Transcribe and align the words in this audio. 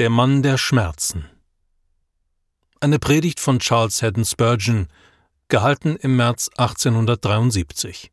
Der 0.00 0.08
Mann 0.08 0.42
der 0.42 0.56
Schmerzen. 0.56 1.28
Eine 2.80 2.98
Predigt 2.98 3.38
von 3.38 3.58
Charles 3.58 4.00
Haddon 4.00 4.24
Spurgeon, 4.24 4.88
gehalten 5.48 5.96
im 5.96 6.16
März 6.16 6.48
1873. 6.56 8.10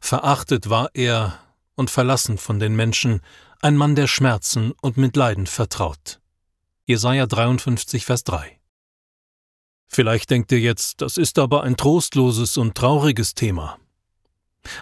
Verachtet 0.00 0.70
war 0.70 0.88
er 0.94 1.38
und 1.74 1.90
verlassen 1.90 2.38
von 2.38 2.58
den 2.58 2.74
Menschen, 2.74 3.20
ein 3.60 3.76
Mann 3.76 3.96
der 3.96 4.06
Schmerzen 4.06 4.72
und 4.80 4.96
mit 4.96 5.14
Leiden 5.14 5.46
vertraut. 5.46 6.22
Jesaja 6.86 7.26
53, 7.26 8.06
Vers 8.06 8.24
3. 8.24 8.58
Vielleicht 9.88 10.30
denkt 10.30 10.50
ihr 10.52 10.60
jetzt, 10.60 11.02
das 11.02 11.18
ist 11.18 11.38
aber 11.38 11.64
ein 11.64 11.76
trostloses 11.76 12.56
und 12.56 12.74
trauriges 12.74 13.34
Thema. 13.34 13.78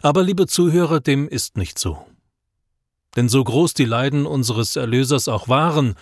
Aber 0.02 0.22
liebe 0.22 0.46
Zuhörer, 0.46 1.00
dem 1.00 1.28
ist 1.28 1.56
nicht 1.56 1.80
so. 1.80 2.06
Denn 3.16 3.28
so 3.28 3.42
groß 3.42 3.74
die 3.74 3.86
Leiden 3.86 4.26
unseres 4.26 4.76
Erlösers 4.76 5.26
auch 5.26 5.48
waren, 5.48 5.94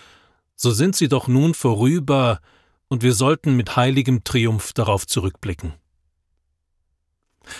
so 0.55 0.71
sind 0.71 0.95
sie 0.95 1.07
doch 1.07 1.27
nun 1.27 1.53
vorüber, 1.53 2.39
und 2.87 3.01
wir 3.01 3.13
sollten 3.13 3.55
mit 3.55 3.75
heiligem 3.75 4.23
Triumph 4.23 4.73
darauf 4.73 5.07
zurückblicken. 5.07 5.73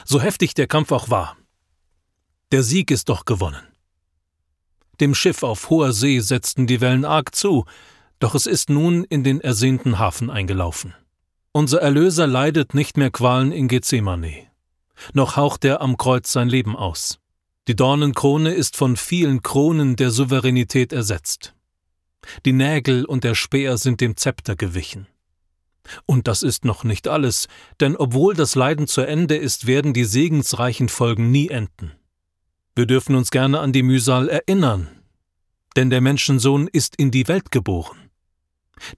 So 0.04 0.22
heftig 0.22 0.54
der 0.54 0.68
Kampf 0.68 0.92
auch 0.92 1.10
war, 1.10 1.36
der 2.52 2.64
Sieg 2.64 2.92
ist 2.92 3.10
doch 3.10 3.26
gewonnen. 3.26 3.62
Dem 5.00 5.16
Schiff 5.16 5.44
auf 5.44 5.70
hoher 5.70 5.94
See 5.94 6.20
setzten 6.20 6.68
die 6.68 6.80
Wellen 6.80 7.06
arg 7.06 7.36
zu, 7.36 7.66
doch 8.20 8.36
es 8.36 8.46
ist 8.46 8.70
nun 8.70 9.04
in 9.04 9.24
den 9.24 9.42
ersehnten 9.42 10.00
Hafen 10.00 10.30
eingelaufen. 10.30 10.94
Unser 11.52 11.82
Erlöser 11.82 12.28
leidet 12.28 12.74
nicht 12.74 12.98
mehr 12.98 13.12
Qualen 13.12 13.52
in 13.52 13.68
Gethsemane, 13.68 14.48
noch 15.14 15.36
haucht 15.36 15.66
er 15.66 15.82
am 15.82 15.98
Kreuz 15.98 16.32
sein 16.32 16.50
Leben 16.50 16.76
aus. 16.76 17.20
Die 17.68 17.76
Dornenkrone 17.76 18.54
ist 18.54 18.78
von 18.78 18.96
vielen 18.96 19.42
Kronen 19.42 19.96
der 19.96 20.12
Souveränität 20.12 20.94
ersetzt. 20.94 21.56
Die 22.46 22.54
Nägel 22.54 23.06
und 23.06 23.24
der 23.24 23.36
Speer 23.36 23.78
sind 23.78 24.02
dem 24.02 24.16
Zepter 24.18 24.56
gewichen. 24.56 25.08
Und 26.06 26.28
das 26.28 26.44
ist 26.44 26.66
noch 26.66 26.84
nicht 26.84 27.08
alles, 27.08 27.48
denn 27.80 27.96
obwohl 27.96 28.34
das 28.34 28.56
Leiden 28.56 28.88
zu 28.88 29.02
Ende 29.02 29.36
ist, 29.36 29.68
werden 29.68 29.94
die 29.94 30.06
segensreichen 30.06 30.90
Folgen 30.90 31.32
nie 31.32 31.50
enden. 31.50 31.92
Wir 32.76 32.86
dürfen 32.86 33.16
uns 33.16 33.32
gerne 33.32 33.60
an 33.60 33.72
die 33.72 33.84
Mühsal 33.84 34.28
erinnern, 34.30 34.88
denn 35.76 35.90
der 35.90 36.02
Menschensohn 36.02 36.68
ist 36.68 36.96
in 36.96 37.12
die 37.12 37.28
Welt 37.28 37.52
geboren. 37.52 38.10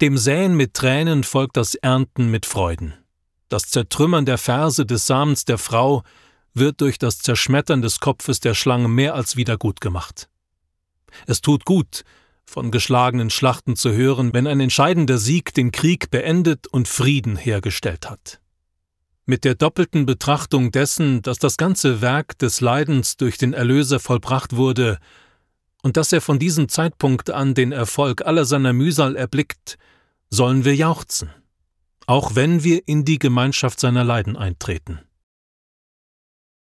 Dem 0.02 0.18
Säen 0.18 0.56
mit 0.56 0.74
Tränen 0.74 1.24
folgt 1.24 1.58
das 1.58 1.76
Ernten 1.76 2.32
mit 2.32 2.46
Freuden. 2.46 2.94
Das 3.50 3.64
Zertrümmern 3.64 4.26
der 4.26 4.38
Verse 4.38 4.86
des 4.86 5.08
Samens 5.08 5.46
der 5.46 5.58
Frau 5.58 6.04
wird 6.58 6.82
durch 6.82 6.98
das 6.98 7.20
Zerschmettern 7.20 7.82
des 7.82 8.00
Kopfes 8.00 8.40
der 8.40 8.54
Schlange 8.54 8.88
mehr 8.88 9.16
als 9.16 9.36
wieder 9.36 9.58
gut 9.58 9.82
gemacht. 9.82 10.30
Es 11.26 11.42
tut 11.42 11.66
gut, 11.66 12.04
von 12.46 12.72
geschlagenen 12.72 13.30
Schlachten 13.30 13.76
zu 13.76 13.92
hören, 13.92 14.34
wenn 14.34 14.48
ein 14.48 14.60
entscheidender 14.60 15.18
Sieg 15.18 15.54
den 15.54 15.72
Krieg 15.72 16.10
beendet 16.10 16.68
und 16.68 16.88
Frieden 16.88 17.36
hergestellt 17.36 18.10
hat. 18.10 18.40
Mit 19.26 19.44
der 19.44 19.56
doppelten 19.56 20.06
Betrachtung 20.06 20.72
dessen, 20.72 21.22
dass 21.22 21.38
das 21.38 21.58
ganze 21.58 22.02
Werk 22.02 22.38
des 22.40 22.62
Leidens 22.62 23.18
durch 23.18 23.38
den 23.38 23.54
Erlöser 23.54 24.00
vollbracht 24.00 24.56
wurde 24.56 25.00
und 25.84 25.98
dass 25.98 26.14
er 26.14 26.22
von 26.22 26.40
diesem 26.40 26.70
Zeitpunkt 26.70 27.30
an 27.30 27.54
den 27.54 27.74
Erfolg 27.74 28.26
aller 28.26 28.46
seiner 28.46 28.72
Mühsal 28.72 29.18
erblickt, 29.18 29.78
sollen 30.30 30.64
wir 30.64 30.76
jauchzen, 30.76 31.30
auch 32.06 32.36
wenn 32.36 32.64
wir 32.64 32.88
in 32.88 33.04
die 33.04 33.20
Gemeinschaft 33.20 33.82
seiner 33.82 34.06
Leiden 34.06 34.38
eintreten. 34.38 35.02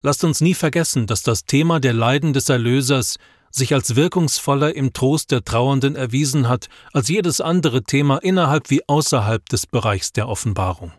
Lasst 0.04 0.24
uns 0.24 0.42
nie 0.42 0.56
vergessen, 0.56 1.06
dass 1.06 1.22
das 1.22 1.46
Thema 1.46 1.80
der 1.80 1.94
Leiden 1.94 2.34
des 2.34 2.50
Erlösers 2.50 3.18
sich 3.52 3.74
als 3.74 3.96
wirkungsvoller 3.96 4.76
im 4.76 4.94
Trost 4.94 5.32
der 5.32 5.44
Trauernden 5.44 5.96
erwiesen 5.96 6.48
hat 6.48 6.70
als 6.94 7.10
jedes 7.10 7.42
andere 7.42 7.84
Thema 7.84 8.18
innerhalb 8.18 8.70
wie 8.70 8.88
außerhalb 8.88 9.48
des 9.50 9.68
Bereichs 9.68 10.14
der 10.14 10.28
Offenbarung. 10.28 10.94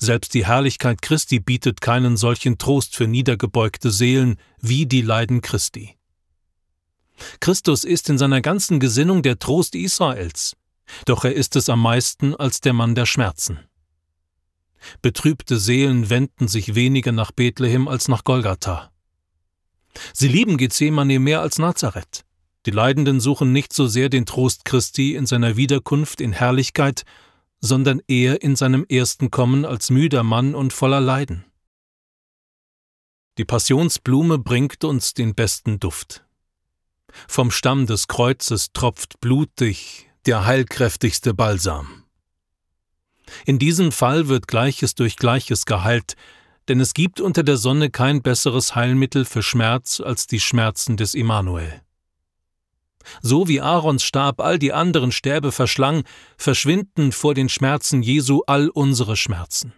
Selbst 0.00 0.32
die 0.32 0.46
Herrlichkeit 0.46 1.02
Christi 1.02 1.38
bietet 1.38 1.80
keinen 1.80 2.16
solchen 2.16 2.56
Trost 2.56 2.96
für 2.96 3.06
niedergebeugte 3.06 3.90
Seelen 3.90 4.36
wie 4.60 4.86
die 4.86 5.02
Leiden 5.02 5.42
Christi. 5.42 5.96
Christus 7.40 7.84
ist 7.84 8.08
in 8.08 8.18
seiner 8.18 8.40
ganzen 8.40 8.80
Gesinnung 8.80 9.22
der 9.22 9.38
Trost 9.38 9.74
Israels, 9.74 10.56
doch 11.04 11.24
er 11.24 11.34
ist 11.34 11.56
es 11.56 11.68
am 11.68 11.82
meisten 11.82 12.34
als 12.34 12.60
der 12.60 12.72
Mann 12.72 12.94
der 12.94 13.06
Schmerzen. 13.06 13.58
Betrübte 15.02 15.58
Seelen 15.58 16.10
wenden 16.10 16.48
sich 16.48 16.74
weniger 16.74 17.12
nach 17.12 17.32
Bethlehem 17.32 17.88
als 17.88 18.08
nach 18.08 18.24
Golgatha. 18.24 18.90
Sie 20.12 20.28
lieben 20.28 20.56
Gethsemane 20.56 21.18
mehr 21.18 21.40
als 21.40 21.58
Nazareth. 21.58 22.24
Die 22.66 22.70
Leidenden 22.70 23.20
suchen 23.20 23.52
nicht 23.52 23.72
so 23.72 23.86
sehr 23.86 24.08
den 24.08 24.26
Trost 24.26 24.64
Christi 24.64 25.14
in 25.14 25.26
seiner 25.26 25.56
Wiederkunft 25.56 26.20
in 26.20 26.32
Herrlichkeit, 26.32 27.04
sondern 27.60 28.02
eher 28.08 28.42
in 28.42 28.56
seinem 28.56 28.84
ersten 28.88 29.30
Kommen 29.30 29.64
als 29.64 29.90
müder 29.90 30.22
Mann 30.22 30.54
und 30.54 30.72
voller 30.72 31.00
Leiden. 31.00 31.44
Die 33.38 33.44
Passionsblume 33.44 34.38
bringt 34.38 34.82
uns 34.84 35.14
den 35.14 35.34
besten 35.34 35.78
Duft. 35.78 36.24
Vom 37.28 37.50
Stamm 37.50 37.86
des 37.86 38.08
Kreuzes 38.08 38.72
tropft 38.72 39.20
blutig 39.20 40.10
der 40.26 40.44
heilkräftigste 40.44 41.34
Balsam. 41.34 42.05
In 43.44 43.58
diesem 43.58 43.92
Fall 43.92 44.28
wird 44.28 44.48
Gleiches 44.48 44.94
durch 44.94 45.16
Gleiches 45.16 45.66
geheilt, 45.66 46.14
denn 46.68 46.80
es 46.80 46.94
gibt 46.94 47.20
unter 47.20 47.42
der 47.42 47.56
Sonne 47.56 47.90
kein 47.90 48.22
besseres 48.22 48.74
Heilmittel 48.74 49.24
für 49.24 49.42
Schmerz 49.42 50.00
als 50.00 50.26
die 50.26 50.40
Schmerzen 50.40 50.96
des 50.96 51.14
Immanuel. 51.14 51.82
So 53.22 53.46
wie 53.46 53.60
Aarons 53.60 54.02
Stab 54.02 54.40
all 54.40 54.58
die 54.58 54.72
anderen 54.72 55.12
Stäbe 55.12 55.52
verschlang, 55.52 56.02
verschwinden 56.36 57.12
vor 57.12 57.34
den 57.34 57.48
Schmerzen 57.48 58.02
Jesu 58.02 58.42
all 58.46 58.68
unsere 58.68 59.16
Schmerzen. 59.16 59.72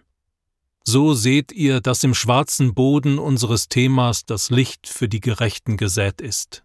So 0.83 1.13
seht 1.13 1.51
ihr, 1.51 1.81
dass 1.81 2.03
im 2.03 2.15
schwarzen 2.15 2.73
Boden 2.73 3.19
unseres 3.19 3.69
Themas 3.69 4.25
das 4.25 4.49
Licht 4.49 4.87
für 4.87 5.07
die 5.07 5.19
Gerechten 5.19 5.77
gesät 5.77 6.21
ist. 6.21 6.63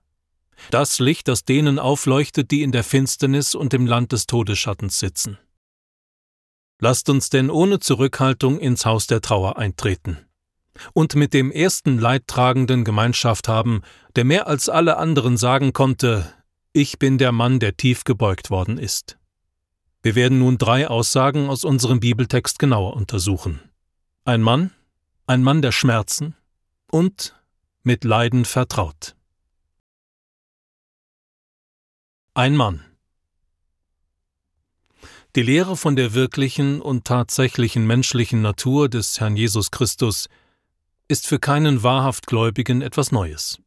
Das 0.70 0.98
Licht, 0.98 1.28
das 1.28 1.44
denen 1.44 1.78
aufleuchtet, 1.78 2.50
die 2.50 2.62
in 2.62 2.72
der 2.72 2.84
Finsternis 2.84 3.54
und 3.54 3.74
im 3.74 3.86
Land 3.86 4.12
des 4.12 4.26
Todesschattens 4.26 4.98
sitzen. 4.98 5.38
Lasst 6.80 7.08
uns 7.08 7.30
denn 7.30 7.50
ohne 7.50 7.78
Zurückhaltung 7.78 8.58
ins 8.58 8.84
Haus 8.84 9.06
der 9.06 9.20
Trauer 9.20 9.58
eintreten 9.58 10.18
und 10.92 11.14
mit 11.14 11.34
dem 11.34 11.50
ersten 11.50 11.98
Leidtragenden 11.98 12.84
Gemeinschaft 12.84 13.48
haben, 13.48 13.82
der 14.16 14.24
mehr 14.24 14.46
als 14.46 14.68
alle 14.68 14.96
anderen 14.96 15.36
sagen 15.36 15.72
konnte, 15.72 16.32
ich 16.72 16.98
bin 16.98 17.18
der 17.18 17.32
Mann, 17.32 17.60
der 17.60 17.76
tief 17.76 18.04
gebeugt 18.04 18.50
worden 18.50 18.78
ist. 18.78 19.18
Wir 20.02 20.14
werden 20.14 20.40
nun 20.40 20.58
drei 20.58 20.88
Aussagen 20.88 21.48
aus 21.48 21.64
unserem 21.64 22.00
Bibeltext 22.00 22.58
genauer 22.58 22.94
untersuchen. 22.94 23.60
Ein 24.24 24.42
Mann, 24.42 24.70
ein 25.26 25.42
Mann 25.42 25.62
der 25.62 25.72
Schmerzen 25.72 26.34
und 26.90 27.40
mit 27.82 28.04
Leiden 28.04 28.44
vertraut. 28.44 29.16
Ein 32.34 32.56
Mann. 32.56 32.84
Die 35.36 35.42
Lehre 35.42 35.76
von 35.76 35.96
der 35.96 36.14
wirklichen 36.14 36.80
und 36.80 37.06
tatsächlichen 37.06 37.84
menschlichen 37.88 38.40
Natur 38.40 38.88
des 38.88 39.18
Herrn 39.18 39.36
Jesus 39.36 39.72
Christus 39.72 40.28
ist 41.08 41.26
für 41.26 41.40
keinen 41.40 41.82
wahrhaft 41.82 42.28
Gläubigen 42.28 42.82
etwas 42.82 43.10
Neues. 43.10 43.58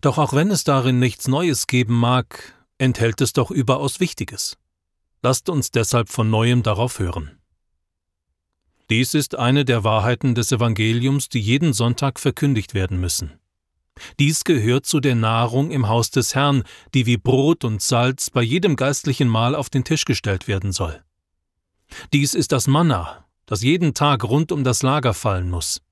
Doch 0.00 0.16
auch 0.16 0.32
wenn 0.32 0.50
es 0.50 0.64
darin 0.64 0.98
nichts 0.98 1.28
Neues 1.28 1.66
geben 1.66 1.94
mag, 1.94 2.54
enthält 2.78 3.20
es 3.20 3.34
doch 3.34 3.50
überaus 3.50 4.00
Wichtiges. 4.00 4.56
Lasst 5.20 5.50
uns 5.50 5.72
deshalb 5.72 6.08
von 6.08 6.30
neuem 6.30 6.62
darauf 6.62 6.98
hören. 6.98 7.38
Dies 8.88 9.12
ist 9.12 9.34
eine 9.38 9.66
der 9.66 9.84
Wahrheiten 9.84 10.34
des 10.34 10.52
Evangeliums, 10.52 11.28
die 11.28 11.40
jeden 11.40 11.74
Sonntag 11.74 12.18
verkündigt 12.18 12.72
werden 12.72 12.98
müssen. 12.98 13.38
Dies 14.18 14.44
gehört 14.44 14.86
zu 14.86 15.00
der 15.00 15.14
Nahrung 15.14 15.70
im 15.70 15.88
Haus 15.88 16.10
des 16.10 16.34
Herrn, 16.34 16.64
die 16.94 17.06
wie 17.06 17.16
Brot 17.16 17.64
und 17.64 17.82
Salz 17.82 18.30
bei 18.30 18.42
jedem 18.42 18.76
geistlichen 18.76 19.28
Mahl 19.28 19.54
auf 19.54 19.70
den 19.70 19.84
Tisch 19.84 20.04
gestellt 20.04 20.48
werden 20.48 20.72
soll. 20.72 21.02
Dies 22.12 22.34
ist 22.34 22.52
das 22.52 22.66
Manna, 22.66 23.26
das 23.46 23.62
jeden 23.62 23.94
Tag 23.94 24.24
rund 24.24 24.50
um 24.50 24.64
das 24.64 24.82
Lager 24.82 25.14
fallen 25.14 25.50
muss. 25.50 25.82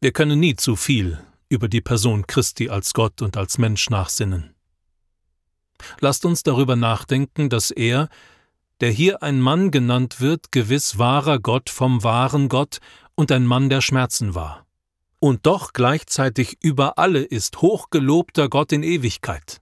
Wir 0.00 0.12
können 0.12 0.40
nie 0.40 0.56
zu 0.56 0.76
viel 0.76 1.22
über 1.48 1.68
die 1.68 1.80
Person 1.80 2.26
Christi 2.26 2.68
als 2.70 2.92
Gott 2.92 3.22
und 3.22 3.36
als 3.36 3.58
Mensch 3.58 3.90
nachsinnen. 3.90 4.54
Lasst 6.00 6.24
uns 6.24 6.42
darüber 6.42 6.74
nachdenken, 6.74 7.50
dass 7.50 7.70
er, 7.70 8.08
der 8.80 8.90
hier 8.90 9.22
ein 9.22 9.40
Mann 9.40 9.70
genannt 9.70 10.20
wird, 10.20 10.52
gewiss 10.52 10.98
wahrer 10.98 11.38
Gott 11.38 11.70
vom 11.70 12.02
wahren 12.02 12.48
Gott 12.48 12.78
und 13.14 13.30
ein 13.30 13.46
Mann 13.46 13.68
der 13.68 13.82
Schmerzen 13.82 14.34
war 14.34 14.65
und 15.26 15.44
doch 15.44 15.72
gleichzeitig 15.72 16.56
über 16.60 16.98
alle 16.98 17.20
ist 17.20 17.60
hochgelobter 17.60 18.48
Gott 18.48 18.70
in 18.70 18.84
Ewigkeit. 18.84 19.60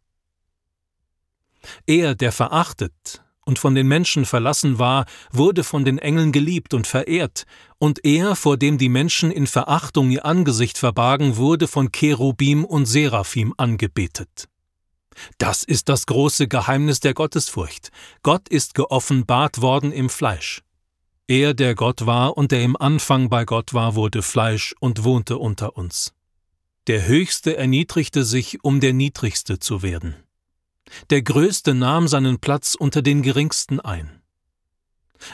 Er, 1.87 2.15
der 2.15 2.33
verachtet 2.33 3.23
und 3.47 3.59
von 3.59 3.75
den 3.75 3.89
Menschen 3.89 4.27
verlassen 4.27 4.79
war, 4.79 5.07
wurde 5.33 5.65
von 5.65 5.87
den 5.87 5.99
Engeln 5.99 6.33
geliebt 6.33 6.75
und 6.75 6.87
verehrt, 6.87 7.45
und 7.79 8.05
er, 8.05 8.37
vor 8.37 8.59
dem 8.59 8.77
die 8.77 8.91
Menschen 8.91 9.31
in 9.31 9.47
Verachtung 9.47 10.11
ihr 10.11 10.27
Angesicht 10.27 10.77
verbargen, 10.77 11.39
wurde 11.39 11.67
von 11.67 11.91
Cherubim 11.93 12.67
und 12.67 12.85
Seraphim 12.85 13.55
angebetet. 13.57 14.49
Das 15.39 15.65
ist 15.65 15.89
das 15.89 16.05
große 16.05 16.49
Geheimnis 16.49 17.01
der 17.01 17.15
Gottesfurcht. 17.15 17.91
Gott 18.23 18.51
ist 18.51 18.75
geoffenbart 18.75 19.63
worden 19.63 19.93
im 19.93 20.11
Fleisch. 20.11 20.64
Er, 21.27 21.55
der 21.55 21.75
Gott 21.75 22.05
war 22.05 22.37
und 22.37 22.53
der 22.53 22.63
im 22.63 22.77
Anfang 22.77 23.31
bei 23.31 23.47
Gott 23.47 23.73
war, 23.73 23.95
wurde 23.95 24.23
Fleisch 24.23 24.75
und 24.79 25.05
wohnte 25.05 25.39
unter 25.39 25.77
uns. 25.77 26.13
Der 26.87 27.07
Höchste 27.07 27.57
erniedrigte 27.57 28.25
sich, 28.25 28.63
um 28.63 28.79
der 28.79 28.93
Niedrigste 28.93 29.59
zu 29.59 29.83
werden. 29.83 30.17
Der 31.09 31.23
Größte 31.23 31.73
nahm 31.73 32.09
seinen 32.09 32.41
Platz 32.41 32.75
unter 32.75 33.01
den 33.01 33.23
Geringsten 33.23 33.81
ein. 33.81 34.21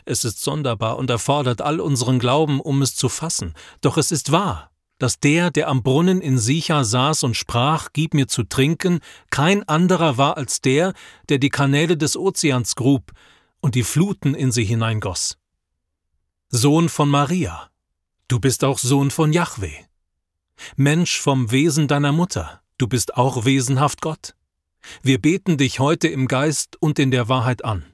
Es 0.05 0.25
ist 0.25 0.41
sonderbar 0.41 0.97
und 0.97 1.11
erfordert 1.11 1.61
all 1.61 1.81
unseren 1.81 2.21
Glauben, 2.21 2.61
um 2.61 2.83
es 2.83 2.95
zu 2.95 3.09
fassen, 3.09 3.55
doch 3.81 3.97
es 3.97 4.13
ist 4.13 4.31
wahr, 4.31 4.71
dass 4.99 5.19
der, 5.19 5.51
der 5.51 5.67
am 5.67 5.83
Brunnen 5.83 6.21
in 6.21 6.39
Sicha 6.39 6.85
saß 6.85 7.25
und 7.25 7.37
sprach, 7.37 7.89
Gib 7.93 8.15
mir 8.15 8.29
zu 8.29 8.45
trinken, 8.45 9.01
kein 9.31 9.69
anderer 9.69 10.19
war 10.19 10.37
als 10.37 10.61
der, 10.61 10.93
der 11.29 11.39
die 11.39 11.49
Kanäle 11.49 11.97
des 11.97 12.17
Ozeans 12.17 12.77
grub 12.77 13.11
und 13.61 13.75
die 13.75 13.83
Fluten 13.83 14.37
in 14.37 14.53
sie 14.53 14.65
hineingoss. 14.65 15.37
Sohn 16.53 16.89
von 16.89 17.09
Maria, 17.09 17.71
du 18.27 18.41
bist 18.41 18.65
auch 18.65 18.81
Sohn 18.81 19.13
von 19.13 19.33
Jahweh. 19.33 19.85
Mensch 20.75 21.21
vom 21.21 21.53
Wesen 21.53 21.87
deiner 21.87 22.11
Mutter, 22.11 22.61
du 22.77 22.89
bist 22.89 23.15
auch 23.17 23.45
wesenhaft 23.45 24.01
Gott. 24.01 24.35
Wir 25.01 25.21
beten 25.21 25.59
dich 25.59 25.79
heute 25.79 26.09
im 26.09 26.27
Geist 26.27 26.77
und 26.83 26.99
in 26.99 27.13
der 27.13 27.29
Wahrheit 27.29 27.65
an. 27.65 27.85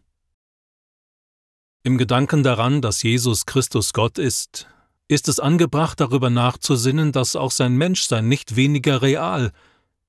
Im 1.82 1.98
Gedanken 1.98 2.42
daran, 2.42 2.80
dass 2.80 3.02
Jesus 3.02 3.44
Christus 3.44 3.92
Gott 3.92 4.16
ist, 4.16 4.66
ist 5.06 5.28
es 5.28 5.38
angebracht, 5.38 6.00
darüber 6.00 6.30
nachzusinnen, 6.30 7.12
dass 7.12 7.36
auch 7.36 7.50
sein 7.50 7.76
Menschsein 7.76 8.26
nicht 8.26 8.56
weniger 8.56 9.02
real 9.02 9.52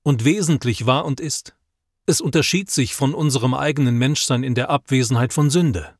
und 0.04 0.24
wesentlich 0.24 0.86
war 0.86 1.04
und 1.04 1.20
ist. 1.20 1.54
Es 2.06 2.22
unterschied 2.22 2.72
sich 2.72 2.96
von 2.96 3.14
unserem 3.14 3.54
eigenen 3.54 3.98
Menschsein 3.98 4.44
in 4.44 4.56
der 4.56 4.70
Abwesenheit 4.70 5.34
von 5.34 5.50
Sünde 5.50 5.97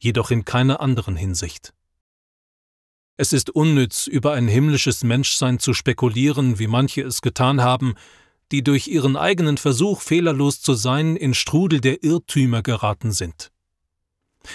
jedoch 0.00 0.30
in 0.30 0.44
keiner 0.44 0.80
anderen 0.80 1.14
Hinsicht. 1.14 1.72
Es 3.16 3.32
ist 3.32 3.50
unnütz, 3.50 4.06
über 4.06 4.32
ein 4.32 4.48
himmlisches 4.48 5.04
Menschsein 5.04 5.58
zu 5.58 5.74
spekulieren, 5.74 6.58
wie 6.58 6.66
manche 6.66 7.02
es 7.02 7.20
getan 7.20 7.60
haben, 7.60 7.94
die 8.50 8.64
durch 8.64 8.88
ihren 8.88 9.16
eigenen 9.16 9.58
Versuch, 9.58 10.00
fehlerlos 10.00 10.60
zu 10.60 10.74
sein, 10.74 11.16
in 11.16 11.34
Strudel 11.34 11.80
der 11.80 12.02
Irrtümer 12.02 12.62
geraten 12.62 13.12
sind. 13.12 13.52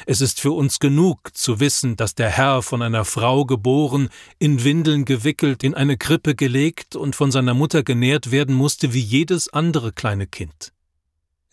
Es 0.08 0.20
ist 0.20 0.42
für 0.42 0.52
uns 0.52 0.80
genug 0.80 1.38
zu 1.38 1.60
wissen, 1.60 1.96
dass 1.96 2.16
der 2.16 2.30
Herr 2.30 2.64
von 2.64 2.82
einer 2.82 3.06
Frau 3.06 3.46
geboren, 3.46 4.10
in 4.40 4.64
Windeln 4.64 5.06
gewickelt, 5.06 5.64
in 5.64 5.76
eine 5.76 5.96
Krippe 5.96 6.34
gelegt 6.34 6.96
und 6.96 7.16
von 7.16 7.32
seiner 7.32 7.54
Mutter 7.54 7.84
genährt 7.84 8.32
werden 8.32 8.56
musste 8.56 8.94
wie 8.94 9.00
jedes 9.00 9.48
andere 9.50 9.92
kleine 9.92 10.26
Kind. 10.26 10.74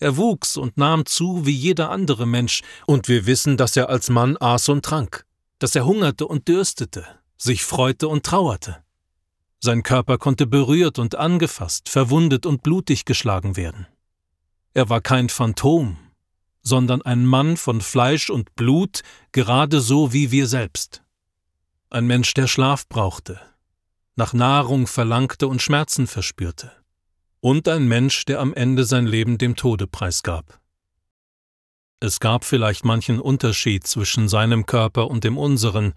Er 0.03 0.17
wuchs 0.17 0.57
und 0.57 0.79
nahm 0.79 1.07
zu 1.07 1.47
wie 1.47 1.53
jeder 1.53 1.91
andere 1.91 2.27
Mensch, 2.27 2.63
und 2.87 3.07
wir 3.07 3.25
wissen, 3.27 3.57
dass 3.57 3.77
er 3.77 3.89
als 3.89 4.11
Mann 4.11 4.37
aß 4.37 4.69
und 4.71 4.85
trank, 4.85 5.25
dass 5.61 5.77
er 5.77 5.87
hungerte 5.87 6.27
und 6.27 6.49
dürstete, 6.49 7.07
sich 7.37 7.63
freute 7.63 8.09
und 8.09 8.27
trauerte. 8.27 8.83
Sein 9.61 9.85
Körper 9.85 10.19
konnte 10.19 10.49
berührt 10.49 10.99
und 10.99 11.15
angefasst, 11.15 11.89
verwundet 11.89 12.47
und 12.47 12.65
blutig 12.65 13.05
geschlagen 13.05 13.55
werden. 13.55 13.87
Er 14.75 14.89
war 14.89 15.01
kein 15.01 15.29
Phantom, 15.29 15.97
sondern 16.63 17.03
ein 17.03 17.25
Mann 17.25 17.57
von 17.57 17.81
Fleisch 17.81 18.29
und 18.29 18.57
Blut, 18.57 19.03
gerade 19.31 19.81
so 19.81 20.13
wie 20.13 20.33
wir 20.33 20.49
selbst. 20.49 21.05
Ein 21.91 22.09
Mensch, 22.09 22.35
der 22.35 22.49
Schlaf 22.49 22.89
brauchte, 22.89 23.41
nach 24.17 24.33
Nahrung 24.33 24.89
verlangte 24.89 25.47
und 25.47 25.63
Schmerzen 25.63 26.09
verspürte 26.09 26.73
und 27.43 27.67
ein 27.67 27.89
Mensch, 27.89 28.25
der 28.25 28.39
am 28.41 28.55
Ende 28.55 28.85
sein 28.85 29.05
Leben 29.05 29.37
dem 29.37 29.57
Tode 29.57 29.89
preisgab. 29.89 30.61
Es 31.99 32.21
gab 32.21 32.45
vielleicht 32.45 32.85
manchen 32.85 33.21
Unterschied 33.21 33.85
zwischen 33.85 34.29
seinem 34.29 34.65
Körper 34.65 35.09
und 35.09 35.25
dem 35.25 35.37
unseren, 35.37 35.93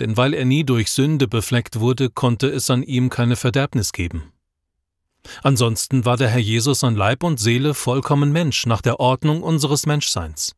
denn 0.00 0.16
weil 0.16 0.32
er 0.32 0.46
nie 0.46 0.64
durch 0.64 0.90
Sünde 0.90 1.28
befleckt 1.28 1.80
wurde, 1.80 2.08
konnte 2.08 2.48
es 2.48 2.70
an 2.70 2.82
ihm 2.82 3.10
keine 3.10 3.36
Verderbnis 3.36 3.92
geben. 3.92 4.32
Ansonsten 5.42 6.06
war 6.06 6.16
der 6.16 6.28
Herr 6.28 6.40
Jesus 6.40 6.82
an 6.82 6.94
Leib 6.96 7.24
und 7.24 7.38
Seele 7.38 7.74
vollkommen 7.74 8.32
Mensch 8.32 8.64
nach 8.66 8.80
der 8.80 9.00
Ordnung 9.00 9.42
unseres 9.42 9.84
Menschseins, 9.84 10.56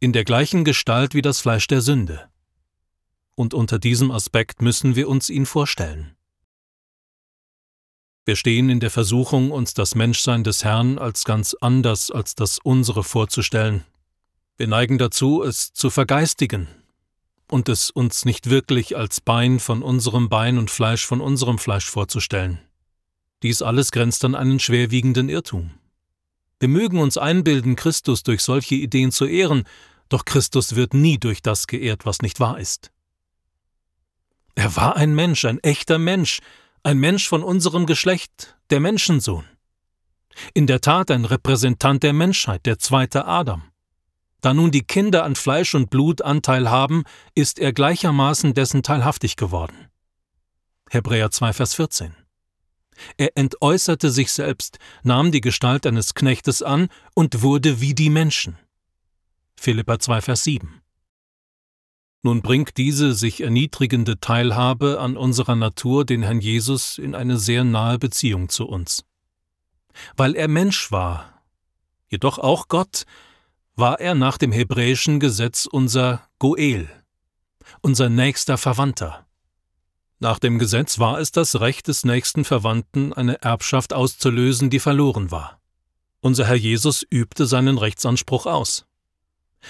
in 0.00 0.14
der 0.14 0.24
gleichen 0.24 0.64
Gestalt 0.64 1.14
wie 1.14 1.22
das 1.22 1.40
Fleisch 1.40 1.66
der 1.66 1.82
Sünde. 1.82 2.28
Und 3.34 3.52
unter 3.52 3.78
diesem 3.78 4.10
Aspekt 4.10 4.62
müssen 4.62 4.96
wir 4.96 5.08
uns 5.08 5.28
ihn 5.28 5.44
vorstellen. 5.44 6.16
Wir 8.26 8.36
stehen 8.36 8.70
in 8.70 8.80
der 8.80 8.90
Versuchung, 8.90 9.50
uns 9.50 9.74
das 9.74 9.94
Menschsein 9.94 10.44
des 10.44 10.64
Herrn 10.64 10.98
als 10.98 11.24
ganz 11.24 11.54
anders 11.60 12.10
als 12.10 12.34
das 12.34 12.58
unsere 12.58 13.04
vorzustellen. 13.04 13.84
Wir 14.56 14.66
neigen 14.66 14.96
dazu, 14.96 15.42
es 15.42 15.74
zu 15.74 15.90
vergeistigen 15.90 16.68
und 17.48 17.68
es 17.68 17.90
uns 17.90 18.24
nicht 18.24 18.48
wirklich 18.48 18.96
als 18.96 19.20
Bein 19.20 19.60
von 19.60 19.82
unserem 19.82 20.30
Bein 20.30 20.56
und 20.56 20.70
Fleisch 20.70 21.04
von 21.04 21.20
unserem 21.20 21.58
Fleisch 21.58 21.84
vorzustellen. 21.84 22.60
Dies 23.42 23.60
alles 23.60 23.92
grenzt 23.92 24.24
an 24.24 24.34
einen 24.34 24.58
schwerwiegenden 24.58 25.28
Irrtum. 25.28 25.72
Wir 26.60 26.68
mögen 26.68 27.00
uns 27.00 27.18
einbilden, 27.18 27.76
Christus 27.76 28.22
durch 28.22 28.42
solche 28.42 28.76
Ideen 28.76 29.12
zu 29.12 29.26
ehren, 29.26 29.64
doch 30.08 30.24
Christus 30.24 30.76
wird 30.76 30.94
nie 30.94 31.18
durch 31.18 31.42
das 31.42 31.66
geehrt, 31.66 32.06
was 32.06 32.22
nicht 32.22 32.40
wahr 32.40 32.58
ist. 32.58 32.90
Er 34.54 34.76
war 34.76 34.96
ein 34.96 35.14
Mensch, 35.14 35.44
ein 35.44 35.58
echter 35.58 35.98
Mensch, 35.98 36.40
ein 36.84 36.98
Mensch 36.98 37.28
von 37.28 37.42
unserem 37.42 37.86
Geschlecht, 37.86 38.56
der 38.70 38.78
Menschensohn. 38.78 39.44
In 40.52 40.66
der 40.66 40.80
Tat 40.80 41.10
ein 41.10 41.24
Repräsentant 41.24 42.02
der 42.02 42.12
Menschheit, 42.12 42.66
der 42.66 42.78
zweite 42.78 43.24
Adam. 43.24 43.62
Da 44.42 44.52
nun 44.52 44.70
die 44.70 44.82
Kinder 44.82 45.24
an 45.24 45.34
Fleisch 45.34 45.74
und 45.74 45.88
Blut 45.88 46.20
Anteil 46.20 46.70
haben, 46.70 47.04
ist 47.34 47.58
er 47.58 47.72
gleichermaßen 47.72 48.52
dessen 48.52 48.82
teilhaftig 48.82 49.36
geworden. 49.36 49.88
Hebräer 50.90 51.30
2, 51.30 51.54
Vers 51.54 51.74
14. 51.74 52.14
Er 53.16 53.36
entäußerte 53.36 54.10
sich 54.10 54.30
selbst, 54.30 54.78
nahm 55.02 55.32
die 55.32 55.40
Gestalt 55.40 55.86
eines 55.86 56.12
Knechtes 56.12 56.62
an 56.62 56.88
und 57.14 57.40
wurde 57.40 57.80
wie 57.80 57.94
die 57.94 58.10
Menschen. 58.10 58.58
Philippa 59.58 59.98
2, 59.98 60.20
Vers 60.20 60.44
7. 60.44 60.83
Nun 62.24 62.40
bringt 62.40 62.78
diese 62.78 63.12
sich 63.12 63.42
erniedrigende 63.42 64.18
Teilhabe 64.18 64.98
an 64.98 65.18
unserer 65.18 65.56
Natur 65.56 66.06
den 66.06 66.22
Herrn 66.22 66.40
Jesus 66.40 66.96
in 66.96 67.14
eine 67.14 67.36
sehr 67.36 67.64
nahe 67.64 67.98
Beziehung 67.98 68.48
zu 68.48 68.66
uns. 68.66 69.04
Weil 70.16 70.34
er 70.34 70.48
Mensch 70.48 70.90
war, 70.90 71.42
jedoch 72.08 72.38
auch 72.38 72.68
Gott, 72.68 73.04
war 73.76 74.00
er 74.00 74.14
nach 74.14 74.38
dem 74.38 74.52
hebräischen 74.52 75.20
Gesetz 75.20 75.68
unser 75.70 76.26
Goel, 76.38 76.88
unser 77.82 78.08
nächster 78.08 78.56
Verwandter. 78.56 79.26
Nach 80.18 80.38
dem 80.38 80.58
Gesetz 80.58 80.98
war 80.98 81.18
es 81.18 81.30
das 81.30 81.60
Recht 81.60 81.88
des 81.88 82.06
nächsten 82.06 82.46
Verwandten, 82.46 83.12
eine 83.12 83.42
Erbschaft 83.42 83.92
auszulösen, 83.92 84.70
die 84.70 84.80
verloren 84.80 85.30
war. 85.30 85.60
Unser 86.22 86.46
Herr 86.46 86.54
Jesus 86.54 87.02
übte 87.02 87.44
seinen 87.44 87.76
Rechtsanspruch 87.76 88.46
aus. 88.46 88.86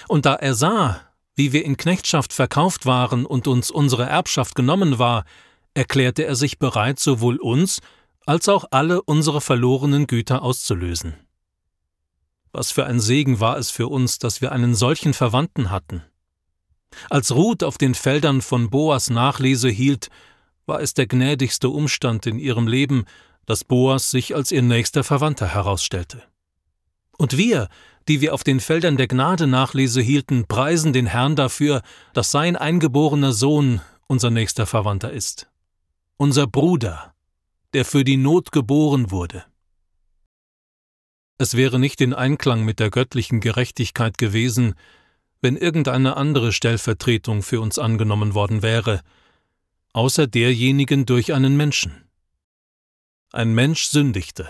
Und 0.07 0.25
da 0.25 0.35
er 0.35 0.55
sah, 0.55 1.04
wie 1.35 1.53
wir 1.53 1.65
in 1.65 1.77
Knechtschaft 1.77 2.33
verkauft 2.33 2.85
waren 2.85 3.25
und 3.25 3.47
uns 3.47 3.71
unsere 3.71 4.05
Erbschaft 4.05 4.55
genommen 4.55 4.99
war, 4.99 5.25
erklärte 5.73 6.25
er 6.25 6.35
sich 6.35 6.57
bereit, 6.57 6.99
sowohl 6.99 7.37
uns 7.37 7.79
als 8.25 8.49
auch 8.49 8.65
alle 8.71 9.01
unsere 9.01 9.41
verlorenen 9.41 10.07
Güter 10.07 10.41
auszulösen. 10.41 11.15
Was 12.51 12.71
für 12.71 12.85
ein 12.85 12.99
Segen 12.99 13.39
war 13.39 13.57
es 13.57 13.69
für 13.69 13.87
uns, 13.87 14.17
dass 14.17 14.41
wir 14.41 14.51
einen 14.51 14.75
solchen 14.75 15.13
Verwandten 15.13 15.71
hatten. 15.71 16.03
Als 17.09 17.33
Ruth 17.35 17.63
auf 17.63 17.77
den 17.77 17.93
Feldern 17.93 18.41
von 18.41 18.69
Boas 18.69 19.09
Nachlese 19.09 19.69
hielt, 19.69 20.07
war 20.65 20.79
es 20.79 20.93
der 20.93 21.07
gnädigste 21.07 21.69
Umstand 21.69 22.25
in 22.25 22.39
ihrem 22.39 22.67
Leben, 22.67 23.05
dass 23.45 23.63
Boas 23.63 24.09
sich 24.09 24.35
als 24.35 24.51
ihr 24.51 24.61
nächster 24.61 25.03
Verwandter 25.03 25.47
herausstellte. 25.47 26.23
Und 27.17 27.37
wir, 27.37 27.69
die 28.07 28.21
wir 28.21 28.33
auf 28.33 28.43
den 28.43 28.59
Feldern 28.59 28.97
der 28.97 29.07
Gnade 29.07 29.47
Nachlese 29.47 30.01
hielten, 30.01 30.45
preisen 30.47 30.93
den 30.93 31.07
Herrn 31.07 31.35
dafür, 31.35 31.81
dass 32.13 32.31
sein 32.31 32.55
eingeborener 32.55 33.33
Sohn 33.33 33.81
unser 34.07 34.29
nächster 34.29 34.65
Verwandter 34.65 35.11
ist. 35.11 35.49
Unser 36.17 36.47
Bruder, 36.47 37.13
der 37.73 37.85
für 37.85 38.03
die 38.03 38.17
Not 38.17 38.51
geboren 38.51 39.11
wurde. 39.11 39.43
Es 41.37 41.55
wäre 41.55 41.79
nicht 41.79 41.99
in 41.99 42.13
Einklang 42.13 42.63
mit 42.63 42.79
der 42.79 42.89
göttlichen 42.89 43.41
Gerechtigkeit 43.41 44.17
gewesen, 44.17 44.75
wenn 45.41 45.57
irgendeine 45.57 46.15
andere 46.15 46.53
Stellvertretung 46.53 47.43
für 47.43 47.59
uns 47.59 47.77
angenommen 47.77 48.33
worden 48.33 48.61
wäre, 48.61 49.01
außer 49.91 50.27
derjenigen 50.27 51.05
durch 51.05 51.33
einen 51.33 51.57
Menschen. 51.57 52.05
Ein 53.31 53.53
Mensch 53.53 53.85
sündigte, 53.85 54.47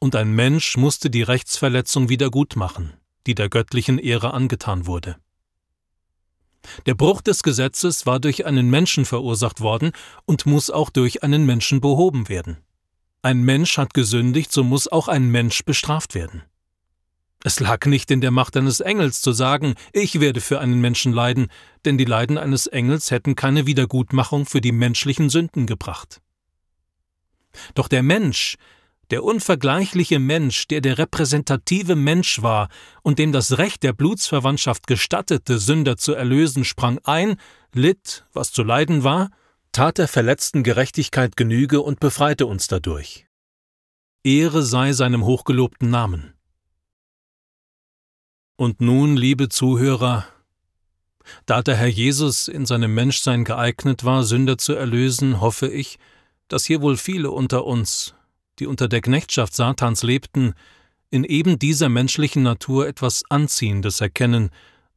und 0.00 0.14
ein 0.16 0.32
Mensch 0.32 0.76
musste 0.76 1.10
die 1.10 1.22
Rechtsverletzung 1.22 2.08
wiedergutmachen, 2.08 2.94
die 3.26 3.34
der 3.34 3.48
göttlichen 3.48 3.98
Ehre 3.98 4.32
angetan 4.32 4.86
wurde. 4.86 5.16
Der 6.86 6.94
Bruch 6.94 7.22
des 7.22 7.42
Gesetzes 7.42 8.06
war 8.06 8.20
durch 8.20 8.46
einen 8.46 8.68
Menschen 8.68 9.04
verursacht 9.04 9.60
worden 9.60 9.92
und 10.24 10.46
muss 10.46 10.70
auch 10.70 10.90
durch 10.90 11.22
einen 11.22 11.46
Menschen 11.46 11.80
behoben 11.80 12.28
werden. 12.28 12.58
Ein 13.22 13.42
Mensch 13.42 13.78
hat 13.78 13.94
gesündigt, 13.94 14.52
so 14.52 14.62
muss 14.62 14.88
auch 14.88 15.08
ein 15.08 15.30
Mensch 15.30 15.64
bestraft 15.64 16.14
werden. 16.14 16.42
Es 17.44 17.60
lag 17.60 17.86
nicht 17.86 18.10
in 18.10 18.20
der 18.20 18.32
Macht 18.32 18.56
eines 18.56 18.80
Engels 18.80 19.20
zu 19.20 19.32
sagen, 19.32 19.74
ich 19.92 20.20
werde 20.20 20.40
für 20.40 20.58
einen 20.58 20.80
Menschen 20.80 21.12
leiden, 21.12 21.48
denn 21.84 21.96
die 21.96 22.04
Leiden 22.04 22.36
eines 22.36 22.66
Engels 22.66 23.10
hätten 23.10 23.36
keine 23.36 23.66
Wiedergutmachung 23.66 24.44
für 24.44 24.60
die 24.60 24.72
menschlichen 24.72 25.30
Sünden 25.30 25.66
gebracht. 25.66 26.20
Doch 27.74 27.88
der 27.88 28.02
Mensch, 28.02 28.56
der 29.10 29.24
unvergleichliche 29.24 30.18
Mensch, 30.18 30.68
der 30.68 30.80
der 30.80 30.98
repräsentative 30.98 31.96
Mensch 31.96 32.42
war 32.42 32.68
und 33.02 33.18
dem 33.18 33.32
das 33.32 33.58
Recht 33.58 33.82
der 33.82 33.92
Blutsverwandtschaft 33.92 34.86
gestattete, 34.86 35.58
Sünder 35.58 35.96
zu 35.96 36.12
erlösen, 36.12 36.64
sprang 36.64 36.98
ein, 37.04 37.36
litt, 37.72 38.26
was 38.32 38.52
zu 38.52 38.62
leiden 38.62 39.04
war, 39.04 39.30
tat 39.72 39.98
der 39.98 40.08
verletzten 40.08 40.62
Gerechtigkeit 40.62 41.36
Genüge 41.36 41.80
und 41.80 42.00
befreite 42.00 42.46
uns 42.46 42.68
dadurch. 42.68 43.26
Ehre 44.24 44.62
sei 44.62 44.92
seinem 44.92 45.24
hochgelobten 45.24 45.90
Namen. 45.90 46.34
Und 48.56 48.80
nun, 48.80 49.16
liebe 49.16 49.48
Zuhörer, 49.48 50.26
da 51.46 51.62
der 51.62 51.76
Herr 51.76 51.86
Jesus 51.88 52.48
in 52.48 52.66
seinem 52.66 52.92
Menschsein 52.94 53.44
geeignet 53.44 54.04
war, 54.04 54.24
Sünder 54.24 54.58
zu 54.58 54.74
erlösen, 54.74 55.40
hoffe 55.40 55.68
ich, 55.68 55.98
dass 56.48 56.64
hier 56.64 56.82
wohl 56.82 56.96
viele 56.96 57.30
unter 57.30 57.64
uns, 57.64 58.14
die 58.58 58.66
unter 58.66 58.88
der 58.88 59.00
Knechtschaft 59.00 59.54
Satans 59.54 60.02
lebten, 60.02 60.54
in 61.10 61.24
eben 61.24 61.58
dieser 61.58 61.88
menschlichen 61.88 62.42
Natur 62.42 62.86
etwas 62.86 63.22
Anziehendes 63.30 64.00
erkennen, 64.00 64.50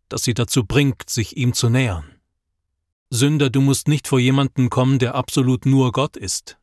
das 0.10 0.24
sie 0.24 0.34
dazu 0.34 0.66
bringt, 0.66 1.10
sich 1.10 1.38
ihm 1.38 1.54
zu 1.54 1.70
nähern. 1.70 2.06
Sünder, 3.10 3.50
du 3.50 3.62
musst 3.62 3.88
nicht 3.88 4.08
vor 4.08 4.20
jemanden 4.20 4.70
kommen, 4.70 5.00
der 5.00 5.16
absolut 5.16 5.66
nur 5.66 5.92
Gott 5.92 6.18
ist. 6.18 6.58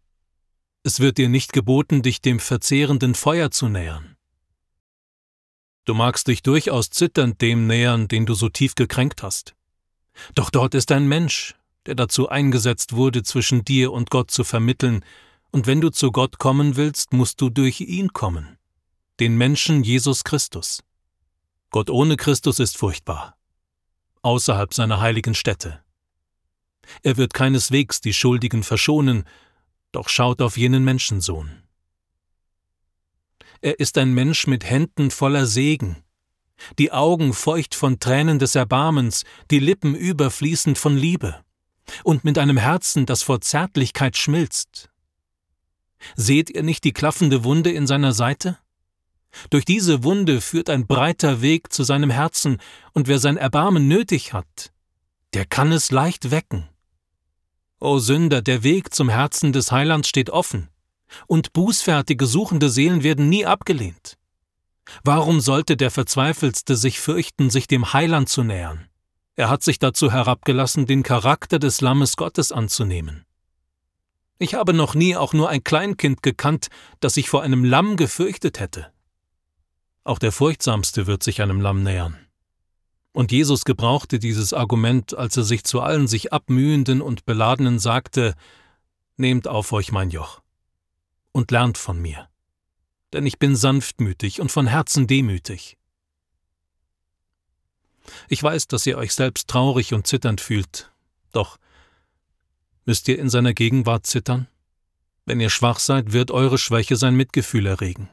Es 0.82 1.00
wird 1.00 1.18
dir 1.18 1.28
nicht 1.28 1.52
geboten, 1.52 2.02
dich 2.02 2.20
dem 2.20 2.40
verzehrenden 2.40 3.14
Feuer 3.14 3.50
zu 3.50 3.68
nähern. 3.68 4.16
Du 5.84 5.94
magst 5.94 6.28
dich 6.28 6.42
durchaus 6.42 6.90
zitternd 6.90 7.40
dem 7.40 7.66
nähern, 7.66 8.08
den 8.08 8.26
du 8.26 8.34
so 8.34 8.48
tief 8.48 8.74
gekränkt 8.74 9.22
hast. 9.22 9.54
Doch 10.34 10.50
dort 10.50 10.74
ist 10.74 10.92
ein 10.92 11.08
Mensch, 11.08 11.54
der 11.86 11.94
dazu 11.94 12.28
eingesetzt 12.28 12.92
wurde, 12.92 13.22
zwischen 13.22 13.64
dir 13.64 13.92
und 13.92 14.10
Gott 14.10 14.30
zu 14.30 14.44
vermitteln, 14.44 15.04
und 15.50 15.66
wenn 15.66 15.80
du 15.80 15.90
zu 15.90 16.12
Gott 16.12 16.38
kommen 16.38 16.76
willst, 16.76 17.12
musst 17.12 17.40
du 17.40 17.50
durch 17.50 17.80
ihn 17.80 18.12
kommen, 18.12 18.58
den 19.20 19.36
Menschen 19.36 19.82
Jesus 19.82 20.24
Christus. 20.24 20.82
Gott 21.70 21.90
ohne 21.90 22.16
Christus 22.16 22.58
ist 22.58 22.76
furchtbar, 22.76 23.36
außerhalb 24.22 24.72
seiner 24.72 25.00
heiligen 25.00 25.34
Stätte. 25.34 25.82
Er 27.02 27.16
wird 27.16 27.34
keineswegs 27.34 28.00
die 28.00 28.14
Schuldigen 28.14 28.62
verschonen, 28.62 29.24
doch 29.92 30.08
schaut 30.08 30.40
auf 30.40 30.56
jenen 30.56 30.84
Menschensohn. 30.84 31.62
Er 33.60 33.80
ist 33.80 33.98
ein 33.98 34.14
Mensch 34.14 34.46
mit 34.46 34.64
Händen 34.64 35.10
voller 35.10 35.46
Segen, 35.46 36.02
die 36.78 36.92
Augen 36.92 37.32
feucht 37.32 37.74
von 37.74 37.98
Tränen 37.98 38.38
des 38.38 38.54
Erbarmens, 38.54 39.24
die 39.50 39.58
Lippen 39.58 39.94
überfließend 39.94 40.78
von 40.78 40.96
Liebe, 40.96 41.42
und 42.04 42.24
mit 42.24 42.38
einem 42.38 42.56
Herzen, 42.56 43.06
das 43.06 43.22
vor 43.22 43.40
Zärtlichkeit 43.40 44.16
schmilzt. 44.16 44.90
Seht 46.16 46.50
ihr 46.50 46.62
nicht 46.62 46.84
die 46.84 46.92
klaffende 46.92 47.44
Wunde 47.44 47.70
in 47.70 47.86
seiner 47.86 48.12
Seite? 48.12 48.58
Durch 49.50 49.64
diese 49.64 50.04
Wunde 50.04 50.40
führt 50.40 50.70
ein 50.70 50.86
breiter 50.86 51.42
Weg 51.42 51.72
zu 51.72 51.84
seinem 51.84 52.10
Herzen, 52.10 52.58
und 52.92 53.08
wer 53.08 53.18
sein 53.18 53.36
Erbarmen 53.36 53.88
nötig 53.88 54.32
hat, 54.32 54.72
der 55.34 55.44
kann 55.44 55.72
es 55.72 55.90
leicht 55.90 56.30
wecken. 56.30 56.68
O 57.80 57.98
Sünder, 57.98 58.42
der 58.42 58.62
Weg 58.62 58.94
zum 58.94 59.08
Herzen 59.08 59.52
des 59.52 59.70
Heilands 59.70 60.08
steht 60.08 60.30
offen 60.30 60.68
und 61.26 61.52
bußfertige 61.52 62.26
suchende 62.26 62.70
Seelen 62.70 63.02
werden 63.02 63.28
nie 63.28 63.46
abgelehnt. 63.46 64.18
Warum 65.04 65.40
sollte 65.40 65.76
der 65.76 65.90
Verzweifelste 65.90 66.76
sich 66.76 66.98
fürchten, 67.00 67.50
sich 67.50 67.66
dem 67.66 67.92
Heiland 67.92 68.28
zu 68.28 68.42
nähern? 68.42 68.88
Er 69.36 69.50
hat 69.50 69.62
sich 69.62 69.78
dazu 69.78 70.10
herabgelassen, 70.10 70.86
den 70.86 71.02
Charakter 71.02 71.58
des 71.58 71.80
Lammes 71.80 72.16
Gottes 72.16 72.50
anzunehmen. 72.52 73.24
Ich 74.38 74.54
habe 74.54 74.72
noch 74.72 74.94
nie 74.94 75.16
auch 75.16 75.32
nur 75.32 75.48
ein 75.48 75.64
Kleinkind 75.64 76.22
gekannt, 76.22 76.68
das 77.00 77.14
sich 77.14 77.28
vor 77.28 77.42
einem 77.42 77.64
Lamm 77.64 77.96
gefürchtet 77.96 78.60
hätte. 78.60 78.92
Auch 80.04 80.18
der 80.18 80.32
Furchtsamste 80.32 81.06
wird 81.06 81.22
sich 81.22 81.42
einem 81.42 81.60
Lamm 81.60 81.82
nähern. 81.82 82.16
Und 83.12 83.32
Jesus 83.32 83.64
gebrauchte 83.64 84.20
dieses 84.20 84.52
Argument, 84.52 85.16
als 85.16 85.36
er 85.36 85.42
sich 85.42 85.64
zu 85.64 85.80
allen 85.80 86.06
sich 86.06 86.32
abmühenden 86.32 87.02
und 87.02 87.26
Beladenen 87.26 87.78
sagte, 87.78 88.34
Nehmt 89.16 89.48
auf 89.48 89.72
euch 89.72 89.90
mein 89.90 90.10
Joch 90.10 90.40
und 91.32 91.50
lernt 91.50 91.76
von 91.76 92.00
mir. 92.00 92.28
Denn 93.12 93.26
ich 93.26 93.40
bin 93.40 93.56
sanftmütig 93.56 94.40
und 94.40 94.52
von 94.52 94.68
Herzen 94.68 95.08
demütig. 95.08 95.76
Ich 98.28 98.40
weiß, 98.40 98.68
dass 98.68 98.86
ihr 98.86 98.96
euch 98.96 99.12
selbst 99.12 99.48
traurig 99.48 99.92
und 99.92 100.06
zitternd 100.06 100.40
fühlt, 100.40 100.92
doch 101.32 101.58
müsst 102.88 103.06
ihr 103.08 103.18
in 103.18 103.28
seiner 103.28 103.52
Gegenwart 103.52 104.06
zittern? 104.06 104.48
Wenn 105.26 105.40
ihr 105.40 105.50
schwach 105.50 105.78
seid, 105.78 106.12
wird 106.12 106.30
eure 106.30 106.56
Schwäche 106.56 106.96
sein 106.96 107.14
Mitgefühl 107.14 107.66
erregen. 107.66 108.08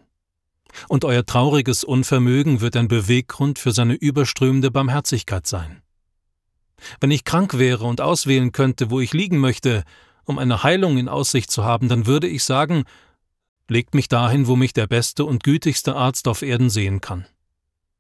Und 0.90 1.06
euer 1.06 1.26
trauriges 1.26 1.86
Unvermögen 1.86 2.60
wird 2.60 2.76
ein 2.76 2.90
Beweggrund 2.90 3.58
für 3.58 3.72
seine 3.72 3.94
überströmende 3.94 4.72
Barmherzigkeit 4.72 5.48
sein. 5.48 5.82
Wenn 7.00 7.10
ich 7.10 7.24
krank 7.24 7.58
wäre 7.58 7.86
und 7.86 8.02
auswählen 8.02 8.52
könnte, 8.52 8.92
wo 8.92 9.00
ich 9.00 9.14
liegen 9.14 9.40
möchte, 9.40 9.86
um 10.26 10.38
eine 10.38 10.62
Heilung 10.62 10.98
in 10.98 11.08
Aussicht 11.08 11.50
zu 11.50 11.64
haben, 11.64 11.88
dann 11.88 12.06
würde 12.06 12.28
ich 12.28 12.44
sagen, 12.44 12.84
Legt 13.68 13.96
mich 13.96 14.08
dahin, 14.08 14.46
wo 14.46 14.56
mich 14.56 14.74
der 14.74 14.86
beste 14.86 15.26
und 15.26 15.44
gütigste 15.44 15.96
Arzt 15.96 16.28
auf 16.28 16.44
Erden 16.44 16.70
sehen 16.70 17.02
kann. 17.02 17.26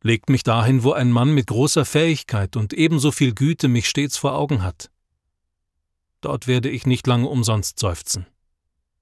Legt 0.03 0.29
mich 0.29 0.43
dahin, 0.43 0.83
wo 0.83 0.91
ein 0.91 1.11
Mann 1.11 1.33
mit 1.33 1.47
großer 1.47 1.85
Fähigkeit 1.85 2.55
und 2.55 2.71
ebenso 2.71 3.11
viel 3.11 3.33
Güte 3.33 3.67
mich 3.67 3.89
stets 3.89 4.15
vor 4.15 4.35
Augen 4.35 4.61
hat. 4.61 4.91
Dort 6.25 6.47
werde 6.47 6.69
ich 6.69 6.87
nicht 6.87 7.05
lange 7.05 7.27
umsonst 7.27 7.77
seufzen. 7.77 8.25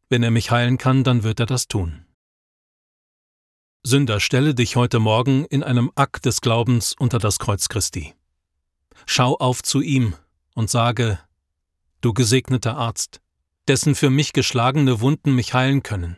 Wenn 0.09 0.23
er 0.23 0.29
mich 0.29 0.51
heilen 0.51 0.77
kann, 0.77 1.05
dann 1.05 1.23
wird 1.23 1.39
er 1.39 1.45
das 1.45 1.69
tun. 1.69 2.05
Sünder, 3.81 4.19
stelle 4.19 4.53
dich 4.53 4.75
heute 4.75 4.99
Morgen 4.99 5.45
in 5.45 5.63
einem 5.63 5.89
Akt 5.95 6.25
des 6.25 6.41
Glaubens 6.41 6.93
unter 6.99 7.19
das 7.19 7.39
Kreuz 7.39 7.69
Christi. 7.69 8.13
Schau 9.05 9.37
auf 9.37 9.63
zu 9.63 9.79
ihm 9.79 10.15
und 10.53 10.69
sage, 10.69 11.17
du 12.01 12.13
gesegneter 12.13 12.75
Arzt, 12.75 13.21
dessen 13.69 13.95
für 13.95 14.09
mich 14.09 14.33
geschlagene 14.33 14.99
Wunden 14.99 15.33
mich 15.33 15.53
heilen 15.53 15.81
können 15.81 16.17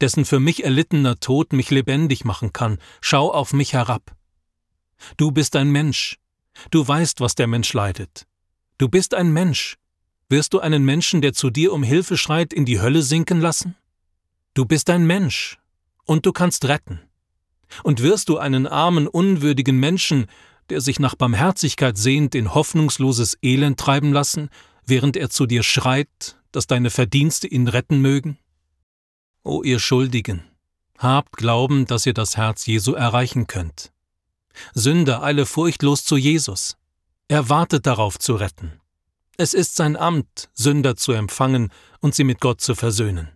dessen 0.00 0.24
für 0.24 0.40
mich 0.40 0.64
erlittener 0.64 1.20
Tod 1.20 1.52
mich 1.52 1.70
lebendig 1.70 2.24
machen 2.24 2.52
kann, 2.52 2.78
schau 3.00 3.30
auf 3.30 3.52
mich 3.52 3.72
herab. 3.72 4.14
Du 5.16 5.30
bist 5.30 5.54
ein 5.56 5.70
Mensch, 5.70 6.18
du 6.70 6.86
weißt, 6.86 7.20
was 7.20 7.34
der 7.34 7.46
Mensch 7.46 7.72
leidet. 7.72 8.26
Du 8.78 8.88
bist 8.88 9.12
ein 9.12 9.32
Mensch. 9.32 9.76
Wirst 10.28 10.52
du 10.52 10.60
einen 10.60 10.84
Menschen, 10.84 11.22
der 11.22 11.32
zu 11.32 11.48
dir 11.48 11.72
um 11.72 11.82
Hilfe 11.82 12.18
schreit, 12.18 12.52
in 12.52 12.66
die 12.66 12.80
Hölle 12.80 13.02
sinken 13.02 13.40
lassen? 13.40 13.76
Du 14.52 14.66
bist 14.66 14.90
ein 14.90 15.06
Mensch, 15.06 15.58
und 16.04 16.26
du 16.26 16.32
kannst 16.32 16.66
retten. 16.66 17.00
Und 17.82 18.02
wirst 18.02 18.28
du 18.28 18.38
einen 18.38 18.66
armen, 18.66 19.06
unwürdigen 19.06 19.78
Menschen, 19.78 20.26
der 20.70 20.80
sich 20.80 20.98
nach 20.98 21.14
Barmherzigkeit 21.14 21.96
sehnt, 21.96 22.34
in 22.34 22.54
hoffnungsloses 22.54 23.38
Elend 23.42 23.78
treiben 23.78 24.12
lassen, 24.12 24.50
während 24.84 25.16
er 25.16 25.30
zu 25.30 25.46
dir 25.46 25.62
schreit, 25.62 26.36
dass 26.52 26.66
deine 26.66 26.90
Verdienste 26.90 27.46
ihn 27.46 27.68
retten 27.68 28.00
mögen? 28.00 28.38
O 29.44 29.62
ihr 29.62 29.78
Schuldigen, 29.78 30.42
habt 30.98 31.36
Glauben, 31.36 31.86
dass 31.86 32.06
ihr 32.06 32.14
das 32.14 32.36
Herz 32.36 32.66
Jesu 32.66 32.92
erreichen 32.92 33.46
könnt. 33.46 33.92
Sünder, 34.74 35.22
eile 35.22 35.46
furchtlos 35.46 36.04
zu 36.04 36.16
Jesus. 36.16 36.76
Er 37.28 37.48
wartet 37.48 37.86
darauf 37.86 38.18
zu 38.18 38.34
retten. 38.34 38.80
Es 39.38 39.54
ist 39.54 39.76
sein 39.76 39.96
Amt, 39.96 40.50
Sünder 40.52 40.96
zu 40.96 41.12
empfangen 41.12 41.72
und 42.00 42.14
sie 42.14 42.24
mit 42.24 42.40
Gott 42.40 42.60
zu 42.60 42.74
versöhnen. 42.74 43.30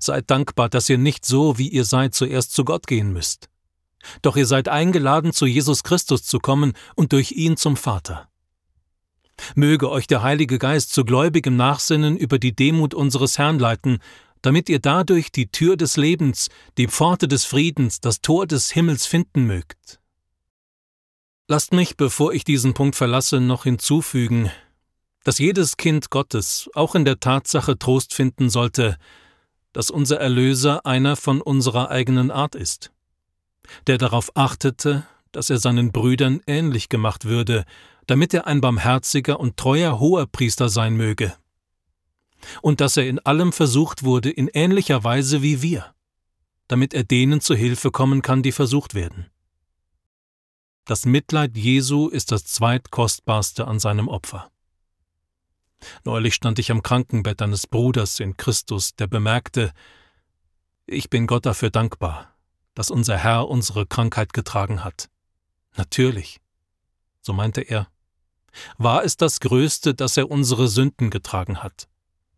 Seid 0.00 0.30
dankbar, 0.30 0.68
dass 0.68 0.88
ihr 0.88 0.98
nicht 0.98 1.24
so, 1.24 1.58
wie 1.58 1.68
ihr 1.68 1.84
seid, 1.84 2.14
zuerst 2.14 2.52
zu 2.52 2.64
Gott 2.64 2.88
gehen 2.88 3.12
müsst. 3.12 3.48
Doch 4.22 4.36
ihr 4.36 4.46
seid 4.46 4.68
eingeladen, 4.68 5.32
zu 5.32 5.46
Jesus 5.46 5.84
Christus 5.84 6.24
zu 6.24 6.40
kommen 6.40 6.72
und 6.96 7.12
durch 7.12 7.30
ihn 7.32 7.56
zum 7.56 7.76
Vater. 7.76 8.28
Möge 9.54 9.90
euch 9.90 10.08
der 10.08 10.22
Heilige 10.22 10.58
Geist 10.58 10.92
zu 10.92 11.04
gläubigem 11.04 11.56
Nachsinnen 11.56 12.16
über 12.16 12.38
die 12.40 12.56
Demut 12.56 12.94
unseres 12.94 13.38
Herrn 13.38 13.60
leiten 13.60 14.00
damit 14.44 14.68
ihr 14.68 14.78
dadurch 14.78 15.32
die 15.32 15.46
Tür 15.46 15.78
des 15.78 15.96
Lebens, 15.96 16.50
die 16.76 16.86
Pforte 16.86 17.28
des 17.28 17.46
Friedens, 17.46 18.00
das 18.00 18.20
Tor 18.20 18.46
des 18.46 18.70
Himmels 18.70 19.06
finden 19.06 19.46
mögt. 19.46 20.00
Lasst 21.48 21.72
mich, 21.72 21.96
bevor 21.96 22.34
ich 22.34 22.44
diesen 22.44 22.74
Punkt 22.74 22.94
verlasse, 22.94 23.40
noch 23.40 23.64
hinzufügen, 23.64 24.50
dass 25.24 25.38
jedes 25.38 25.76
Kind 25.76 26.10
Gottes 26.10 26.70
auch 26.74 26.94
in 26.94 27.04
der 27.04 27.18
Tatsache 27.18 27.78
Trost 27.78 28.14
finden 28.14 28.50
sollte, 28.50 28.96
dass 29.72 29.90
unser 29.90 30.20
Erlöser 30.20 30.86
einer 30.86 31.16
von 31.16 31.40
unserer 31.40 31.90
eigenen 31.90 32.30
Art 32.30 32.54
ist, 32.54 32.92
der 33.86 33.98
darauf 33.98 34.36
achtete, 34.36 35.06
dass 35.32 35.50
er 35.50 35.58
seinen 35.58 35.90
Brüdern 35.90 36.40
ähnlich 36.46 36.88
gemacht 36.88 37.24
würde, 37.24 37.64
damit 38.06 38.32
er 38.34 38.46
ein 38.46 38.60
barmherziger 38.60 39.40
und 39.40 39.56
treuer 39.56 39.98
Hoherpriester 39.98 40.68
sein 40.68 40.94
möge. 40.96 41.34
und 42.62 42.80
dass 42.80 42.96
er 42.96 43.08
in 43.08 43.18
allem 43.20 43.52
versucht 43.52 44.02
wurde 44.02 44.30
in 44.30 44.48
ähnlicher 44.48 45.02
Weise 45.02 45.42
wie 45.42 45.62
wir, 45.62 45.94
damit 46.68 46.94
er 46.94 47.04
denen 47.04 47.40
zu 47.40 47.54
Hilfe 47.54 47.90
kommen 47.90 48.22
kann, 48.22 48.42
die 48.42 48.52
versucht 48.52 48.94
werden. 48.94 49.30
Das 50.84 51.06
Mitleid 51.06 51.56
Jesu 51.56 52.08
ist 52.08 52.32
das 52.32 52.44
zweitkostbarste 52.44 53.66
an 53.66 53.80
seinem 53.80 54.08
Opfer. 54.08 54.50
Neulich 56.04 56.34
stand 56.34 56.58
ich 56.58 56.70
am 56.70 56.82
Krankenbett 56.82 57.42
eines 57.42 57.66
Bruders 57.66 58.20
in 58.20 58.36
Christus, 58.36 58.94
der 58.96 59.06
bemerkte, 59.06 59.72
ich 60.86 61.08
bin 61.10 61.26
Gott 61.26 61.46
dafür 61.46 61.70
dankbar, 61.70 62.34
dass 62.74 62.90
unser 62.90 63.16
Herr 63.16 63.48
unsere 63.48 63.86
Krankheit 63.86 64.32
getragen 64.32 64.84
hat. 64.84 65.08
Natürlich, 65.76 66.40
so 67.20 67.32
meinte 67.32 67.62
er, 67.62 67.88
war 68.78 69.04
es 69.04 69.16
das 69.16 69.40
Größte, 69.40 69.94
dass 69.94 70.16
er 70.16 70.30
unsere 70.30 70.68
Sünden 70.68 71.10
getragen 71.10 71.62
hat. 71.62 71.88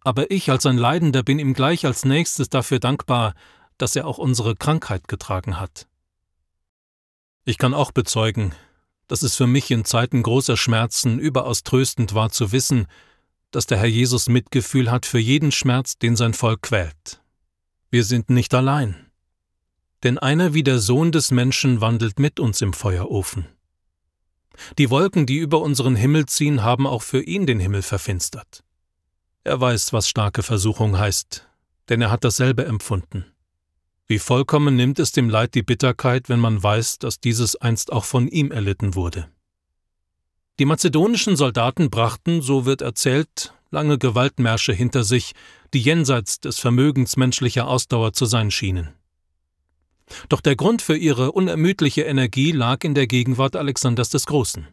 Aber 0.00 0.30
ich 0.30 0.50
als 0.50 0.64
ein 0.66 0.78
Leidender 0.78 1.22
bin 1.22 1.38
ihm 1.38 1.52
gleich 1.52 1.84
als 1.84 2.04
nächstes 2.04 2.48
dafür 2.48 2.78
dankbar, 2.78 3.34
dass 3.78 3.96
er 3.96 4.06
auch 4.06 4.18
unsere 4.18 4.54
Krankheit 4.56 5.08
getragen 5.08 5.60
hat. 5.60 5.86
Ich 7.44 7.58
kann 7.58 7.74
auch 7.74 7.92
bezeugen, 7.92 8.54
dass 9.08 9.22
es 9.22 9.36
für 9.36 9.46
mich 9.46 9.70
in 9.70 9.84
Zeiten 9.84 10.22
großer 10.22 10.56
Schmerzen 10.56 11.18
überaus 11.18 11.62
tröstend 11.62 12.14
war 12.14 12.30
zu 12.30 12.52
wissen, 12.52 12.86
dass 13.56 13.64
der 13.64 13.78
Herr 13.78 13.86
Jesus 13.86 14.28
Mitgefühl 14.28 14.90
hat 14.90 15.06
für 15.06 15.18
jeden 15.18 15.50
Schmerz, 15.50 15.96
den 15.96 16.14
sein 16.14 16.34
Volk 16.34 16.60
quält. 16.60 17.22
Wir 17.90 18.04
sind 18.04 18.28
nicht 18.28 18.52
allein. 18.52 19.10
Denn 20.02 20.18
einer 20.18 20.52
wie 20.52 20.62
der 20.62 20.78
Sohn 20.78 21.10
des 21.10 21.30
Menschen 21.30 21.80
wandelt 21.80 22.18
mit 22.18 22.38
uns 22.38 22.60
im 22.60 22.74
Feuerofen. 22.74 23.46
Die 24.76 24.90
Wolken, 24.90 25.24
die 25.24 25.38
über 25.38 25.62
unseren 25.62 25.96
Himmel 25.96 26.26
ziehen, 26.26 26.62
haben 26.64 26.86
auch 26.86 27.02
für 27.02 27.22
ihn 27.22 27.46
den 27.46 27.58
Himmel 27.58 27.80
verfinstert. 27.80 28.62
Er 29.42 29.58
weiß, 29.58 29.94
was 29.94 30.06
starke 30.06 30.42
Versuchung 30.42 30.98
heißt, 30.98 31.48
denn 31.88 32.02
er 32.02 32.10
hat 32.10 32.24
dasselbe 32.24 32.66
empfunden. 32.66 33.24
Wie 34.06 34.18
vollkommen 34.18 34.76
nimmt 34.76 34.98
es 34.98 35.12
dem 35.12 35.30
Leid 35.30 35.54
die 35.54 35.62
Bitterkeit, 35.62 36.28
wenn 36.28 36.40
man 36.40 36.62
weiß, 36.62 36.98
dass 36.98 37.20
dieses 37.20 37.56
einst 37.56 37.90
auch 37.90 38.04
von 38.04 38.28
ihm 38.28 38.50
erlitten 38.50 38.94
wurde. 38.94 39.30
Die 40.58 40.64
mazedonischen 40.64 41.36
Soldaten 41.36 41.90
brachten, 41.90 42.40
so 42.40 42.64
wird 42.64 42.80
erzählt, 42.80 43.52
lange 43.70 43.98
Gewaltmärsche 43.98 44.72
hinter 44.72 45.04
sich, 45.04 45.32
die 45.74 45.80
jenseits 45.80 46.40
des 46.40 46.58
Vermögens 46.58 47.18
menschlicher 47.18 47.68
Ausdauer 47.68 48.14
zu 48.14 48.24
sein 48.24 48.50
schienen. 48.50 48.94
Doch 50.28 50.40
der 50.40 50.56
Grund 50.56 50.80
für 50.82 50.96
ihre 50.96 51.32
unermüdliche 51.32 52.02
Energie 52.02 52.52
lag 52.52 52.84
in 52.84 52.94
der 52.94 53.06
Gegenwart 53.06 53.54
Alexanders 53.56 54.08
des 54.08 54.24
Großen. 54.26 54.66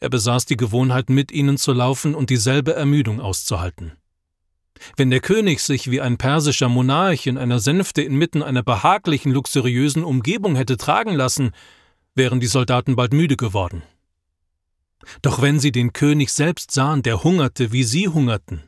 Er 0.00 0.08
besaß 0.08 0.46
die 0.46 0.56
Gewohnheit, 0.56 1.08
mit 1.08 1.30
ihnen 1.30 1.56
zu 1.56 1.72
laufen 1.72 2.16
und 2.16 2.30
dieselbe 2.30 2.74
Ermüdung 2.74 3.20
auszuhalten. 3.20 3.92
Wenn 4.96 5.10
der 5.10 5.20
König 5.20 5.60
sich 5.60 5.90
wie 5.90 6.00
ein 6.00 6.18
persischer 6.18 6.68
Monarch 6.68 7.28
in 7.28 7.38
einer 7.38 7.60
Sänfte 7.60 8.02
inmitten 8.02 8.42
einer 8.42 8.64
behaglichen, 8.64 9.30
luxuriösen 9.30 10.02
Umgebung 10.02 10.56
hätte 10.56 10.76
tragen 10.76 11.14
lassen, 11.14 11.52
wären 12.16 12.40
die 12.40 12.48
Soldaten 12.48 12.96
bald 12.96 13.12
müde 13.12 13.36
geworden. 13.36 13.82
Doch 15.22 15.42
wenn 15.42 15.60
sie 15.60 15.72
den 15.72 15.92
König 15.92 16.32
selbst 16.32 16.70
sahen, 16.70 17.02
der 17.02 17.22
hungerte, 17.24 17.72
wie 17.72 17.84
sie 17.84 18.08
hungerten, 18.08 18.62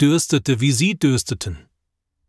dürstete, 0.00 0.60
wie 0.60 0.72
sie 0.72 0.98
dürsteten, 0.98 1.58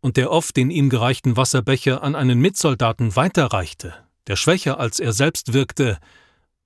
und 0.00 0.16
der 0.16 0.30
oft 0.30 0.56
den 0.56 0.70
ihm 0.70 0.88
gereichten 0.88 1.36
Wasserbecher 1.36 2.02
an 2.02 2.14
einen 2.14 2.38
Mitsoldaten 2.38 3.16
weiterreichte, 3.16 3.94
der 4.26 4.36
schwächer 4.36 4.78
als 4.78 5.00
er 5.00 5.12
selbst 5.12 5.52
wirkte, 5.52 5.98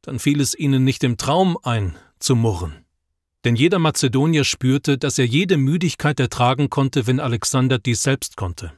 dann 0.03 0.19
fiel 0.19 0.41
es 0.41 0.55
ihnen 0.55 0.85
nicht 0.85 1.05
im 1.05 1.17
Traum 1.17 1.59
ein, 1.63 1.97
zu 2.19 2.37
murren. 2.37 2.85
Denn 3.45 3.57
jeder 3.57 3.79
Mazedonier 3.79 4.45
spürte, 4.45 4.99
dass 4.99 5.19
er 5.19 5.27
jede 5.27 5.57
Müdigkeit 5.57 6.21
ertragen 6.21 6.69
konnte, 6.69 7.07
wenn 7.07 7.21
Alexander 7.21 7.79
dies 7.79 8.03
selbst 8.03 8.37
konnte. 8.37 8.73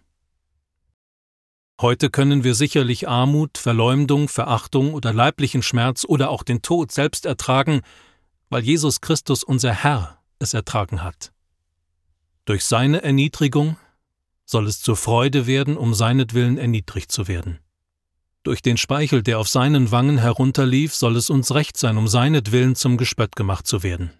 Heute 1.82 2.10
können 2.10 2.44
wir 2.44 2.54
sicherlich 2.54 3.08
Armut, 3.08 3.58
Verleumdung, 3.58 4.28
Verachtung 4.28 4.94
oder 4.94 5.12
leiblichen 5.12 5.62
Schmerz 5.62 6.04
oder 6.06 6.30
auch 6.30 6.44
den 6.44 6.62
Tod 6.62 6.92
selbst 6.92 7.26
ertragen, 7.26 7.80
weil 8.50 8.62
Jesus 8.62 9.00
Christus 9.00 9.42
unser 9.42 9.72
Herr 9.72 10.20
es 10.38 10.54
ertragen 10.54 11.02
hat. 11.02 11.32
Durch 12.44 12.64
seine 12.64 13.02
Erniedrigung 13.02 13.78
soll 14.44 14.68
es 14.68 14.80
zur 14.80 14.94
Freude 14.94 15.48
werden, 15.48 15.76
um 15.76 15.92
seinetwillen 15.92 16.56
erniedrigt 16.56 17.10
zu 17.10 17.26
werden. 17.26 17.58
Durch 18.44 18.62
den 18.62 18.76
Speichel, 18.76 19.24
der 19.24 19.40
auf 19.40 19.48
seinen 19.48 19.90
Wangen 19.90 20.18
herunterlief, 20.18 20.94
soll 20.94 21.16
es 21.16 21.30
uns 21.30 21.52
recht 21.52 21.76
sein, 21.76 21.96
um 21.96 22.06
seinetwillen 22.06 22.76
zum 22.76 22.96
Gespött 22.96 23.34
gemacht 23.34 23.66
zu 23.66 23.82
werden. 23.82 24.12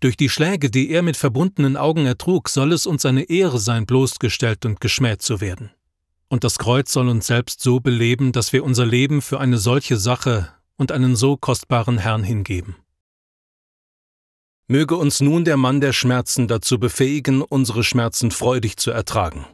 Durch 0.00 0.16
die 0.16 0.28
Schläge, 0.28 0.72
die 0.72 0.90
er 0.90 1.02
mit 1.02 1.16
verbundenen 1.16 1.76
Augen 1.76 2.06
ertrug, 2.06 2.48
soll 2.48 2.72
es 2.72 2.84
uns 2.84 3.06
eine 3.06 3.30
Ehre 3.30 3.60
sein, 3.60 3.86
bloßgestellt 3.86 4.66
und 4.66 4.80
geschmäht 4.80 5.22
zu 5.22 5.40
werden. 5.40 5.70
Und 6.30 6.44
das 6.44 6.58
Kreuz 6.58 6.92
soll 6.92 7.08
uns 7.08 7.26
selbst 7.26 7.60
so 7.60 7.80
beleben, 7.80 8.30
dass 8.30 8.52
wir 8.52 8.62
unser 8.62 8.86
Leben 8.86 9.20
für 9.20 9.40
eine 9.40 9.58
solche 9.58 9.96
Sache 9.96 10.48
und 10.76 10.92
einen 10.92 11.16
so 11.16 11.36
kostbaren 11.36 11.98
Herrn 11.98 12.22
hingeben. 12.22 12.76
Möge 14.68 14.94
uns 14.94 15.20
nun 15.20 15.44
der 15.44 15.56
Mann 15.56 15.80
der 15.80 15.92
Schmerzen 15.92 16.46
dazu 16.46 16.78
befähigen, 16.78 17.42
unsere 17.42 17.82
Schmerzen 17.82 18.30
freudig 18.30 18.76
zu 18.76 18.92
ertragen. 18.92 19.44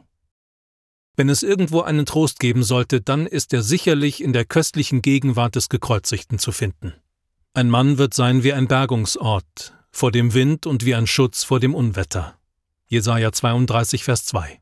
Wenn 1.15 1.29
es 1.29 1.41
irgendwo 1.41 1.81
einen 1.81 2.05
Trost 2.05 2.39
geben 2.39 2.61
sollte, 2.61 3.01
dann 3.01 3.25
ist 3.25 3.51
er 3.53 3.63
sicherlich 3.63 4.21
in 4.21 4.31
der 4.31 4.45
köstlichen 4.45 5.01
Gegenwart 5.01 5.55
des 5.55 5.69
Gekreuzigten 5.69 6.37
zu 6.37 6.51
finden. 6.51 6.93
Ein 7.55 7.71
Mann 7.71 7.97
wird 7.97 8.13
sein 8.13 8.43
wie 8.43 8.53
ein 8.53 8.67
Bergungsort, 8.67 9.73
vor 9.91 10.11
dem 10.11 10.35
Wind 10.35 10.67
und 10.67 10.85
wie 10.85 10.93
ein 10.93 11.07
Schutz 11.07 11.43
vor 11.43 11.59
dem 11.59 11.73
Unwetter. 11.73 12.37
Jesaja 12.85 13.31
32, 13.31 14.03
Vers 14.03 14.25
2. 14.25 14.61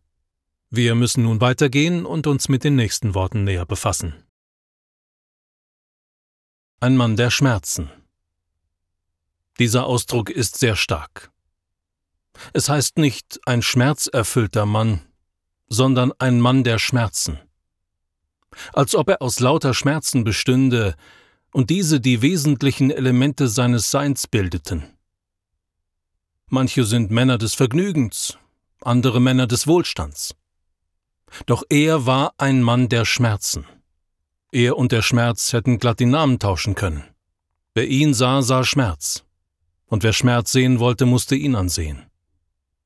Wir 0.69 0.95
müssen 0.95 1.23
nun 1.23 1.41
weitergehen 1.41 2.06
und 2.06 2.28
uns 2.28 2.49
mit 2.49 2.63
den 2.63 2.75
nächsten 2.75 3.13
Worten 3.13 3.43
näher 3.43 3.65
befassen. 3.65 4.15
Ein 6.80 6.97
Mann 6.97 7.15
der 7.15 7.30
Schmerzen. 7.30 7.89
Dieser 9.60 9.86
Ausdruck 9.86 10.30
ist 10.30 10.58
sehr 10.58 10.75
stark. 10.75 11.32
Es 12.54 12.67
heißt 12.67 12.97
nicht 12.97 13.39
ein 13.45 13.62
schmerzerfüllter 13.62 14.65
Mann, 14.65 15.01
sondern 15.67 16.12
ein 16.19 16.41
Mann 16.41 16.63
der 16.63 16.80
Schmerzen. 16.80 17.39
Als 18.73 18.95
ob 18.95 19.10
er 19.10 19.21
aus 19.21 19.39
lauter 19.39 19.73
Schmerzen 19.73 20.23
bestünde 20.23 20.95
und 21.51 21.69
diese 21.69 22.01
die 22.01 22.21
wesentlichen 22.21 22.91
Elemente 22.91 23.47
seines 23.47 23.91
Seins 23.91 24.28
bildeten. 24.28 24.84
Manche 26.47 26.84
sind 26.84 27.12
Männer 27.12 27.38
des 27.38 27.54
Vergnügens, 27.56 28.38
andere 28.82 29.19
Männer 29.21 29.47
des 29.47 29.65
Wohlstands. 29.65 30.36
Doch 31.45 31.63
er 31.69 32.05
war 32.05 32.33
ein 32.38 32.61
Mann 32.61 32.89
der 32.89 33.05
Schmerzen. 33.05 33.65
Er 34.51 34.77
und 34.77 34.91
der 34.91 35.01
Schmerz 35.01 35.53
hätten 35.53 35.79
glatt 35.79 35.99
die 35.99 36.05
Namen 36.05 36.39
tauschen 36.39 36.75
können. 36.75 37.03
Wer 37.73 37.88
ihn 37.88 38.13
sah, 38.13 38.41
sah 38.41 38.63
Schmerz 38.63 39.25
und 39.88 40.03
wer 40.03 40.13
Schmerz 40.13 40.51
sehen 40.51 40.79
wollte, 40.79 41.05
musste 41.05 41.35
ihn 41.35 41.55
ansehen. 41.55 42.05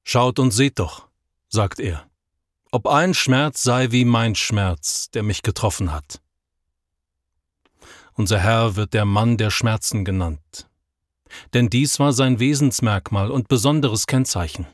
Schaut 0.03 0.39
und 0.39 0.51
seht 0.51 0.79
doch, 0.79 1.07
sagt 1.47 1.79
er, 1.79 2.07
ob 2.71 2.87
ein 2.87 3.13
Schmerz 3.13 3.63
sei 3.63 3.91
wie 3.91 4.05
mein 4.05 4.35
Schmerz, 4.35 5.09
der 5.11 5.23
mich 5.23 5.41
getroffen 5.41 5.91
hat. 5.91 6.21
Unser 8.13 8.39
Herr 8.39 8.75
wird 8.75 8.93
der 8.93 9.05
Mann 9.05 9.37
der 9.37 9.49
Schmerzen 9.49 10.03
genannt, 10.03 10.69
denn 11.53 11.69
dies 11.69 11.99
war 11.99 12.13
sein 12.13 12.39
Wesensmerkmal 12.39 13.31
und 13.31 13.47
besonderes 13.47 14.07
Kennzeichen. 14.07 14.67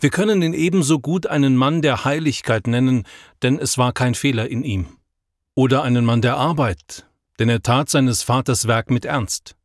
Wir 0.00 0.10
können 0.10 0.42
ihn 0.42 0.54
ebenso 0.54 1.00
gut 1.00 1.26
einen 1.26 1.56
Mann 1.56 1.82
der 1.82 2.04
Heiligkeit 2.04 2.66
nennen, 2.66 3.04
denn 3.42 3.58
es 3.58 3.78
war 3.78 3.92
kein 3.92 4.14
Fehler 4.14 4.48
in 4.48 4.64
ihm. 4.64 4.86
Oder 5.54 5.82
einen 5.82 6.04
Mann 6.04 6.22
der 6.22 6.36
Arbeit, 6.36 7.06
denn 7.38 7.48
er 7.48 7.62
tat 7.62 7.90
seines 7.90 8.22
Vaters 8.22 8.66
Werk 8.66 8.90
mit 8.90 9.04
Ernst. 9.04 9.56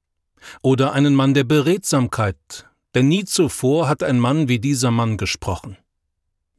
Oder 0.61 0.93
einen 0.93 1.15
Mann 1.15 1.33
der 1.33 1.43
Beredsamkeit, 1.43 2.67
denn 2.95 3.07
nie 3.07 3.25
zuvor 3.25 3.87
hat 3.87 4.03
ein 4.03 4.19
Mann 4.19 4.47
wie 4.49 4.59
dieser 4.59 4.91
Mann 4.91 5.17
gesprochen. 5.17 5.77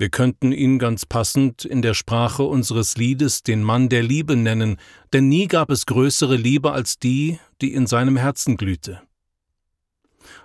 Wir 0.01 0.11
könnten 0.11 0.53
ihn 0.53 0.79
ganz 0.79 1.07
passend 1.07 1.65
in 1.65 1.83
der 1.83 1.95
Sprache 1.95 2.45
unseres 2.45 2.97
Liedes 2.97 3.43
den 3.43 3.65
Mann 3.65 3.89
der 3.89 4.05
Liebe 4.05 4.37
nennen, 4.37 4.77
denn 5.13 5.29
nie 5.29 5.49
gab 5.49 5.71
es 5.71 5.87
größere 5.87 6.37
Liebe 6.37 6.71
als 6.71 7.01
die, 7.01 7.41
die 7.61 7.75
in 7.75 7.89
seinem 7.89 8.17
Herzen 8.17 8.57
glühte. 8.57 9.03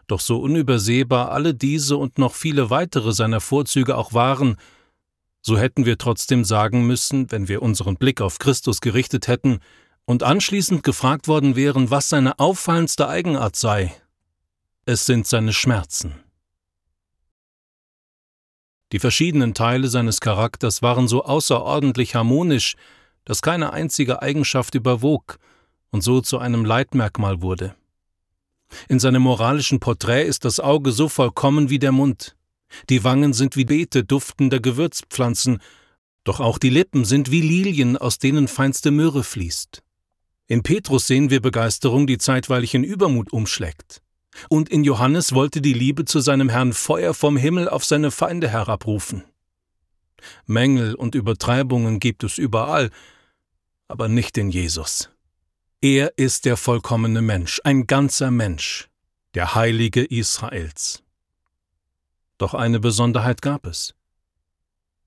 Doch 0.08 0.20
so 0.20 0.40
unübersehbar 0.40 1.32
alle 1.32 1.54
diese 1.54 1.98
und 1.98 2.18
noch 2.18 2.34
viele 2.34 2.70
weitere 2.70 3.14
seiner 3.14 3.40
Vorzüge 3.40 3.98
auch 3.98 4.14
waren, 4.14 4.58
so 5.42 5.58
hätten 5.58 5.86
wir 5.86 5.98
trotzdem 5.98 6.46
sagen 6.46 6.88
müssen, 6.88 7.32
wenn 7.32 7.50
wir 7.50 7.62
unseren 7.62 7.98
Blick 7.98 8.22
auf 8.22 8.40
Christus 8.40 8.80
gerichtet 8.80 9.28
hätten, 9.28 9.60
und 10.06 10.24
anschließend 10.24 10.84
gefragt 10.84 11.28
worden 11.28 11.56
wären, 11.56 11.90
was 11.90 12.10
seine 12.10 12.40
auffallendste 12.40 13.08
Eigenart 13.08 13.56
sei. 13.56 13.96
Es 14.86 15.06
sind 15.06 15.28
seine 15.28 15.54
Schmerzen. 15.54 16.16
Die 18.92 19.00
verschiedenen 19.00 19.54
Teile 19.54 19.88
seines 19.88 20.20
Charakters 20.20 20.82
waren 20.82 21.08
so 21.08 21.24
außerordentlich 21.24 22.16
harmonisch, 22.16 22.76
dass 23.26 23.42
keine 23.42 23.74
einzige 23.74 24.22
Eigenschaft 24.22 24.76
überwog 24.76 25.40
und 25.90 26.04
so 26.04 26.22
zu 26.22 26.38
einem 26.38 26.66
Leitmerkmal 26.66 27.42
wurde. 27.42 27.76
In 28.90 29.00
seinem 29.00 29.24
moralischen 29.24 29.80
Porträt 29.80 30.24
ist 30.24 30.46
das 30.46 30.60
Auge 30.60 30.92
so 30.92 31.10
vollkommen 31.10 31.70
wie 31.70 31.80
der 31.80 31.92
Mund. 31.92 32.36
Die 32.90 33.04
Wangen 33.04 33.34
sind 33.34 33.56
wie 33.56 33.66
Beete 33.66 34.04
duftender 34.04 34.60
Gewürzpflanzen, 34.60 35.60
doch 36.24 36.40
auch 36.40 36.58
die 36.58 36.70
Lippen 36.70 37.06
sind 37.06 37.32
wie 37.32 37.42
Lilien, 37.42 37.98
aus 37.98 38.18
denen 38.18 38.48
feinste 38.48 38.92
Myrrhe 38.92 39.24
fließt. 39.24 39.84
In 40.48 40.64
Petrus 40.64 41.08
sehen 41.08 41.30
wir 41.30 41.42
Begeisterung, 41.42 42.08
die 42.08 42.18
zeitweilig 42.18 42.74
in 42.76 42.84
Übermut 42.84 43.32
umschlägt. 43.32 44.02
Und 44.50 44.70
in 44.70 44.84
Johannes 44.84 45.34
wollte 45.34 45.62
die 45.62 45.74
Liebe 45.74 46.06
zu 46.06 46.20
seinem 46.20 46.50
Herrn 46.50 46.74
Feuer 46.74 47.14
vom 47.14 47.38
Himmel 47.38 47.70
auf 47.70 47.86
seine 47.86 48.12
Feinde 48.12 48.50
herabrufen. 48.50 49.24
Mängel 50.46 50.96
und 50.96 51.16
Übertreibungen 51.16 52.00
gibt 52.00 52.24
es 52.24 52.38
überall, 52.38 52.90
aber 53.88 54.08
nicht 54.08 54.38
in 54.38 54.50
Jesus. 54.50 55.10
Er 55.86 56.18
ist 56.18 56.46
der 56.46 56.56
vollkommene 56.56 57.22
Mensch, 57.22 57.60
ein 57.66 57.88
ganzer 57.88 58.32
Mensch, 58.32 58.88
der 59.34 59.54
Heilige 59.54 60.06
Israels. 60.06 61.04
Doch 62.38 62.54
eine 62.54 62.80
Besonderheit 62.80 63.42
gab 63.42 63.66
es. 63.66 63.94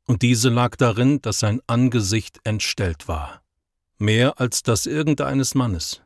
Und 0.04 0.20
diese 0.20 0.50
lag 0.50 0.76
darin, 0.76 1.22
dass 1.22 1.38
sein 1.38 1.62
Angesicht 1.66 2.40
entstellt 2.44 3.08
war, 3.08 3.40
mehr 3.96 4.38
als 4.38 4.62
das 4.62 4.84
irgendeines 4.84 5.54
Mannes, 5.54 6.02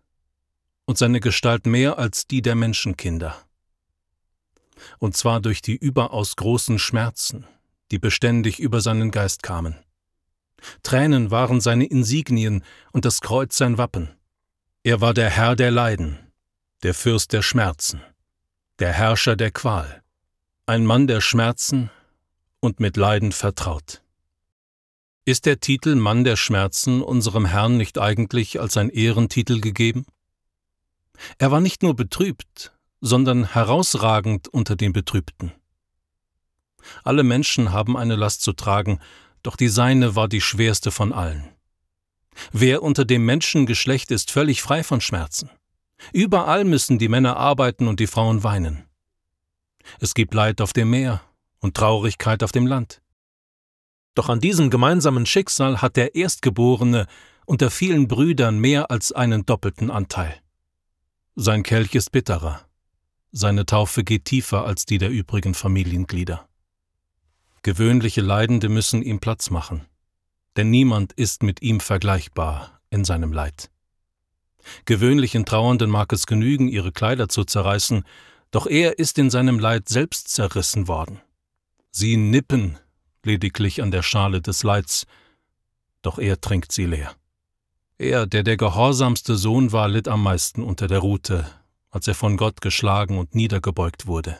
und 0.85 0.96
seine 0.96 1.18
Gestalt 1.18 1.66
mehr 1.66 1.98
als 1.98 2.28
die 2.28 2.40
der 2.40 2.54
Menschenkinder. 2.54 3.35
Und 5.00 5.16
zwar 5.16 5.40
durch 5.40 5.62
die 5.62 5.74
überaus 5.74 6.37
großen 6.37 6.78
Schmerzen, 6.78 7.44
die 7.90 7.98
beständig 7.98 8.61
über 8.61 8.80
seinen 8.80 9.11
Geist 9.11 9.42
kamen. 9.42 9.74
Tränen 10.85 11.33
waren 11.33 11.61
seine 11.61 11.87
Insignien 11.87 12.62
und 12.92 13.04
das 13.04 13.20
Kreuz 13.20 13.56
sein 13.56 13.76
Wappen. 13.76 14.11
Er 14.82 15.02
war 15.02 15.12
der 15.12 15.28
Herr 15.28 15.56
der 15.56 15.70
Leiden, 15.70 16.18
der 16.82 16.94
Fürst 16.94 17.34
der 17.34 17.42
Schmerzen, 17.42 18.00
der 18.78 18.90
Herrscher 18.90 19.36
der 19.36 19.50
Qual, 19.50 20.02
ein 20.64 20.86
Mann 20.86 21.06
der 21.06 21.20
Schmerzen 21.20 21.90
und 22.60 22.80
mit 22.80 22.96
Leiden 22.96 23.32
vertraut. 23.32 24.02
Ist 25.26 25.44
der 25.44 25.60
Titel 25.60 25.96
Mann 25.96 26.24
der 26.24 26.36
Schmerzen 26.36 27.02
unserem 27.02 27.44
Herrn 27.44 27.76
nicht 27.76 27.98
eigentlich 27.98 28.58
als 28.58 28.78
ein 28.78 28.88
Ehrentitel 28.88 29.60
gegeben? 29.60 30.06
Er 31.36 31.50
war 31.50 31.60
nicht 31.60 31.82
nur 31.82 31.94
betrübt, 31.94 32.72
sondern 33.02 33.52
herausragend 33.52 34.48
unter 34.48 34.76
den 34.76 34.94
Betrübten. 34.94 35.52
Alle 37.04 37.22
Menschen 37.22 37.70
haben 37.70 37.98
eine 37.98 38.16
Last 38.16 38.40
zu 38.40 38.54
tragen, 38.54 38.98
doch 39.42 39.56
die 39.56 39.68
seine 39.68 40.16
war 40.16 40.26
die 40.26 40.40
schwerste 40.40 40.90
von 40.90 41.12
allen. 41.12 41.50
Wer 42.53 42.83
unter 42.83 43.05
dem 43.05 43.24
Menschengeschlecht 43.24 44.11
ist 44.11 44.31
völlig 44.31 44.62
frei 44.62 44.83
von 44.83 45.00
Schmerzen. 45.00 45.50
Überall 46.12 46.64
müssen 46.64 46.98
die 46.98 47.09
Männer 47.09 47.37
arbeiten 47.37 47.88
und 47.88 48.00
die 48.00 48.07
Frauen 48.07 48.42
weinen. 48.42 48.85
Es 49.98 50.14
gibt 50.14 50.35
Leid 50.35 50.61
auf 50.61 50.72
dem 50.72 50.90
Meer 50.90 51.22
und 51.61 51.76
Traurigkeit 51.76 52.42
auf 52.42 52.53
dem 52.53 52.66
Land. 52.66 53.03
Doch 54.14 54.29
an 54.29 54.40
diesem 54.40 54.70
gemeinsamen 54.70 55.26
Schicksal 55.26 55.83
hat 55.83 55.96
der 55.96 56.14
Erstgeborene 56.14 57.07
unter 57.46 57.70
vielen 57.70 58.09
Brüdern 58.09 58.59
mehr 58.59 58.90
als 58.90 59.12
einen 59.12 59.46
doppelten 59.46 59.90
Anteil. 59.90 60.40
Sein 61.37 61.62
Kelch 61.62 61.94
ist 61.94 62.12
bitterer, 62.12 62.64
seine 63.33 63.64
Taufe 63.64 64.03
geht 64.03 64.24
tiefer 64.24 64.64
als 64.66 64.87
die 64.87 64.98
der 64.98 65.11
übrigen 65.11 65.55
Familienglieder. 65.55 66.48
Gewöhnliche 67.62 68.22
Leidende 68.22 68.68
müssen 68.68 69.03
ihm 69.03 69.20
Platz 69.20 69.50
machen, 69.50 69.87
denn 70.56 70.70
niemand 70.70 71.12
ist 71.12 71.42
mit 71.42 71.62
ihm 71.62 71.80
vergleichbar 71.80 72.80
in 72.90 73.04
seinem 73.04 73.32
Leid. 73.32 73.70
Gewöhnlichen 74.84 75.46
Trauernden 75.46 75.90
mag 75.90 76.12
es 76.12 76.26
genügen, 76.26 76.68
ihre 76.68 76.92
Kleider 76.92 77.28
zu 77.28 77.44
zerreißen, 77.44 78.04
doch 78.50 78.66
er 78.66 78.98
ist 78.98 79.18
in 79.18 79.30
seinem 79.30 79.58
Leid 79.58 79.88
selbst 79.88 80.28
zerrissen 80.28 80.88
worden. 80.88 81.20
Sie 81.90 82.16
nippen 82.16 82.78
lediglich 83.24 83.82
an 83.82 83.90
der 83.90 84.02
Schale 84.02 84.40
des 84.40 84.62
Leids, 84.62 85.06
doch 86.02 86.18
er 86.18 86.40
trinkt 86.40 86.72
sie 86.72 86.86
leer. 86.86 87.14
Er, 87.98 88.26
der 88.26 88.42
der 88.42 88.56
gehorsamste 88.56 89.36
Sohn 89.36 89.72
war, 89.72 89.88
litt 89.88 90.08
am 90.08 90.22
meisten 90.22 90.62
unter 90.62 90.86
der 90.86 91.00
Rute, 91.00 91.46
als 91.90 92.08
er 92.08 92.14
von 92.14 92.36
Gott 92.36 92.60
geschlagen 92.60 93.18
und 93.18 93.34
niedergebeugt 93.34 94.06
wurde. 94.06 94.38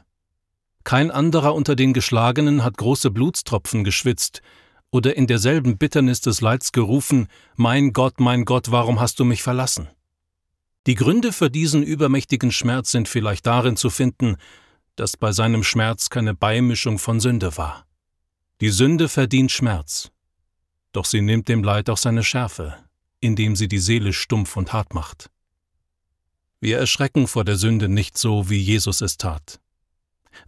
Kein 0.83 1.11
anderer 1.11 1.55
unter 1.55 1.77
den 1.77 1.92
Geschlagenen 1.92 2.64
hat 2.64 2.79
große 2.79 3.11
Blutstropfen 3.11 3.85
geschwitzt 3.85 4.40
oder 4.90 5.16
in 5.16 5.26
derselben 5.26 5.79
Bitternis 5.79 6.20
des 6.20 6.40
Leids 6.40 6.72
gerufen, 6.72 7.29
Mein 7.57 7.92
Gott, 7.92 8.20
mein 8.20 8.44
Gott, 8.44 8.70
warum 8.70 9.00
hast 9.00 9.20
du 9.20 9.24
mich 9.24 9.42
verlassen? 9.42 9.88
Die 10.87 10.94
Gründe 10.94 11.33
für 11.33 11.50
diesen 11.50 11.83
übermächtigen 11.83 12.53
Schmerz 12.53 12.90
sind 12.90 13.09
vielleicht 13.09 13.46
darin 13.46 13.76
zu 13.76 13.90
finden, 13.90 14.37
dass 14.96 15.16
bei 15.16 15.33
seinem 15.33 15.62
Schmerz 15.62 16.11
keine 16.11 16.35
Beimischung 16.35 16.98
von 16.98 17.20
Sünde 17.20 17.57
war. 17.57 17.87
Die 18.61 18.70
Sünde 18.70 19.09
verdient 19.09 19.53
Schmerz, 19.53 20.11
doch 20.92 21.05
sie 21.05 21.20
nimmt 21.20 21.48
dem 21.48 21.62
Leid 21.62 21.88
auch 21.90 21.96
seine 21.96 22.22
Schärfe, 22.22 22.76
indem 23.20 23.57
sie 23.57 23.68
die 23.68 23.79
Seele 23.79 24.12
stumpf 24.12 24.57
und 24.57 24.72
hart 24.72 24.94
macht. 24.94 25.31
Wir 26.61 26.79
erschrecken 26.79 27.26
vor 27.26 27.44
der 27.44 27.57
Sünde 27.57 27.88
nicht 27.88 28.18
so, 28.18 28.50
wie 28.50 28.59
Jesus 28.59 29.00
es 29.00 29.16
tat. 29.16 29.60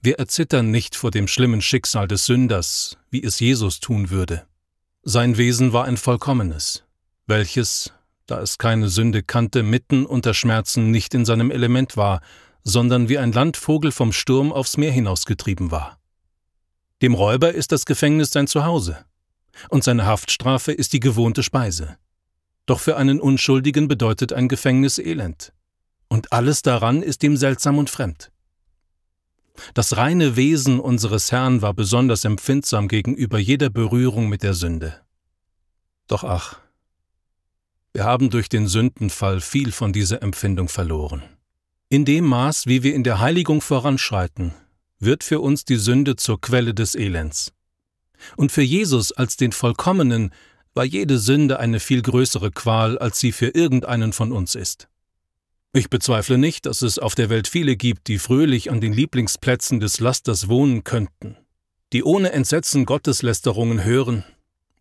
Wir 0.00 0.18
erzittern 0.18 0.70
nicht 0.70 0.96
vor 0.96 1.10
dem 1.10 1.28
schlimmen 1.28 1.60
Schicksal 1.60 2.08
des 2.08 2.26
Sünders, 2.26 2.96
wie 3.10 3.22
es 3.22 3.40
Jesus 3.40 3.80
tun 3.80 4.10
würde. 4.10 4.46
Sein 5.02 5.36
Wesen 5.36 5.72
war 5.72 5.84
ein 5.84 5.96
vollkommenes, 5.96 6.84
welches, 7.26 7.92
da 8.26 8.40
es 8.40 8.58
keine 8.58 8.88
Sünde 8.88 9.22
kannte, 9.22 9.62
mitten 9.62 10.06
unter 10.06 10.34
Schmerzen 10.34 10.90
nicht 10.90 11.14
in 11.14 11.24
seinem 11.24 11.50
Element 11.50 11.96
war, 11.96 12.20
sondern 12.64 13.08
wie 13.08 13.18
ein 13.18 13.32
Landvogel 13.32 13.92
vom 13.92 14.12
Sturm 14.12 14.52
aufs 14.52 14.76
Meer 14.76 14.92
hinausgetrieben 14.92 15.70
war. 15.70 15.98
Dem 17.00 17.14
Räuber 17.14 17.52
ist 17.52 17.72
das 17.72 17.84
Gefängnis 17.84 18.30
sein 18.30 18.46
Zuhause, 18.46 19.04
und 19.68 19.84
seine 19.84 20.06
Haftstrafe 20.06 20.72
ist 20.72 20.92
die 20.92 21.00
gewohnte 21.00 21.42
Speise. 21.42 21.96
Doch 22.66 22.80
für 22.80 22.96
einen 22.96 23.20
Unschuldigen 23.20 23.88
bedeutet 23.88 24.32
ein 24.32 24.48
Gefängnis 24.48 24.98
Elend. 24.98 25.52
Und 26.08 26.32
alles 26.32 26.62
daran 26.62 27.02
ist 27.02 27.22
ihm 27.22 27.36
seltsam 27.36 27.78
und 27.78 27.90
fremd. 27.90 28.31
Das 29.74 29.96
reine 29.96 30.36
Wesen 30.36 30.80
unseres 30.80 31.32
Herrn 31.32 31.62
war 31.62 31.74
besonders 31.74 32.24
empfindsam 32.24 32.88
gegenüber 32.88 33.38
jeder 33.38 33.70
Berührung 33.70 34.28
mit 34.28 34.42
der 34.42 34.54
Sünde. 34.54 35.00
Doch 36.08 36.24
ach, 36.24 36.58
wir 37.92 38.04
haben 38.04 38.30
durch 38.30 38.48
den 38.48 38.68
Sündenfall 38.68 39.40
viel 39.40 39.70
von 39.72 39.92
dieser 39.92 40.22
Empfindung 40.22 40.68
verloren. 40.68 41.22
In 41.90 42.06
dem 42.06 42.24
Maß, 42.24 42.66
wie 42.66 42.82
wir 42.82 42.94
in 42.94 43.04
der 43.04 43.20
Heiligung 43.20 43.60
voranschreiten, 43.60 44.54
wird 44.98 45.24
für 45.24 45.40
uns 45.40 45.64
die 45.64 45.76
Sünde 45.76 46.16
zur 46.16 46.40
Quelle 46.40 46.72
des 46.72 46.94
Elends. 46.94 47.52
Und 48.36 48.52
für 48.52 48.62
Jesus 48.62 49.12
als 49.12 49.36
den 49.36 49.52
Vollkommenen 49.52 50.32
war 50.74 50.84
jede 50.84 51.18
Sünde 51.18 51.58
eine 51.58 51.80
viel 51.80 52.00
größere 52.00 52.50
Qual, 52.50 52.96
als 52.98 53.20
sie 53.20 53.32
für 53.32 53.48
irgendeinen 53.48 54.14
von 54.14 54.32
uns 54.32 54.54
ist. 54.54 54.88
Ich 55.74 55.88
bezweifle 55.88 56.36
nicht, 56.36 56.66
dass 56.66 56.82
es 56.82 56.98
auf 56.98 57.14
der 57.14 57.30
Welt 57.30 57.48
viele 57.48 57.76
gibt, 57.76 58.08
die 58.08 58.18
fröhlich 58.18 58.70
an 58.70 58.82
den 58.82 58.92
Lieblingsplätzen 58.92 59.80
des 59.80 60.00
Lasters 60.00 60.48
wohnen 60.48 60.84
könnten, 60.84 61.38
die 61.94 62.04
ohne 62.04 62.32
Entsetzen 62.32 62.84
Gotteslästerungen 62.84 63.82
hören, 63.82 64.22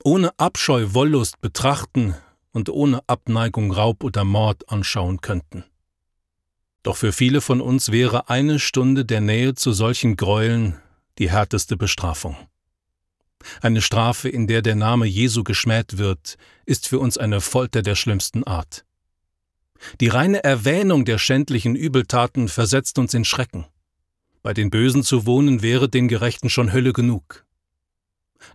ohne 0.04 0.38
Abscheu 0.38 0.88
Wollust 0.94 1.40
betrachten 1.40 2.16
und 2.52 2.68
ohne 2.68 3.02
Abneigung 3.08 3.72
Raub 3.72 4.04
oder 4.04 4.26
Mord 4.26 4.68
anschauen 4.70 5.22
könnten. 5.22 5.64
Doch 6.84 6.98
für 6.98 7.14
viele 7.14 7.40
von 7.40 7.62
uns 7.62 7.92
wäre 7.92 8.30
eine 8.30 8.60
Stunde 8.60 9.06
der 9.06 9.22
Nähe 9.22 9.56
zu 9.56 9.72
solchen 9.72 10.18
Gräueln 10.18 10.82
die 11.20 11.30
härteste 11.30 11.78
Bestrafung. 11.78 12.36
Eine 13.62 13.82
Strafe, 13.82 14.28
in 14.28 14.46
der 14.46 14.62
der 14.62 14.76
Name 14.76 15.06
Jesu 15.06 15.44
geschmäht 15.44 15.98
wird, 15.98 16.38
ist 16.66 16.88
für 16.88 17.00
uns 17.00 17.18
eine 17.18 17.40
Folter 17.40 17.82
der 17.82 17.96
schlimmsten 17.96 18.44
Art. 18.44 18.84
Die 20.00 20.08
reine 20.08 20.44
Erwähnung 20.44 21.06
der 21.06 21.18
schändlichen 21.18 21.76
Übeltaten 21.76 22.48
versetzt 22.48 23.00
uns 23.00 23.14
in 23.14 23.26
Schrecken. 23.26 23.66
Bei 24.44 24.54
den 24.54 24.70
Bösen 24.70 25.04
zu 25.04 25.26
wohnen 25.26 25.62
wäre 25.62 25.90
den 25.90 26.08
Gerechten 26.08 26.50
schon 26.50 26.74
Hölle 26.74 26.94
genug. 26.94 27.46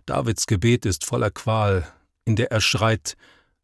Davids 0.05 0.47
Gebet 0.47 0.85
ist 0.85 1.05
voller 1.05 1.31
Qual, 1.31 1.87
in 2.25 2.35
der 2.35 2.51
er 2.51 2.61
schreit, 2.61 3.15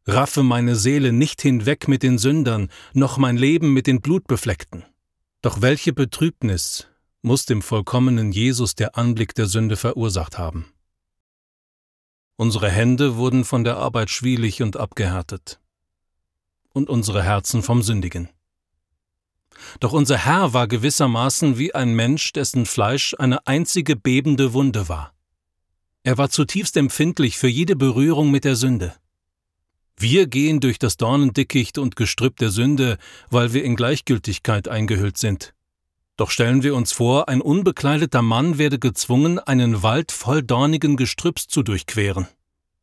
Raffe 0.06 0.42
meine 0.42 0.76
Seele 0.76 1.12
nicht 1.12 1.40
hinweg 1.40 1.88
mit 1.88 2.02
den 2.02 2.18
Sündern, 2.18 2.68
noch 2.92 3.16
mein 3.16 3.36
Leben 3.36 3.72
mit 3.72 3.86
den 3.86 4.00
Blutbefleckten. 4.02 4.84
Doch 5.40 5.62
welche 5.62 5.92
Betrübnis 5.92 6.88
muss 7.22 7.46
dem 7.46 7.62
vollkommenen 7.62 8.30
Jesus 8.30 8.74
der 8.74 8.98
Anblick 8.98 9.34
der 9.34 9.46
Sünde 9.46 9.76
verursacht 9.76 10.36
haben? 10.36 10.66
Unsere 12.36 12.70
Hände 12.70 13.16
wurden 13.16 13.44
von 13.44 13.64
der 13.64 13.76
Arbeit 13.76 14.10
schwielig 14.10 14.62
und 14.62 14.76
abgehärtet, 14.76 15.60
und 16.74 16.90
unsere 16.90 17.22
Herzen 17.22 17.62
vom 17.62 17.82
Sündigen. 17.82 18.28
Doch 19.80 19.92
unser 19.92 20.18
Herr 20.18 20.52
war 20.52 20.68
gewissermaßen 20.68 21.56
wie 21.56 21.74
ein 21.74 21.94
Mensch, 21.94 22.32
dessen 22.32 22.66
Fleisch 22.66 23.14
eine 23.18 23.46
einzige 23.46 23.96
bebende 23.96 24.52
Wunde 24.52 24.88
war. 24.88 25.14
Er 26.02 26.18
war 26.18 26.28
zutiefst 26.28 26.76
empfindlich 26.76 27.38
für 27.38 27.48
jede 27.48 27.76
Berührung 27.76 28.30
mit 28.30 28.44
der 28.44 28.56
Sünde. 28.56 28.94
Wir 29.96 30.26
gehen 30.26 30.60
durch 30.60 30.78
das 30.78 30.96
Dornendickicht 30.96 31.78
und 31.78 31.96
Gestrüpp 31.96 32.36
der 32.36 32.50
Sünde, 32.50 32.98
weil 33.30 33.52
wir 33.54 33.64
in 33.64 33.76
Gleichgültigkeit 33.76 34.68
eingehüllt 34.68 35.16
sind. 35.16 35.54
Doch 36.16 36.30
stellen 36.30 36.62
wir 36.62 36.74
uns 36.74 36.92
vor, 36.92 37.28
ein 37.28 37.40
unbekleideter 37.40 38.22
Mann 38.22 38.58
werde 38.58 38.78
gezwungen, 38.78 39.38
einen 39.38 39.82
Wald 39.82 40.12
voll 40.12 40.42
dornigen 40.42 40.96
Gestrüpps 40.96 41.48
zu 41.48 41.62
durchqueren. 41.62 42.28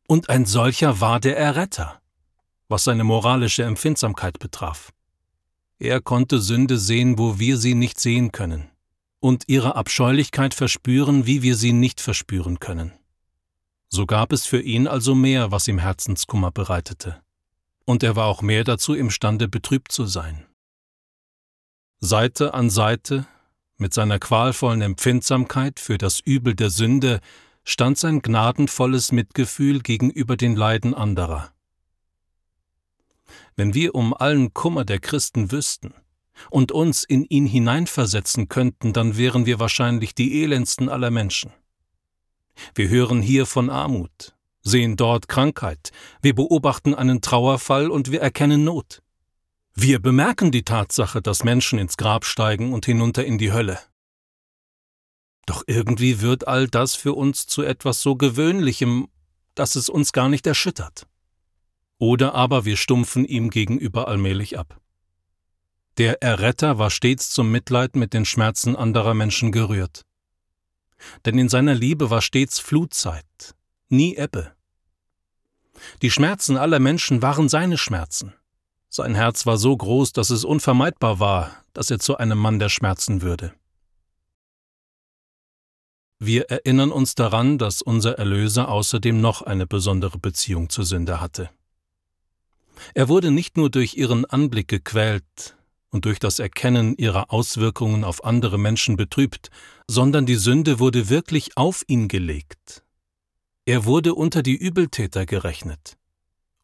Und 0.06 0.28
ein 0.28 0.44
solcher 0.44 1.00
war 1.00 1.20
der 1.20 1.38
Erretter, 1.38 2.01
was 2.72 2.84
seine 2.84 3.04
moralische 3.04 3.64
Empfindsamkeit 3.64 4.38
betraf. 4.38 4.92
Er 5.78 6.00
konnte 6.00 6.40
Sünde 6.40 6.78
sehen, 6.78 7.18
wo 7.18 7.38
wir 7.38 7.58
sie 7.58 7.74
nicht 7.74 8.00
sehen 8.00 8.32
können, 8.32 8.70
und 9.20 9.44
ihre 9.46 9.76
Abscheulichkeit 9.76 10.54
verspüren, 10.54 11.26
wie 11.26 11.42
wir 11.42 11.54
sie 11.54 11.74
nicht 11.74 12.00
verspüren 12.00 12.60
können. 12.60 12.92
So 13.88 14.06
gab 14.06 14.32
es 14.32 14.46
für 14.46 14.60
ihn 14.60 14.88
also 14.88 15.14
mehr, 15.14 15.50
was 15.50 15.68
ihm 15.68 15.78
Herzenskummer 15.78 16.50
bereitete. 16.50 17.22
Und 17.84 18.02
er 18.02 18.16
war 18.16 18.26
auch 18.26 18.40
mehr 18.40 18.64
dazu 18.64 18.94
imstande, 18.94 19.48
betrübt 19.48 19.92
zu 19.92 20.06
sein. 20.06 20.46
Seite 22.00 22.54
an 22.54 22.70
Seite, 22.70 23.26
mit 23.76 23.92
seiner 23.92 24.18
qualvollen 24.18 24.80
Empfindsamkeit 24.80 25.78
für 25.78 25.98
das 25.98 26.20
Übel 26.20 26.54
der 26.54 26.70
Sünde, 26.70 27.20
stand 27.64 27.98
sein 27.98 28.22
gnadenvolles 28.22 29.12
Mitgefühl 29.12 29.80
gegenüber 29.80 30.38
den 30.38 30.56
Leiden 30.56 30.94
anderer. 30.94 31.51
Wenn 33.56 33.74
wir 33.74 33.94
um 33.94 34.14
allen 34.14 34.54
Kummer 34.54 34.84
der 34.84 34.98
Christen 34.98 35.52
wüssten 35.52 35.94
und 36.50 36.72
uns 36.72 37.04
in 37.04 37.24
ihn 37.24 37.46
hineinversetzen 37.46 38.48
könnten, 38.48 38.92
dann 38.92 39.16
wären 39.16 39.46
wir 39.46 39.60
wahrscheinlich 39.60 40.14
die 40.14 40.42
elendsten 40.42 40.88
aller 40.88 41.10
Menschen. 41.10 41.52
Wir 42.74 42.88
hören 42.88 43.22
hier 43.22 43.46
von 43.46 43.70
Armut, 43.70 44.34
sehen 44.62 44.96
dort 44.96 45.28
Krankheit, 45.28 45.90
wir 46.20 46.34
beobachten 46.34 46.94
einen 46.94 47.20
Trauerfall 47.20 47.90
und 47.90 48.10
wir 48.10 48.20
erkennen 48.20 48.64
Not. 48.64 49.02
Wir 49.74 50.00
bemerken 50.00 50.50
die 50.50 50.64
Tatsache, 50.64 51.22
dass 51.22 51.44
Menschen 51.44 51.78
ins 51.78 51.96
Grab 51.96 52.24
steigen 52.24 52.74
und 52.74 52.84
hinunter 52.84 53.24
in 53.24 53.38
die 53.38 53.52
Hölle. 53.52 53.78
Doch 55.46 55.64
irgendwie 55.66 56.20
wird 56.20 56.46
all 56.46 56.68
das 56.68 56.94
für 56.94 57.14
uns 57.14 57.46
zu 57.46 57.62
etwas 57.62 58.00
so 58.00 58.14
Gewöhnlichem, 58.14 59.08
dass 59.54 59.74
es 59.74 59.88
uns 59.88 60.12
gar 60.12 60.28
nicht 60.28 60.46
erschüttert. 60.46 61.06
Oder 62.02 62.34
aber 62.34 62.64
wir 62.64 62.76
stumpfen 62.76 63.24
ihm 63.24 63.50
gegenüber 63.50 64.08
allmählich 64.08 64.58
ab. 64.58 64.80
Der 65.98 66.22
Erretter 66.22 66.78
war 66.78 66.90
stets 66.90 67.30
zum 67.30 67.50
Mitleid 67.50 67.96
mit 67.96 68.12
den 68.12 68.24
Schmerzen 68.24 68.74
anderer 68.74 69.14
Menschen 69.14 69.52
gerührt 69.52 70.04
denn 71.24 71.38
in 71.38 71.48
seiner 71.48 71.74
Liebe 71.74 72.10
war 72.10 72.22
stets 72.22 72.58
Flutzeit, 72.58 73.54
nie 73.88 74.16
Ebbe. 74.16 74.52
Die 76.02 76.10
Schmerzen 76.10 76.56
aller 76.56 76.78
Menschen 76.78 77.22
waren 77.22 77.48
seine 77.48 77.78
Schmerzen. 77.78 78.34
Sein 78.88 79.14
Herz 79.14 79.46
war 79.46 79.56
so 79.56 79.76
groß, 79.76 80.12
dass 80.12 80.30
es 80.30 80.44
unvermeidbar 80.44 81.18
war, 81.18 81.50
dass 81.72 81.90
er 81.90 81.98
zu 81.98 82.18
einem 82.18 82.38
Mann 82.38 82.58
der 82.58 82.68
Schmerzen 82.68 83.22
würde. 83.22 83.54
Wir 86.18 86.50
erinnern 86.50 86.92
uns 86.92 87.14
daran, 87.16 87.58
dass 87.58 87.82
unser 87.82 88.18
Erlöser 88.18 88.68
außerdem 88.68 89.20
noch 89.20 89.42
eine 89.42 89.66
besondere 89.66 90.18
Beziehung 90.18 90.68
zur 90.68 90.84
Sünde 90.84 91.20
hatte. 91.20 91.50
Er 92.94 93.08
wurde 93.08 93.30
nicht 93.30 93.56
nur 93.56 93.70
durch 93.70 93.94
ihren 93.94 94.24
Anblick 94.24 94.68
gequält, 94.68 95.56
und 95.92 96.06
durch 96.06 96.18
das 96.18 96.38
Erkennen 96.38 96.96
ihrer 96.96 97.32
Auswirkungen 97.32 98.02
auf 98.02 98.24
andere 98.24 98.58
Menschen 98.58 98.96
betrübt, 98.96 99.50
sondern 99.86 100.26
die 100.26 100.36
Sünde 100.36 100.78
wurde 100.80 101.08
wirklich 101.08 101.56
auf 101.56 101.84
ihn 101.86 102.08
gelegt. 102.08 102.82
Er 103.66 103.84
wurde 103.84 104.14
unter 104.14 104.42
die 104.42 104.56
Übeltäter 104.56 105.26
gerechnet. 105.26 105.96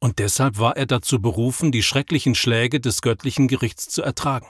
Und 0.00 0.18
deshalb 0.18 0.58
war 0.58 0.76
er 0.76 0.86
dazu 0.86 1.20
berufen, 1.20 1.70
die 1.70 1.82
schrecklichen 1.82 2.34
Schläge 2.34 2.80
des 2.80 3.02
göttlichen 3.02 3.48
Gerichts 3.48 3.88
zu 3.88 4.02
ertragen. 4.02 4.48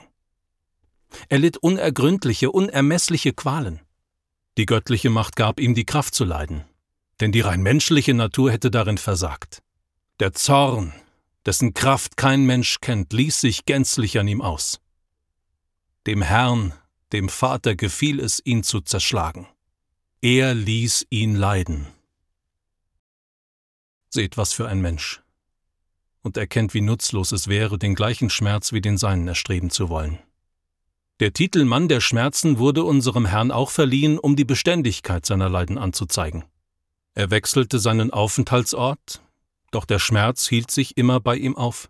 Er 1.27 1.39
litt 1.39 1.57
unergründliche, 1.57 2.51
unermessliche 2.51 3.33
Qualen. 3.33 3.81
Die 4.57 4.65
göttliche 4.65 5.09
Macht 5.09 5.35
gab 5.35 5.59
ihm 5.59 5.73
die 5.73 5.85
Kraft 5.85 6.13
zu 6.13 6.23
leiden, 6.23 6.63
denn 7.19 7.31
die 7.31 7.41
rein 7.41 7.61
menschliche 7.61 8.13
Natur 8.13 8.51
hätte 8.51 8.71
darin 8.71 8.97
versagt. 8.97 9.61
Der 10.19 10.33
Zorn, 10.33 10.93
dessen 11.49 11.73
Kraft 11.73 12.15
kein 12.15 12.45
Mensch 12.45 12.79
kennt, 12.79 13.11
ließ 13.11 13.41
sich 13.41 13.65
gänzlich 13.65 14.19
an 14.19 14.27
ihm 14.27 14.39
aus. 14.39 14.79
Dem 16.05 16.21
Herrn, 16.21 16.75
dem 17.11 17.27
Vater 17.27 17.75
gefiel 17.75 18.19
es, 18.19 18.39
ihn 18.45 18.61
zu 18.61 18.81
zerschlagen. 18.81 19.47
Er 20.21 20.53
ließ 20.53 21.07
ihn 21.09 21.33
leiden. 21.33 21.87
Seht, 24.11 24.37
was 24.37 24.53
für 24.53 24.67
ein 24.67 24.79
Mensch. 24.79 25.23
Und 26.21 26.37
erkennt, 26.37 26.75
wie 26.75 26.81
nutzlos 26.81 27.31
es 27.31 27.47
wäre, 27.47 27.79
den 27.79 27.95
gleichen 27.95 28.29
Schmerz 28.29 28.71
wie 28.71 28.81
den 28.81 28.99
seinen 28.99 29.27
erstreben 29.27 29.71
zu 29.71 29.89
wollen. 29.89 30.19
Der 31.19 31.33
Titel 31.33 31.65
Mann 31.65 31.87
der 31.87 31.99
Schmerzen 31.99 32.59
wurde 32.59 32.83
unserem 32.83 33.25
Herrn 33.25 33.49
auch 33.49 33.71
verliehen, 33.71 34.19
um 34.19 34.35
die 34.35 34.45
Beständigkeit 34.45 35.25
seiner 35.25 35.49
Leiden 35.49 35.79
anzuzeigen. 35.79 36.43
Er 37.15 37.31
wechselte 37.31 37.79
seinen 37.79 38.13
Aufenthaltsort, 38.13 39.23
doch 39.71 39.85
der 39.85 39.99
Schmerz 39.99 40.47
hielt 40.47 40.71
sich 40.71 40.97
immer 40.97 41.19
bei 41.19 41.35
ihm 41.35 41.55
auf. 41.55 41.89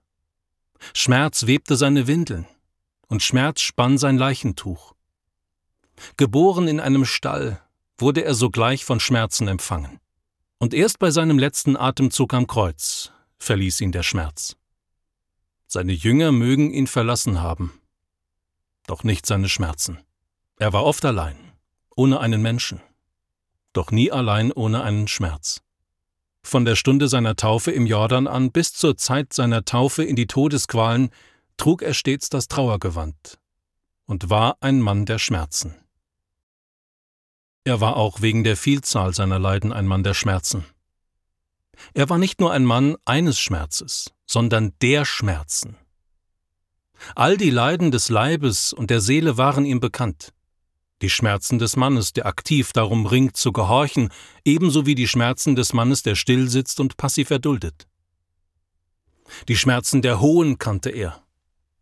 Schmerz 0.93 1.45
webte 1.47 1.75
seine 1.75 2.07
Windeln, 2.07 2.47
und 3.07 3.23
Schmerz 3.23 3.61
spann 3.61 3.97
sein 3.97 4.17
Leichentuch. 4.17 4.93
Geboren 6.17 6.67
in 6.67 6.79
einem 6.79 7.05
Stall, 7.05 7.61
wurde 7.97 8.23
er 8.23 8.33
sogleich 8.33 8.85
von 8.85 8.99
Schmerzen 8.99 9.47
empfangen. 9.47 9.99
Und 10.57 10.73
erst 10.73 10.99
bei 10.99 11.11
seinem 11.11 11.39
letzten 11.39 11.77
Atemzug 11.77 12.33
am 12.33 12.47
Kreuz 12.47 13.11
verließ 13.37 13.81
ihn 13.81 13.91
der 13.91 14.03
Schmerz. 14.03 14.55
Seine 15.67 15.93
Jünger 15.93 16.31
mögen 16.31 16.71
ihn 16.71 16.87
verlassen 16.87 17.41
haben, 17.41 17.79
doch 18.87 19.03
nicht 19.03 19.25
seine 19.25 19.49
Schmerzen. 19.49 19.99
Er 20.57 20.73
war 20.73 20.83
oft 20.83 21.05
allein, 21.05 21.37
ohne 21.95 22.19
einen 22.19 22.41
Menschen, 22.41 22.81
doch 23.71 23.91
nie 23.91 24.11
allein 24.11 24.51
ohne 24.51 24.83
einen 24.83 25.07
Schmerz. 25.07 25.61
Von 26.49 26.65
der 26.65 26.75
Stunde 26.75 27.09
seiner 27.09 27.35
Taufe 27.35 27.69
im 27.69 27.85
Jordan 27.85 28.25
an 28.25 28.51
bis 28.51 28.73
zur 28.73 28.97
Zeit 28.97 29.33
seiner 29.33 29.65
Taufe 29.65 30.03
in 30.03 30.15
die 30.15 30.25
Todesqualen 30.25 31.12
trug 31.57 31.83
er 31.83 31.93
stets 31.93 32.27
das 32.29 32.47
Trauergewand 32.47 33.38
und 34.07 34.31
war 34.31 34.57
ein 34.59 34.81
Mann 34.81 35.05
der 35.05 35.19
Schmerzen. 35.19 35.75
Er 37.65 37.81
war 37.81 37.97
auch 37.97 38.23
wegen 38.23 38.43
der 38.43 38.57
Vielzahl 38.57 39.13
seiner 39.13 39.38
Leiden 39.38 39.71
ein 39.71 39.85
Mann 39.85 40.01
der 40.01 40.15
Schmerzen. 40.15 40.65
Er 41.93 42.09
war 42.09 42.17
nicht 42.17 42.39
nur 42.39 42.51
ein 42.51 42.65
Mann 42.65 42.95
eines 43.05 43.39
Schmerzes, 43.39 44.12
sondern 44.25 44.73
der 44.81 45.05
Schmerzen. 45.05 45.75
All 47.13 47.38
die 47.38 47.51
Leiden 47.51 47.91
des 47.91 48.09
Leibes 48.09 48.73
und 48.73 48.89
der 48.89 49.01
Seele 49.01 49.38
waren 49.38 49.65
ihm 49.65 49.79
bekannt 49.79 50.33
die 51.01 51.09
Schmerzen 51.09 51.59
des 51.59 51.75
Mannes, 51.75 52.13
der 52.13 52.25
aktiv 52.25 52.73
darum 52.73 53.05
ringt 53.05 53.38
zu 53.38 53.51
gehorchen, 53.51 54.09
ebenso 54.43 54.85
wie 54.85 54.95
die 54.95 55.07
Schmerzen 55.07 55.55
des 55.55 55.73
Mannes, 55.73 56.03
der 56.03 56.15
still 56.15 56.49
sitzt 56.49 56.79
und 56.79 56.97
passiv 56.97 57.29
erduldet. 57.29 57.88
Die 59.47 59.55
Schmerzen 59.55 60.01
der 60.01 60.19
Hohen 60.19 60.57
kannte 60.57 60.89
er, 60.89 61.23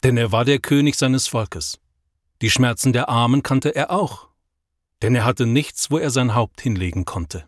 denn 0.03 0.17
er 0.17 0.31
war 0.31 0.45
der 0.45 0.59
König 0.59 0.95
seines 0.95 1.27
Volkes. 1.27 1.79
Die 2.41 2.51
Schmerzen 2.51 2.93
der 2.93 3.09
Armen 3.09 3.41
kannte 3.41 3.73
er 3.75 3.89
auch, 3.91 4.27
denn 5.01 5.15
er 5.15 5.25
hatte 5.25 5.45
nichts, 5.45 5.89
wo 5.89 5.97
er 5.97 6.11
sein 6.11 6.35
Haupt 6.35 6.61
hinlegen 6.61 7.05
konnte. 7.05 7.47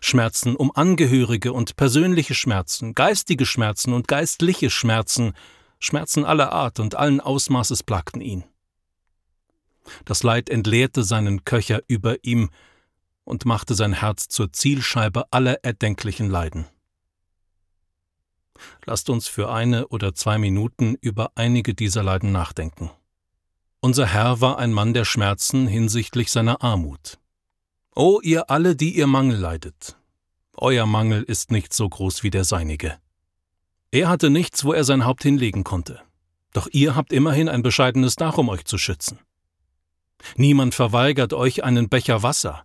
Schmerzen 0.00 0.56
um 0.56 0.70
Angehörige 0.74 1.52
und 1.52 1.76
persönliche 1.76 2.34
Schmerzen, 2.34 2.94
geistige 2.94 3.46
Schmerzen 3.46 3.92
und 3.92 4.08
geistliche 4.08 4.70
Schmerzen, 4.70 5.34
Schmerzen 5.78 6.24
aller 6.24 6.52
Art 6.52 6.80
und 6.80 6.94
allen 6.94 7.20
Ausmaßes 7.20 7.82
plagten 7.82 8.20
ihn. 8.20 8.44
Das 10.04 10.22
Leid 10.22 10.50
entleerte 10.50 11.02
seinen 11.02 11.44
Köcher 11.44 11.80
über 11.88 12.22
ihm 12.24 12.50
und 13.24 13.44
machte 13.44 13.74
sein 13.74 13.92
Herz 13.92 14.28
zur 14.28 14.52
Zielscheibe 14.52 15.32
aller 15.32 15.64
erdenklichen 15.64 16.28
Leiden. 16.28 16.66
Lasst 18.84 19.08
uns 19.08 19.28
für 19.28 19.50
eine 19.50 19.88
oder 19.88 20.14
zwei 20.14 20.38
Minuten 20.38 20.96
über 21.00 21.32
einige 21.34 21.74
dieser 21.74 22.02
Leiden 22.02 22.32
nachdenken. 22.32 22.90
Unser 23.80 24.06
Herr 24.06 24.40
war 24.40 24.58
ein 24.58 24.72
Mann 24.72 24.92
der 24.92 25.04
Schmerzen 25.04 25.66
hinsichtlich 25.66 26.30
seiner 26.30 26.62
Armut. 26.62 27.18
O 27.94 28.20
ihr 28.22 28.50
alle, 28.50 28.76
die 28.76 28.96
ihr 28.96 29.06
Mangel 29.06 29.38
leidet, 29.38 29.96
euer 30.54 30.86
Mangel 30.86 31.22
ist 31.22 31.50
nicht 31.50 31.72
so 31.72 31.88
groß 31.88 32.22
wie 32.22 32.30
der 32.30 32.44
seinige. 32.44 32.98
Er 33.90 34.08
hatte 34.08 34.28
nichts, 34.28 34.64
wo 34.64 34.72
er 34.72 34.84
sein 34.84 35.04
Haupt 35.04 35.22
hinlegen 35.22 35.64
konnte, 35.64 36.02
doch 36.52 36.68
ihr 36.70 36.94
habt 36.94 37.12
immerhin 37.12 37.48
ein 37.48 37.62
bescheidenes 37.62 38.16
Dach, 38.16 38.36
um 38.38 38.48
euch 38.48 38.64
zu 38.64 38.76
schützen. 38.76 39.18
Niemand 40.36 40.74
verweigert 40.74 41.32
euch 41.32 41.64
einen 41.64 41.88
Becher 41.88 42.22
Wasser, 42.22 42.64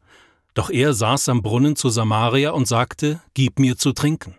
doch 0.53 0.69
er 0.69 0.93
saß 0.93 1.29
am 1.29 1.41
Brunnen 1.41 1.75
zu 1.75 1.89
Samaria 1.89 2.51
und 2.51 2.67
sagte, 2.67 3.21
Gib 3.33 3.59
mir 3.59 3.77
zu 3.77 3.91
trinken. 3.91 4.35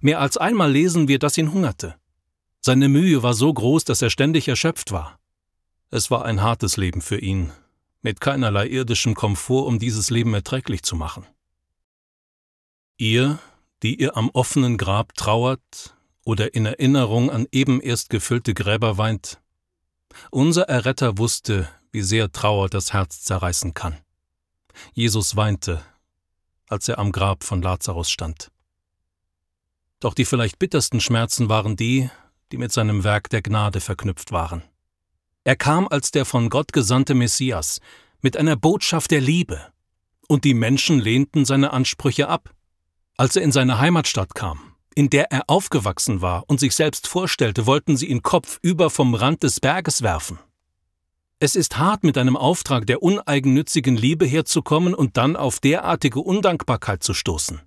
Mehr 0.00 0.20
als 0.20 0.36
einmal 0.36 0.72
lesen 0.72 1.08
wir, 1.08 1.18
dass 1.18 1.38
ihn 1.38 1.52
hungerte. 1.52 1.96
Seine 2.60 2.88
Mühe 2.88 3.22
war 3.22 3.34
so 3.34 3.52
groß, 3.52 3.84
dass 3.84 4.02
er 4.02 4.10
ständig 4.10 4.48
erschöpft 4.48 4.92
war. 4.92 5.18
Es 5.90 6.10
war 6.10 6.24
ein 6.24 6.42
hartes 6.42 6.76
Leben 6.76 7.00
für 7.00 7.18
ihn, 7.18 7.52
mit 8.02 8.20
keinerlei 8.20 8.66
irdischem 8.68 9.14
Komfort, 9.14 9.66
um 9.66 9.78
dieses 9.78 10.10
Leben 10.10 10.34
erträglich 10.34 10.82
zu 10.82 10.96
machen. 10.96 11.26
Ihr, 12.96 13.38
die 13.82 14.00
ihr 14.00 14.16
am 14.16 14.30
offenen 14.30 14.76
Grab 14.76 15.14
trauert 15.14 15.96
oder 16.24 16.54
in 16.54 16.66
Erinnerung 16.66 17.30
an 17.30 17.46
eben 17.50 17.80
erst 17.80 18.10
gefüllte 18.10 18.52
Gräber 18.52 18.98
weint, 18.98 19.40
Unser 20.30 20.64
Erretter 20.64 21.18
wusste, 21.18 21.68
wie 21.92 22.02
sehr 22.02 22.30
Trauer 22.32 22.68
das 22.68 22.92
Herz 22.92 23.22
zerreißen 23.22 23.74
kann. 23.74 23.96
Jesus 24.92 25.36
weinte, 25.36 25.82
als 26.68 26.88
er 26.88 26.98
am 26.98 27.12
Grab 27.12 27.44
von 27.44 27.62
Lazarus 27.62 28.10
stand. 28.10 28.50
Doch 29.98 30.14
die 30.14 30.24
vielleicht 30.24 30.58
bittersten 30.58 31.00
Schmerzen 31.00 31.48
waren 31.48 31.76
die, 31.76 32.08
die 32.52 32.56
mit 32.56 32.72
seinem 32.72 33.04
Werk 33.04 33.28
der 33.30 33.42
Gnade 33.42 33.80
verknüpft 33.80 34.32
waren. 34.32 34.62
Er 35.44 35.56
kam 35.56 35.88
als 35.88 36.10
der 36.10 36.24
von 36.24 36.48
Gott 36.48 36.72
gesandte 36.72 37.14
Messias, 37.14 37.80
mit 38.22 38.36
einer 38.36 38.56
Botschaft 38.56 39.10
der 39.10 39.20
Liebe, 39.20 39.72
und 40.28 40.44
die 40.44 40.54
Menschen 40.54 41.00
lehnten 41.00 41.44
seine 41.44 41.72
Ansprüche 41.72 42.28
ab. 42.28 42.54
Als 43.16 43.36
er 43.36 43.42
in 43.42 43.52
seine 43.52 43.78
Heimatstadt 43.78 44.34
kam, 44.34 44.76
in 44.94 45.10
der 45.10 45.32
er 45.32 45.48
aufgewachsen 45.48 46.22
war 46.22 46.44
und 46.46 46.60
sich 46.60 46.74
selbst 46.74 47.08
vorstellte, 47.08 47.66
wollten 47.66 47.96
sie 47.96 48.06
ihn 48.06 48.22
kopfüber 48.22 48.90
vom 48.90 49.14
Rand 49.14 49.42
des 49.42 49.60
Berges 49.60 50.02
werfen. 50.02 50.38
Es 51.42 51.56
ist 51.56 51.78
hart, 51.78 52.04
mit 52.04 52.18
einem 52.18 52.36
Auftrag 52.36 52.86
der 52.86 53.02
uneigennützigen 53.02 53.96
Liebe 53.96 54.26
herzukommen 54.26 54.94
und 54.94 55.16
dann 55.16 55.36
auf 55.36 55.58
derartige 55.58 56.20
Undankbarkeit 56.20 57.02
zu 57.02 57.14
stoßen. 57.14 57.62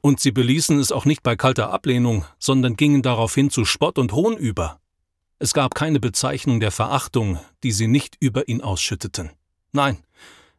Und 0.00 0.18
sie 0.20 0.32
beließen 0.32 0.78
es 0.78 0.90
auch 0.90 1.04
nicht 1.04 1.22
bei 1.22 1.36
kalter 1.36 1.74
Ablehnung, 1.74 2.24
sondern 2.38 2.76
gingen 2.76 3.02
daraufhin 3.02 3.50
zu 3.50 3.66
Spott 3.66 3.98
und 3.98 4.12
Hohn 4.12 4.34
über. 4.34 4.80
Es 5.38 5.52
gab 5.52 5.74
keine 5.74 6.00
Bezeichnung 6.00 6.58
der 6.58 6.70
Verachtung, 6.70 7.38
die 7.62 7.72
sie 7.72 7.86
nicht 7.86 8.16
über 8.18 8.48
ihn 8.48 8.62
ausschütteten. 8.62 9.28
Nein, 9.72 9.98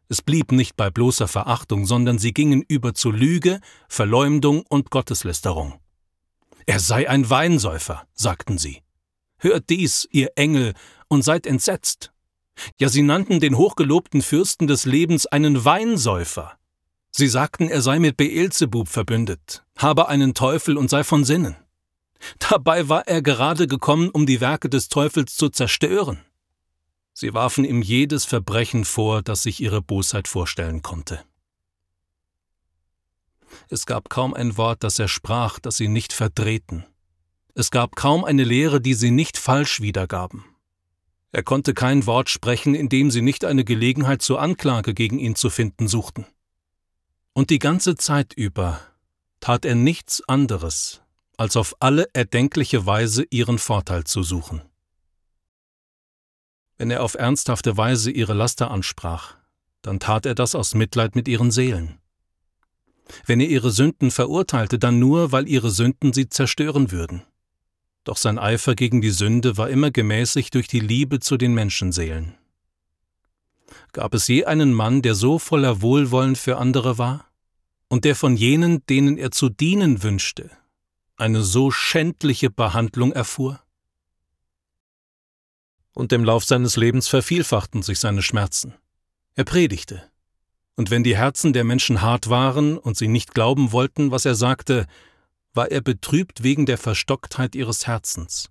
es 0.08 0.22
blieb 0.22 0.52
nicht 0.52 0.78
bei 0.78 0.92
bloßer 0.92 1.28
Verachtung, 1.28 1.88
sondern 1.88 2.20
sie 2.20 2.34
gingen 2.34 2.62
über 2.62 2.94
zu 2.94 3.10
Lüge, 3.10 3.62
Verleumdung 3.90 4.64
und 4.70 4.92
Gotteslästerung. 4.92 5.80
Er 6.68 6.80
sei 6.80 7.10
ein 7.10 7.32
Weinsäufer, 7.32 8.06
sagten 8.14 8.60
sie. 8.60 8.84
Hört 9.38 9.72
dies, 9.72 10.08
ihr 10.12 10.34
Engel, 10.36 10.76
und 11.08 11.24
seid 11.24 11.48
entsetzt. 11.48 12.11
Ja, 12.80 12.90
sie 12.90 13.02
nannten 13.02 13.40
den 13.40 13.58
hochgelobten 13.58 14.22
Fürsten 14.22 14.68
des 14.68 14.86
Lebens 14.86 15.26
einen 15.26 15.66
Weinsäufer. 15.66 16.58
Sie 17.12 17.28
sagten, 17.28 17.68
er 17.70 17.82
sei 17.82 18.00
mit 18.00 18.18
Beelzebub 18.18 18.88
verbündet, 18.88 19.64
habe 19.78 20.08
einen 20.08 20.34
Teufel 20.34 20.78
und 20.78 20.90
sei 20.90 21.04
von 21.04 21.26
Sinnen. 21.26 21.58
Dabei 22.40 22.88
war 22.88 23.08
er 23.08 23.22
gerade 23.22 23.68
gekommen, 23.68 24.10
um 24.10 24.26
die 24.26 24.42
Werke 24.42 24.70
des 24.70 24.88
Teufels 24.88 25.36
zu 25.36 25.50
zerstören. 25.50 26.22
Sie 27.14 27.34
warfen 27.34 27.66
ihm 27.66 27.82
jedes 27.82 28.26
Verbrechen 28.26 28.86
vor, 28.86 29.22
das 29.22 29.44
sich 29.44 29.60
ihre 29.60 29.82
Bosheit 29.82 30.28
vorstellen 30.28 30.82
konnte. 30.82 31.24
Es 33.70 33.86
gab 33.86 34.10
kaum 34.10 34.34
ein 34.34 34.56
Wort, 34.58 34.84
das 34.84 34.98
er 34.98 35.08
sprach, 35.08 35.60
das 35.60 35.78
sie 35.78 35.90
nicht 35.90 36.14
verdrehten. 36.14 36.86
Es 37.54 37.70
gab 37.70 37.96
kaum 37.96 38.24
eine 38.24 38.46
Lehre, 38.46 38.80
die 38.80 38.94
sie 38.94 39.12
nicht 39.12 39.38
falsch 39.38 39.82
wiedergaben. 39.82 40.46
Er 41.32 41.44
konnte 41.44 41.74
kein 41.74 42.06
Wort 42.06 42.30
sprechen, 42.30 42.76
in 42.76 42.90
dem 42.90 43.12
sie 43.12 43.22
nicht 43.22 43.46
eine 43.46 43.64
Gelegenheit 43.64 44.22
zur 44.22 44.42
Anklage 44.42 44.94
gegen 44.94 45.20
ihn 45.20 45.36
zu 45.36 45.50
finden 45.50 45.88
suchten. 45.88 46.26
Und 47.34 47.50
die 47.50 47.60
ganze 47.60 47.96
Zeit 47.96 48.34
über 48.34 48.82
tat 49.40 49.66
er 49.66 49.76
nichts 49.76 50.22
anderes, 50.28 51.02
als 51.38 51.56
auf 51.56 51.76
alle 51.80 52.08
erdenkliche 52.14 52.86
Weise 52.86 53.26
ihren 53.30 53.58
Vorteil 53.58 54.04
zu 54.04 54.24
suchen 54.24 54.62
wenn 56.82 56.90
er 56.90 57.04
auf 57.04 57.14
ernsthafte 57.14 57.78
Weise 57.78 58.10
ihre 58.10 58.34
Laster 58.34 58.72
ansprach, 58.72 59.36
dann 59.84 60.00
tat 60.00 60.26
er 60.26 60.34
das 60.34 60.56
aus 60.56 60.74
Mitleid 60.74 61.16
mit 61.16 61.28
ihren 61.28 61.52
Seelen. 61.52 62.00
Wenn 63.28 63.40
er 63.40 63.50
ihre 63.50 63.70
Sünden 63.70 64.10
verurteilte, 64.10 64.80
dann 64.80 64.98
nur, 64.98 65.32
weil 65.32 65.48
ihre 65.48 65.70
Sünden 65.70 66.12
sie 66.12 66.28
zerstören 66.28 66.90
würden. 66.90 67.22
Doch 68.04 68.18
sein 68.18 68.40
Eifer 68.40 68.76
gegen 68.76 69.02
die 69.02 69.12
Sünde 69.12 69.58
war 69.58 69.70
immer 69.70 69.92
gemäßigt 69.92 70.54
durch 70.56 70.68
die 70.68 70.80
Liebe 70.80 71.20
zu 71.20 71.38
den 71.38 71.54
Menschenseelen. 71.54 72.36
Gab 73.94 74.14
es 74.14 74.28
je 74.28 74.46
einen 74.46 74.74
Mann, 74.74 75.02
der 75.02 75.16
so 75.16 75.38
voller 75.40 75.82
Wohlwollen 75.82 76.36
für 76.36 76.58
andere 76.58 76.98
war? 76.98 77.26
Und 77.88 78.06
der 78.06 78.16
von 78.16 78.36
jenen, 78.36 78.86
denen 78.88 79.18
er 79.18 79.32
zu 79.32 79.50
dienen 79.50 80.02
wünschte, 80.02 80.50
eine 81.18 81.44
so 81.44 81.72
schändliche 81.72 82.50
Behandlung 82.50 83.12
erfuhr? 83.12 83.62
und 85.94 86.14
im 86.14 86.24
Lauf 86.24 86.46
seines 86.46 86.78
Lebens 86.78 87.08
vervielfachten 87.08 87.82
sich 87.82 88.00
seine 88.00 88.22
Schmerzen. 88.22 88.74
Er 89.36 89.44
predigte. 89.44 90.04
Und 90.76 90.90
wenn 90.90 91.04
die 91.04 91.18
Herzen 91.18 91.54
der 91.54 91.64
Menschen 91.64 92.02
hart 92.02 92.30
waren 92.30 92.78
und 92.78 92.98
sie 92.98 93.08
nicht 93.08 93.34
glauben 93.34 93.72
wollten, 93.72 94.12
was 94.12 94.26
er 94.26 94.36
sagte, 94.36 94.88
war 95.54 95.72
er 95.72 95.82
betrübt 95.82 96.44
wegen 96.44 96.66
der 96.66 96.78
Verstocktheit 96.78 97.56
ihres 97.56 97.88
Herzens. 97.88 98.50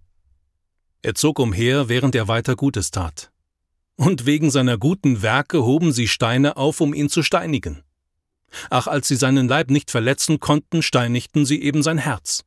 Er 1.03 1.15
zog 1.15 1.39
umher, 1.39 1.89
während 1.89 2.15
er 2.15 2.29
weiter 2.29 2.57
Gutes 2.57 2.91
tat. 2.91 3.31
Und 3.97 4.27
wegen 4.27 4.51
seiner 4.51 4.79
guten 4.79 5.23
Werke 5.23 5.65
hoben 5.65 5.93
sie 5.93 6.09
Steine 6.09 6.57
auf, 6.57 6.81
um 6.81 6.95
ihn 6.95 7.09
zu 7.09 7.23
steinigen. 7.23 7.83
Ach, 8.69 8.87
als 8.87 9.09
sie 9.09 9.17
seinen 9.17 9.49
Leib 9.49 9.71
nicht 9.71 9.91
verletzen 9.91 10.41
konnten, 10.41 10.83
steinigten 10.83 11.47
sie 11.47 11.63
eben 11.63 11.83
sein 11.83 11.99
Herz. 11.99 12.45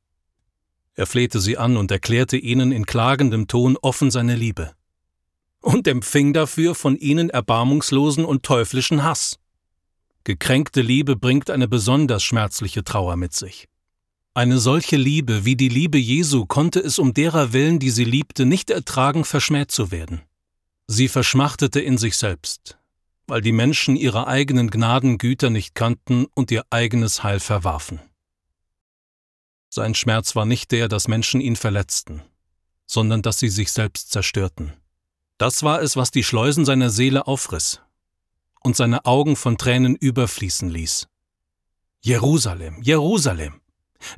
Er 0.95 1.07
flehte 1.07 1.39
sie 1.39 1.57
an 1.57 1.77
und 1.77 1.91
erklärte 1.91 2.37
ihnen 2.37 2.71
in 2.71 2.85
klagendem 2.85 3.47
Ton 3.47 3.77
offen 3.81 4.11
seine 4.11 4.35
Liebe 4.35 4.73
und 5.63 5.87
empfing 5.87 6.33
dafür 6.33 6.75
von 6.75 6.97
ihnen 6.97 7.29
erbarmungslosen 7.29 8.25
und 8.25 8.43
teuflischen 8.43 9.03
Hass. 9.03 9.39
Gekränkte 10.25 10.81
Liebe 10.81 11.15
bringt 11.15 11.49
eine 11.49 11.67
besonders 11.67 12.23
schmerzliche 12.23 12.83
Trauer 12.83 13.15
mit 13.15 13.33
sich. 13.33 13.67
Eine 14.35 14.57
solche 14.57 14.97
Liebe 14.97 15.45
wie 15.45 15.55
die 15.55 15.69
Liebe 15.69 15.99
Jesu 15.99 16.47
konnte 16.47 16.79
es 16.79 16.97
um 16.97 17.13
derer 17.13 17.53
willen, 17.53 17.77
die 17.77 17.91
sie 17.91 18.03
liebte, 18.03 18.45
nicht 18.45 18.71
ertragen, 18.71 19.25
verschmäht 19.25 19.69
zu 19.69 19.91
werden. 19.91 20.23
Sie 20.87 21.07
verschmachtete 21.07 21.79
in 21.79 21.99
sich 21.99 22.17
selbst, 22.17 22.79
weil 23.27 23.41
die 23.41 23.51
Menschen 23.51 23.95
ihre 23.95 24.25
eigenen 24.25 24.71
Gnadengüter 24.71 25.51
nicht 25.51 25.75
kannten 25.75 26.25
und 26.33 26.49
ihr 26.49 26.65
eigenes 26.71 27.21
Heil 27.21 27.39
verwarfen. 27.39 27.99
Sein 29.69 29.93
Schmerz 29.93 30.35
war 30.35 30.45
nicht 30.45 30.71
der, 30.71 30.87
dass 30.87 31.07
Menschen 31.07 31.39
ihn 31.39 31.55
verletzten, 31.55 32.23
sondern 32.87 33.21
dass 33.21 33.37
sie 33.37 33.49
sich 33.49 33.71
selbst 33.71 34.11
zerstörten. 34.11 34.73
Das 35.37 35.61
war 35.61 35.79
es, 35.81 35.95
was 35.95 36.09
die 36.09 36.23
Schleusen 36.23 36.65
seiner 36.65 36.89
Seele 36.89 37.27
aufriss 37.27 37.81
und 38.63 38.75
seine 38.75 39.05
Augen 39.05 39.35
von 39.35 39.59
Tränen 39.59 39.95
überfließen 39.95 40.69
ließ. 40.69 41.07
Jerusalem, 42.01 42.81
Jerusalem, 42.81 43.61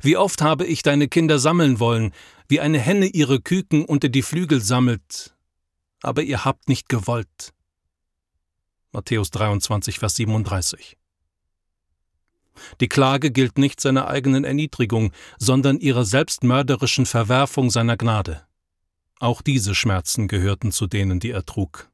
wie 0.02 0.16
oft 0.16 0.42
habe 0.42 0.66
ich 0.66 0.82
deine 0.82 1.08
Kinder 1.08 1.38
sammeln 1.38 1.80
wollen, 1.80 2.12
wie 2.48 2.60
eine 2.60 2.78
Henne 2.78 3.06
ihre 3.06 3.40
Küken 3.40 3.84
unter 3.84 4.08
die 4.08 4.22
Flügel 4.22 4.60
sammelt, 4.60 5.34
aber 6.02 6.22
ihr 6.22 6.44
habt 6.44 6.68
nicht 6.68 6.88
gewollt. 6.88 7.52
Matthäus 8.92 9.30
23, 9.30 9.98
Vers 9.98 10.16
37. 10.16 10.96
Die 12.80 12.88
Klage 12.88 13.30
gilt 13.30 13.58
nicht 13.58 13.80
seiner 13.80 14.08
eigenen 14.08 14.44
Erniedrigung, 14.44 15.12
sondern 15.38 15.78
ihrer 15.78 16.04
selbstmörderischen 16.04 17.06
Verwerfung 17.06 17.70
seiner 17.70 17.96
Gnade. 17.96 18.46
Auch 19.18 19.42
diese 19.42 19.74
Schmerzen 19.74 20.28
gehörten 20.28 20.72
zu 20.72 20.86
denen, 20.86 21.20
die 21.20 21.30
er 21.30 21.44
trug. 21.44 21.90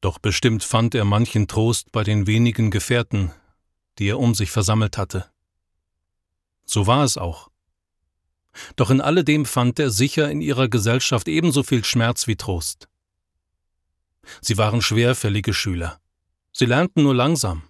Doch 0.00 0.18
bestimmt 0.18 0.62
fand 0.62 0.94
er 0.94 1.04
manchen 1.04 1.48
Trost 1.48 1.90
bei 1.90 2.04
den 2.04 2.26
wenigen 2.26 2.70
Gefährten, 2.70 3.32
die 3.98 4.08
er 4.08 4.20
um 4.20 4.34
sich 4.34 4.50
versammelt 4.50 4.96
hatte. 4.96 5.28
So 6.68 6.86
war 6.86 7.04
es 7.04 7.16
auch. 7.16 7.48
Doch 8.76 8.90
in 8.90 9.00
alledem 9.00 9.46
fand 9.46 9.78
er 9.78 9.90
sicher 9.90 10.30
in 10.30 10.40
ihrer 10.40 10.68
Gesellschaft 10.68 11.28
ebenso 11.28 11.62
viel 11.62 11.84
Schmerz 11.84 12.26
wie 12.26 12.36
Trost. 12.36 12.88
Sie 14.40 14.58
waren 14.58 14.82
schwerfällige 14.82 15.54
Schüler. 15.54 16.00
Sie 16.52 16.66
lernten 16.66 17.02
nur 17.02 17.14
langsam, 17.14 17.62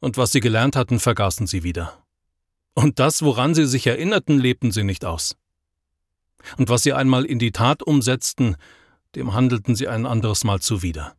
und 0.00 0.16
was 0.16 0.32
sie 0.32 0.40
gelernt 0.40 0.76
hatten, 0.76 1.00
vergaßen 1.00 1.46
sie 1.46 1.62
wieder. 1.62 2.04
Und 2.74 2.98
das, 2.98 3.22
woran 3.22 3.54
sie 3.54 3.66
sich 3.66 3.86
erinnerten, 3.86 4.38
lebten 4.38 4.70
sie 4.70 4.84
nicht 4.84 5.04
aus 5.04 5.36
und 6.56 6.68
was 6.68 6.82
sie 6.82 6.92
einmal 6.92 7.24
in 7.24 7.38
die 7.38 7.52
Tat 7.52 7.82
umsetzten, 7.82 8.56
dem 9.14 9.34
handelten 9.34 9.74
sie 9.74 9.88
ein 9.88 10.06
anderes 10.06 10.44
Mal 10.44 10.60
zuwider. 10.60 11.16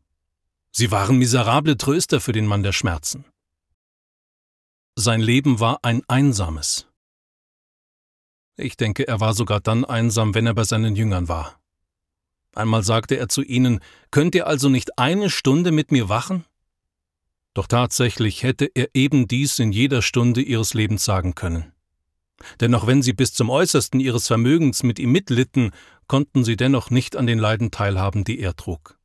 Sie 0.72 0.92
waren 0.92 1.18
miserable 1.18 1.78
Tröster 1.78 2.20
für 2.22 2.32
den 2.32 2.46
Mann 2.46 2.64
der 2.64 2.72
Schmerzen. 2.72 3.26
Sein 4.96 5.22
Leben 5.22 5.60
war 5.60 5.80
ein 5.84 6.04
einsames. 6.08 6.87
Ich 8.58 8.76
denke, 8.76 9.08
er 9.08 9.20
war 9.20 9.34
sogar 9.34 9.60
dann 9.60 9.86
einsam, 9.86 10.34
wenn 10.34 10.48
er 10.48 10.56
bei 10.56 10.64
seinen 10.64 10.96
Jüngern 10.96 11.28
war. 11.28 11.60
Einmal 12.56 12.84
sagte 12.84 13.16
er 13.16 13.30
zu 13.30 13.44
ihnen, 13.44 13.80
Könnt 14.10 14.34
ihr 14.34 14.48
also 14.48 14.68
nicht 14.68 14.98
eine 14.98 15.30
Stunde 15.30 15.72
mit 15.72 15.92
mir 15.92 16.10
wachen? 16.10 16.44
Doch 17.54 17.68
tatsächlich 17.68 18.44
hätte 18.44 18.70
er 18.74 18.90
eben 18.94 19.28
dies 19.28 19.60
in 19.60 19.72
jeder 19.72 20.02
Stunde 20.02 20.42
ihres 20.42 20.74
Lebens 20.74 21.06
sagen 21.06 21.36
können. 21.36 21.72
Denn 22.60 22.74
auch 22.74 22.88
wenn 22.88 23.02
sie 23.02 23.14
bis 23.14 23.34
zum 23.34 23.50
äußersten 23.50 24.00
ihres 24.00 24.28
Vermögens 24.28 24.84
mit 24.84 25.00
ihm 25.00 25.12
mitlitten, 25.12 25.72
konnten 26.08 26.44
sie 26.44 26.56
dennoch 26.56 26.90
nicht 26.90 27.16
an 27.16 27.28
den 27.28 27.40
Leiden 27.40 27.72
teilhaben, 27.72 28.24
die 28.24 28.40
er 28.40 28.56
trug. 28.56 28.98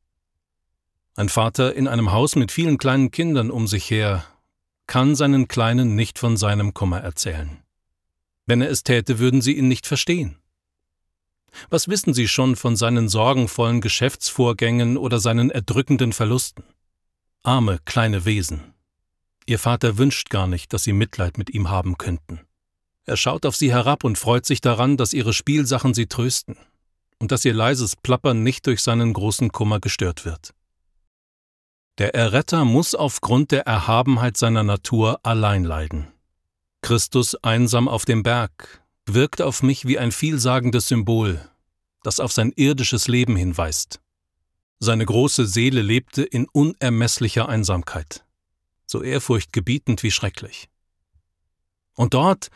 Ein 1.15 1.29
Vater 1.29 1.75
in 1.75 1.87
einem 1.87 2.11
Haus 2.11 2.35
mit 2.35 2.51
vielen 2.51 2.77
kleinen 2.77 3.11
Kindern 3.11 3.51
um 3.51 3.67
sich 3.67 3.89
her 3.89 4.25
kann 4.87 5.15
seinen 5.15 5.47
Kleinen 5.47 5.95
nicht 5.95 6.19
von 6.19 6.37
seinem 6.37 6.73
Kummer 6.73 6.99
erzählen. 6.99 7.62
Wenn 8.45 8.61
er 8.61 8.69
es 8.69 8.83
täte, 8.83 9.19
würden 9.19 9.41
sie 9.41 9.53
ihn 9.53 9.67
nicht 9.67 9.87
verstehen. 9.87 10.37
Was 11.69 11.87
wissen 11.87 12.13
Sie 12.13 12.27
schon 12.27 12.55
von 12.55 12.75
seinen 12.75 13.09
sorgenvollen 13.09 13.79
Geschäftsvorgängen 13.79 14.97
oder 14.97 15.19
seinen 15.19 15.51
erdrückenden 15.51 16.11
Verlusten? 16.11 16.63
Arme 17.43 17.79
kleine 17.85 18.25
Wesen. 18.25 18.73
Ihr 19.45 19.59
Vater 19.59 19.97
wünscht 19.97 20.29
gar 20.29 20.47
nicht, 20.47 20.73
dass 20.73 20.83
Sie 20.83 20.93
Mitleid 20.93 21.37
mit 21.37 21.49
ihm 21.49 21.69
haben 21.69 21.97
könnten. 21.97 22.41
Er 23.05 23.17
schaut 23.17 23.45
auf 23.45 23.55
Sie 23.55 23.71
herab 23.71 24.03
und 24.03 24.17
freut 24.17 24.45
sich 24.45 24.61
daran, 24.61 24.95
dass 24.97 25.13
Ihre 25.13 25.33
Spielsachen 25.33 25.93
Sie 25.93 26.07
trösten 26.07 26.55
und 27.19 27.31
dass 27.31 27.43
Ihr 27.43 27.53
leises 27.53 27.95
Plappern 27.97 28.43
nicht 28.43 28.65
durch 28.65 28.81
seinen 28.81 29.13
großen 29.13 29.51
Kummer 29.51 29.79
gestört 29.79 30.25
wird. 30.25 30.53
Der 31.97 32.15
Erretter 32.15 32.65
muss 32.65 32.95
aufgrund 32.95 33.51
der 33.51 33.67
Erhabenheit 33.67 34.37
seiner 34.37 34.63
Natur 34.63 35.19
allein 35.23 35.63
leiden. 35.63 36.07
Christus 36.83 37.35
einsam 37.35 37.87
auf 37.87 38.03
dem 38.03 38.23
Berg 38.23 38.83
wirkt 39.05 39.41
auf 39.41 39.63
mich 39.63 39.87
wie 39.87 39.97
ein 39.97 40.11
vielsagendes 40.11 40.89
Symbol, 40.89 41.39
das 42.03 42.19
auf 42.19 42.33
sein 42.33 42.51
irdisches 42.57 43.07
Leben 43.07 43.37
hinweist. 43.37 44.01
Seine 44.79 45.05
große 45.05 45.45
Seele 45.45 45.81
lebte 45.81 46.23
in 46.23 46.45
unermesslicher 46.51 47.47
Einsamkeit, 47.47 48.25
so 48.85 49.01
ehrfurchtgebietend 49.01 50.03
wie 50.03 50.11
schrecklich. 50.11 50.67
Und 51.95 52.13
dort, 52.13 52.49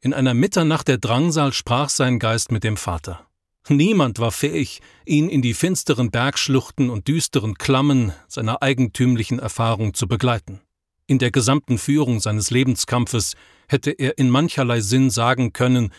in 0.00 0.14
einer 0.14 0.32
Mitternacht 0.32 0.88
der 0.88 0.96
Drangsal, 0.96 1.52
sprach 1.52 1.90
sein 1.90 2.18
Geist 2.18 2.50
mit 2.50 2.64
dem 2.64 2.78
Vater. 2.78 3.26
Niemand 3.68 4.18
war 4.18 4.32
fähig, 4.32 4.80
ihn 5.04 5.28
in 5.28 5.42
die 5.42 5.52
finsteren 5.52 6.10
Bergschluchten 6.10 6.88
und 6.88 7.06
düsteren 7.06 7.56
Klammen 7.56 8.14
seiner 8.28 8.62
eigentümlichen 8.62 9.38
Erfahrung 9.38 9.92
zu 9.92 10.08
begleiten. 10.08 10.62
In 11.08 11.18
der 11.18 11.30
gesamten 11.30 11.78
Führung 11.78 12.20
seines 12.20 12.50
Lebenskampfes 12.50 13.34
hätte 13.66 13.90
er 13.92 14.18
in 14.18 14.28
mancherlei 14.28 14.80
Sinn 14.82 15.08
sagen 15.08 15.54
können, 15.54 15.90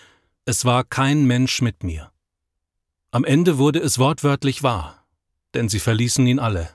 es 0.45 0.65
war 0.65 0.83
kein 0.83 1.25
Mensch 1.25 1.63
mit 1.63 1.83
mir. 1.83 2.11
Am 3.09 3.25
Ende 3.25 3.57
wurde 3.57 3.79
es 3.79 3.97
wortwörtlich 3.97 4.61
wahr, 4.61 5.03
denn 5.55 5.67
sie 5.67 5.79
verließen 5.79 6.27
ihn 6.27 6.37
alle. 6.37 6.69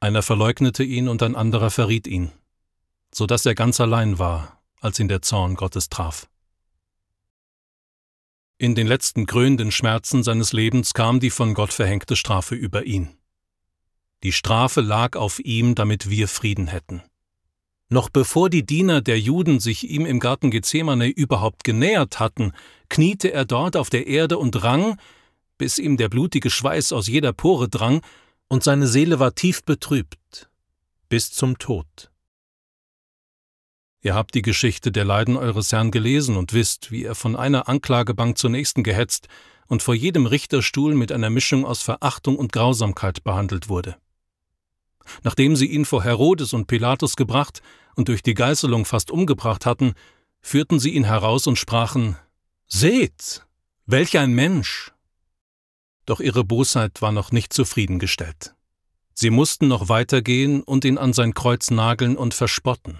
Einer 0.00 0.22
verleugnete 0.22 0.82
ihn 0.82 1.08
und 1.08 1.22
ein 1.22 1.36
anderer 1.36 1.70
verriet 1.70 2.08
ihn, 2.08 2.32
so 3.14 3.26
dass 3.26 3.46
er 3.46 3.54
ganz 3.54 3.80
allein 3.80 4.18
war, 4.18 4.60
als 4.80 4.98
ihn 4.98 5.06
der 5.06 5.22
Zorn 5.22 5.54
Gottes 5.54 5.88
traf. 5.88 6.28
In 8.58 8.74
den 8.74 8.88
letzten 8.88 9.26
krönenden 9.26 9.70
Schmerzen 9.70 10.24
seines 10.24 10.52
Lebens 10.52 10.94
kam 10.94 11.20
die 11.20 11.30
von 11.30 11.54
Gott 11.54 11.72
verhängte 11.72 12.16
Strafe 12.16 12.56
über 12.56 12.84
ihn. 12.86 13.16
Die 14.24 14.32
Strafe 14.32 14.80
lag 14.80 15.14
auf 15.14 15.38
ihm, 15.38 15.76
damit 15.76 16.10
wir 16.10 16.26
Frieden 16.26 16.66
hätten. 16.66 17.02
Noch 17.92 18.08
bevor 18.08 18.48
die 18.48 18.64
Diener 18.64 19.02
der 19.02 19.20
Juden 19.20 19.60
sich 19.60 19.90
ihm 19.90 20.06
im 20.06 20.18
Garten 20.18 20.50
Gethsemane 20.50 21.08
überhaupt 21.08 21.62
genähert 21.62 22.20
hatten, 22.20 22.52
kniete 22.88 23.30
er 23.30 23.44
dort 23.44 23.76
auf 23.76 23.90
der 23.90 24.06
Erde 24.06 24.38
und 24.38 24.62
rang, 24.62 24.98
bis 25.58 25.76
ihm 25.76 25.98
der 25.98 26.08
blutige 26.08 26.48
Schweiß 26.48 26.94
aus 26.94 27.06
jeder 27.06 27.34
Pore 27.34 27.68
drang, 27.68 28.00
und 28.48 28.64
seine 28.64 28.86
Seele 28.86 29.18
war 29.18 29.34
tief 29.34 29.62
betrübt, 29.62 30.48
bis 31.10 31.32
zum 31.32 31.58
Tod. 31.58 32.10
Ihr 34.00 34.14
habt 34.14 34.34
die 34.34 34.42
Geschichte 34.42 34.90
der 34.90 35.04
Leiden 35.04 35.36
eures 35.36 35.70
Herrn 35.70 35.90
gelesen 35.90 36.38
und 36.38 36.54
wisst, 36.54 36.92
wie 36.92 37.04
er 37.04 37.14
von 37.14 37.36
einer 37.36 37.68
Anklagebank 37.68 38.38
zur 38.38 38.48
nächsten 38.48 38.84
gehetzt 38.84 39.28
und 39.66 39.82
vor 39.82 39.94
jedem 39.94 40.24
Richterstuhl 40.24 40.94
mit 40.94 41.12
einer 41.12 41.28
Mischung 41.28 41.66
aus 41.66 41.82
Verachtung 41.82 42.36
und 42.36 42.52
Grausamkeit 42.52 43.22
behandelt 43.22 43.68
wurde. 43.68 43.98
Nachdem 45.22 45.56
sie 45.56 45.66
ihn 45.66 45.84
vor 45.84 46.02
Herodes 46.02 46.52
und 46.52 46.66
Pilatus 46.66 47.16
gebracht 47.16 47.62
und 47.94 48.08
durch 48.08 48.22
die 48.22 48.34
Geißelung 48.34 48.84
fast 48.84 49.10
umgebracht 49.10 49.66
hatten, 49.66 49.94
führten 50.40 50.78
sie 50.78 50.90
ihn 50.90 51.04
heraus 51.04 51.46
und 51.46 51.58
sprachen 51.58 52.16
Seht, 52.66 53.46
welch 53.86 54.18
ein 54.18 54.32
Mensch. 54.32 54.92
Doch 56.06 56.20
ihre 56.20 56.44
Bosheit 56.44 57.02
war 57.02 57.12
noch 57.12 57.32
nicht 57.32 57.52
zufriedengestellt. 57.52 58.54
Sie 59.14 59.30
mussten 59.30 59.68
noch 59.68 59.88
weitergehen 59.88 60.62
und 60.62 60.84
ihn 60.84 60.98
an 60.98 61.12
sein 61.12 61.34
Kreuz 61.34 61.70
nageln 61.70 62.16
und 62.16 62.34
verspotten 62.34 62.98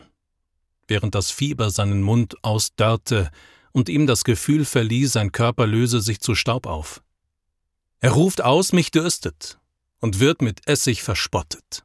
während 0.92 1.14
das 1.14 1.30
Fieber 1.30 1.70
seinen 1.70 2.02
Mund 2.02 2.36
ausdörrte 2.42 3.30
und 3.72 3.88
ihm 3.88 4.06
das 4.06 4.24
Gefühl 4.24 4.66
verlieh, 4.66 5.06
sein 5.06 5.32
Körper 5.32 5.66
löse 5.66 6.02
sich 6.02 6.20
zu 6.20 6.34
Staub 6.34 6.66
auf. 6.66 7.02
Er 8.00 8.10
ruft 8.10 8.42
aus, 8.42 8.72
mich 8.72 8.90
dürstet, 8.90 9.58
und 10.00 10.20
wird 10.20 10.42
mit 10.42 10.66
Essig 10.66 11.02
verspottet. 11.02 11.84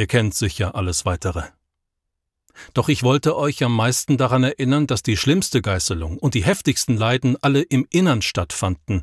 Ihr 0.00 0.06
kennt 0.06 0.32
sicher 0.32 0.76
alles 0.76 1.04
weitere. 1.04 1.42
Doch 2.72 2.88
ich 2.88 3.02
wollte 3.02 3.36
euch 3.36 3.62
am 3.62 3.76
meisten 3.76 4.16
daran 4.16 4.44
erinnern, 4.44 4.86
dass 4.86 5.02
die 5.02 5.18
schlimmste 5.18 5.60
Geißelung 5.60 6.16
und 6.16 6.32
die 6.32 6.42
heftigsten 6.42 6.96
Leiden 6.96 7.36
alle 7.42 7.60
im 7.60 7.86
Innern 7.90 8.22
stattfanden, 8.22 9.02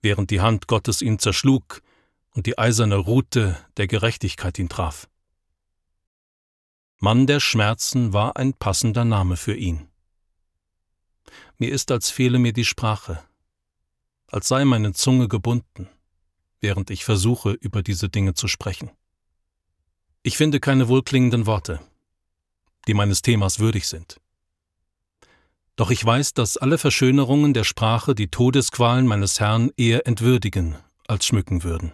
während 0.00 0.30
die 0.30 0.40
Hand 0.40 0.68
Gottes 0.68 1.02
ihn 1.02 1.18
zerschlug 1.18 1.82
und 2.30 2.46
die 2.46 2.56
eiserne 2.56 2.98
Rute 2.98 3.58
der 3.78 3.88
Gerechtigkeit 3.88 4.60
ihn 4.60 4.68
traf. 4.68 5.08
Mann 7.00 7.26
der 7.26 7.40
Schmerzen 7.40 8.12
war 8.12 8.36
ein 8.36 8.54
passender 8.54 9.04
Name 9.04 9.36
für 9.36 9.56
ihn. 9.56 9.88
Mir 11.58 11.72
ist, 11.72 11.90
als 11.90 12.10
fehle 12.10 12.38
mir 12.38 12.52
die 12.52 12.64
Sprache, 12.64 13.24
als 14.28 14.46
sei 14.46 14.64
meine 14.64 14.92
Zunge 14.92 15.26
gebunden, 15.26 15.88
während 16.60 16.90
ich 16.90 17.04
versuche, 17.04 17.50
über 17.50 17.82
diese 17.82 18.08
Dinge 18.08 18.34
zu 18.34 18.46
sprechen. 18.46 18.92
Ich 20.24 20.36
finde 20.36 20.60
keine 20.60 20.86
wohlklingenden 20.86 21.46
Worte, 21.46 21.80
die 22.86 22.94
meines 22.94 23.22
Themas 23.22 23.58
würdig 23.58 23.88
sind. 23.88 24.18
Doch 25.74 25.90
ich 25.90 26.04
weiß, 26.04 26.32
dass 26.34 26.56
alle 26.56 26.78
Verschönerungen 26.78 27.54
der 27.54 27.64
Sprache 27.64 28.14
die 28.14 28.28
Todesqualen 28.28 29.08
meines 29.08 29.40
Herrn 29.40 29.72
eher 29.76 30.06
entwürdigen 30.06 30.76
als 31.08 31.26
schmücken 31.26 31.64
würden. 31.64 31.92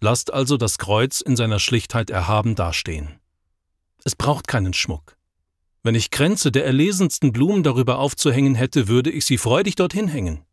Lasst 0.00 0.32
also 0.32 0.56
das 0.56 0.78
Kreuz 0.78 1.20
in 1.20 1.36
seiner 1.36 1.60
Schlichtheit 1.60 2.10
erhaben 2.10 2.56
dastehen. 2.56 3.20
Es 4.02 4.16
braucht 4.16 4.48
keinen 4.48 4.74
Schmuck. 4.74 5.16
Wenn 5.84 5.94
ich 5.94 6.10
Kränze 6.10 6.50
der 6.50 6.66
erlesensten 6.66 7.32
Blumen 7.32 7.62
darüber 7.62 7.98
aufzuhängen 7.98 8.56
hätte, 8.56 8.88
würde 8.88 9.10
ich 9.10 9.24
sie 9.24 9.38
freudig 9.38 9.76
dorthin 9.76 10.08
hängen. 10.08 10.44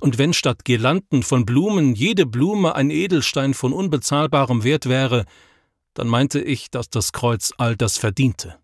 Und 0.00 0.16
wenn 0.16 0.32
statt 0.32 0.64
Girlanden 0.64 1.22
von 1.22 1.44
Blumen 1.44 1.94
jede 1.94 2.24
Blume 2.24 2.74
ein 2.74 2.90
Edelstein 2.90 3.52
von 3.52 3.74
unbezahlbarem 3.74 4.64
Wert 4.64 4.86
wäre, 4.88 5.26
dann 5.94 6.08
meinte 6.08 6.40
ich, 6.40 6.70
dass 6.70 6.88
das 6.88 7.12
Kreuz 7.12 7.52
all 7.58 7.76
das 7.76 7.98
verdiente. 7.98 8.58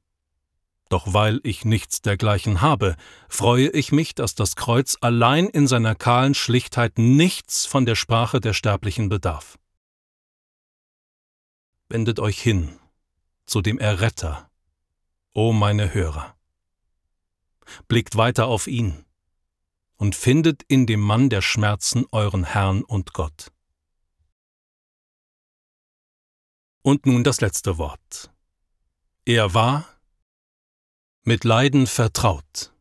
Doch 0.89 1.13
weil 1.13 1.41
ich 1.43 1.65
nichts 1.65 2.01
dergleichen 2.01 2.63
habe, 2.63 2.97
freue 3.29 3.69
ich 3.69 3.93
mich, 3.93 4.15
dass 4.15 4.35
das 4.35 4.57
Kreuz 4.57 4.97
allein 5.01 5.47
in 5.47 5.67
seiner 5.67 5.95
kahlen 5.95 6.35
Schlichtheit 6.35 6.97
nichts 6.97 7.67
von 7.67 7.85
der 7.85 7.95
Sprache 7.95 8.41
der 8.41 8.55
Sterblichen 8.55 9.09
bedarf. 9.09 9.59
Wendet 11.91 12.21
euch 12.21 12.41
hin 12.41 12.79
zu 13.45 13.61
dem 13.61 13.79
Erretter, 13.79 14.51
o 15.35 15.53
meine 15.53 15.93
Hörer. 15.93 16.35
Blickt 17.87 18.17
weiter 18.17 18.47
auf 18.47 18.67
ihn 18.67 19.05
und 19.97 20.15
findet 20.15 20.63
in 20.69 20.87
dem 20.87 21.01
Mann 21.01 21.29
der 21.29 21.43
Schmerzen 21.43 22.07
euren 22.13 22.45
Herrn 22.45 22.83
und 22.83 23.13
Gott. 23.13 23.53
Und 26.83 27.07
nun 27.07 27.25
das 27.25 27.41
letzte 27.41 27.79
Wort. 27.79 28.31
Er 29.25 29.53
war 29.55 29.87
mit 31.25 31.45
Leiden 31.45 31.87
vertraut. 31.87 32.73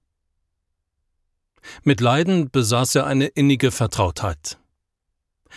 Mit 1.84 2.00
Leiden 2.00 2.50
besaß 2.50 2.96
er 2.96 3.06
eine 3.06 3.28
innige 3.28 3.72
Vertrautheit. 3.72 4.58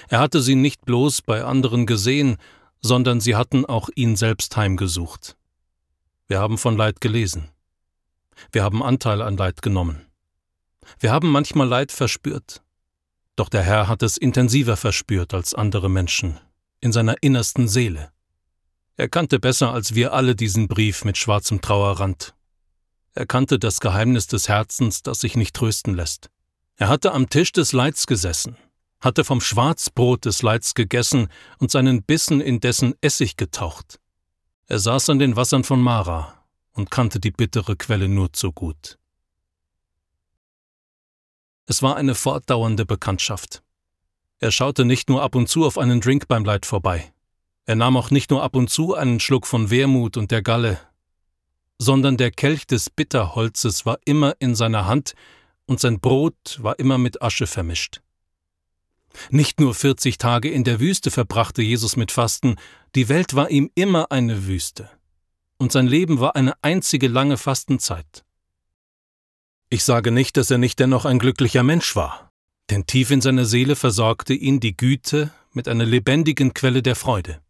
Er 0.08 0.18
hatte 0.18 0.40
sie 0.40 0.56
nicht 0.56 0.84
bloß 0.84 1.22
bei 1.22 1.44
anderen 1.44 1.86
gesehen, 1.86 2.36
sondern 2.80 3.20
sie 3.20 3.36
hatten 3.36 3.64
auch 3.64 3.90
ihn 3.94 4.16
selbst 4.16 4.56
heimgesucht. 4.56 5.36
Wir 6.26 6.40
haben 6.40 6.58
von 6.58 6.76
Leid 6.76 7.00
gelesen. 7.00 7.50
Wir 8.52 8.64
haben 8.64 8.82
Anteil 8.82 9.22
an 9.22 9.36
Leid 9.36 9.62
genommen. 9.62 10.06
Wir 10.98 11.12
haben 11.12 11.30
manchmal 11.30 11.68
Leid 11.68 11.92
verspürt. 11.92 12.62
Doch 13.36 13.48
der 13.48 13.62
Herr 13.62 13.86
hat 13.88 14.02
es 14.02 14.16
intensiver 14.16 14.76
verspürt 14.76 15.34
als 15.34 15.54
andere 15.54 15.88
Menschen, 15.88 16.40
in 16.80 16.92
seiner 16.92 17.16
innersten 17.22 17.68
Seele. 17.68 18.12
Er 19.00 19.08
kannte 19.08 19.40
besser 19.40 19.72
als 19.72 19.94
wir 19.94 20.12
alle 20.12 20.36
diesen 20.36 20.68
Brief 20.68 21.06
mit 21.06 21.16
schwarzem 21.16 21.62
Trauerrand. 21.62 22.34
Er 23.14 23.24
kannte 23.24 23.58
das 23.58 23.80
Geheimnis 23.80 24.26
des 24.26 24.50
Herzens, 24.50 25.00
das 25.00 25.20
sich 25.20 25.36
nicht 25.38 25.56
trösten 25.56 25.94
lässt. 25.94 26.28
Er 26.76 26.88
hatte 26.88 27.12
am 27.12 27.30
Tisch 27.30 27.50
des 27.50 27.72
Leids 27.72 28.06
gesessen, 28.06 28.58
hatte 29.00 29.24
vom 29.24 29.40
Schwarzbrot 29.40 30.26
des 30.26 30.42
Leids 30.42 30.74
gegessen 30.74 31.28
und 31.56 31.70
seinen 31.70 32.02
Bissen 32.02 32.42
in 32.42 32.60
dessen 32.60 32.92
Essig 33.00 33.38
getaucht. 33.38 33.98
Er 34.66 34.78
saß 34.78 35.08
an 35.08 35.18
den 35.18 35.34
Wassern 35.34 35.64
von 35.64 35.80
Mara 35.80 36.44
und 36.72 36.90
kannte 36.90 37.20
die 37.20 37.30
bittere 37.30 37.76
Quelle 37.76 38.06
nur 38.06 38.34
zu 38.34 38.52
gut. 38.52 38.98
Es 41.64 41.82
war 41.82 41.96
eine 41.96 42.14
fortdauernde 42.14 42.84
Bekanntschaft. 42.84 43.62
Er 44.40 44.50
schaute 44.50 44.84
nicht 44.84 45.08
nur 45.08 45.22
ab 45.22 45.36
und 45.36 45.48
zu 45.48 45.64
auf 45.64 45.78
einen 45.78 46.02
Drink 46.02 46.28
beim 46.28 46.44
Leid 46.44 46.66
vorbei. 46.66 47.14
Er 47.66 47.76
nahm 47.76 47.96
auch 47.96 48.10
nicht 48.10 48.30
nur 48.30 48.42
ab 48.42 48.56
und 48.56 48.68
zu 48.68 48.94
einen 48.94 49.20
Schluck 49.20 49.46
von 49.46 49.70
Wermut 49.70 50.16
und 50.16 50.30
der 50.30 50.42
Galle, 50.42 50.80
sondern 51.78 52.16
der 52.16 52.30
Kelch 52.30 52.66
des 52.66 52.90
Bitterholzes 52.90 53.86
war 53.86 53.98
immer 54.04 54.34
in 54.38 54.54
seiner 54.54 54.86
Hand 54.86 55.14
und 55.66 55.80
sein 55.80 56.00
Brot 56.00 56.58
war 56.60 56.78
immer 56.78 56.98
mit 56.98 57.22
Asche 57.22 57.46
vermischt. 57.46 58.00
Nicht 59.30 59.60
nur 59.60 59.74
40 59.74 60.18
Tage 60.18 60.50
in 60.50 60.64
der 60.64 60.80
Wüste 60.80 61.10
verbrachte 61.10 61.62
Jesus 61.62 61.96
mit 61.96 62.12
Fasten, 62.12 62.56
die 62.94 63.08
Welt 63.08 63.34
war 63.34 63.50
ihm 63.50 63.70
immer 63.74 64.10
eine 64.10 64.46
Wüste. 64.46 64.90
Und 65.58 65.72
sein 65.72 65.86
Leben 65.86 66.20
war 66.20 66.36
eine 66.36 66.54
einzige 66.62 67.08
lange 67.08 67.36
Fastenzeit. 67.36 68.24
Ich 69.68 69.84
sage 69.84 70.10
nicht, 70.10 70.36
dass 70.36 70.50
er 70.50 70.58
nicht 70.58 70.80
dennoch 70.80 71.04
ein 71.04 71.18
glücklicher 71.18 71.62
Mensch 71.62 71.94
war, 71.96 72.30
denn 72.70 72.86
tief 72.86 73.10
in 73.10 73.20
seiner 73.20 73.44
Seele 73.44 73.76
versorgte 73.76 74.34
ihn 74.34 74.60
die 74.60 74.76
Güte 74.76 75.32
mit 75.52 75.68
einer 75.68 75.84
lebendigen 75.84 76.54
Quelle 76.54 76.82
der 76.82 76.96
Freude. 76.96 77.40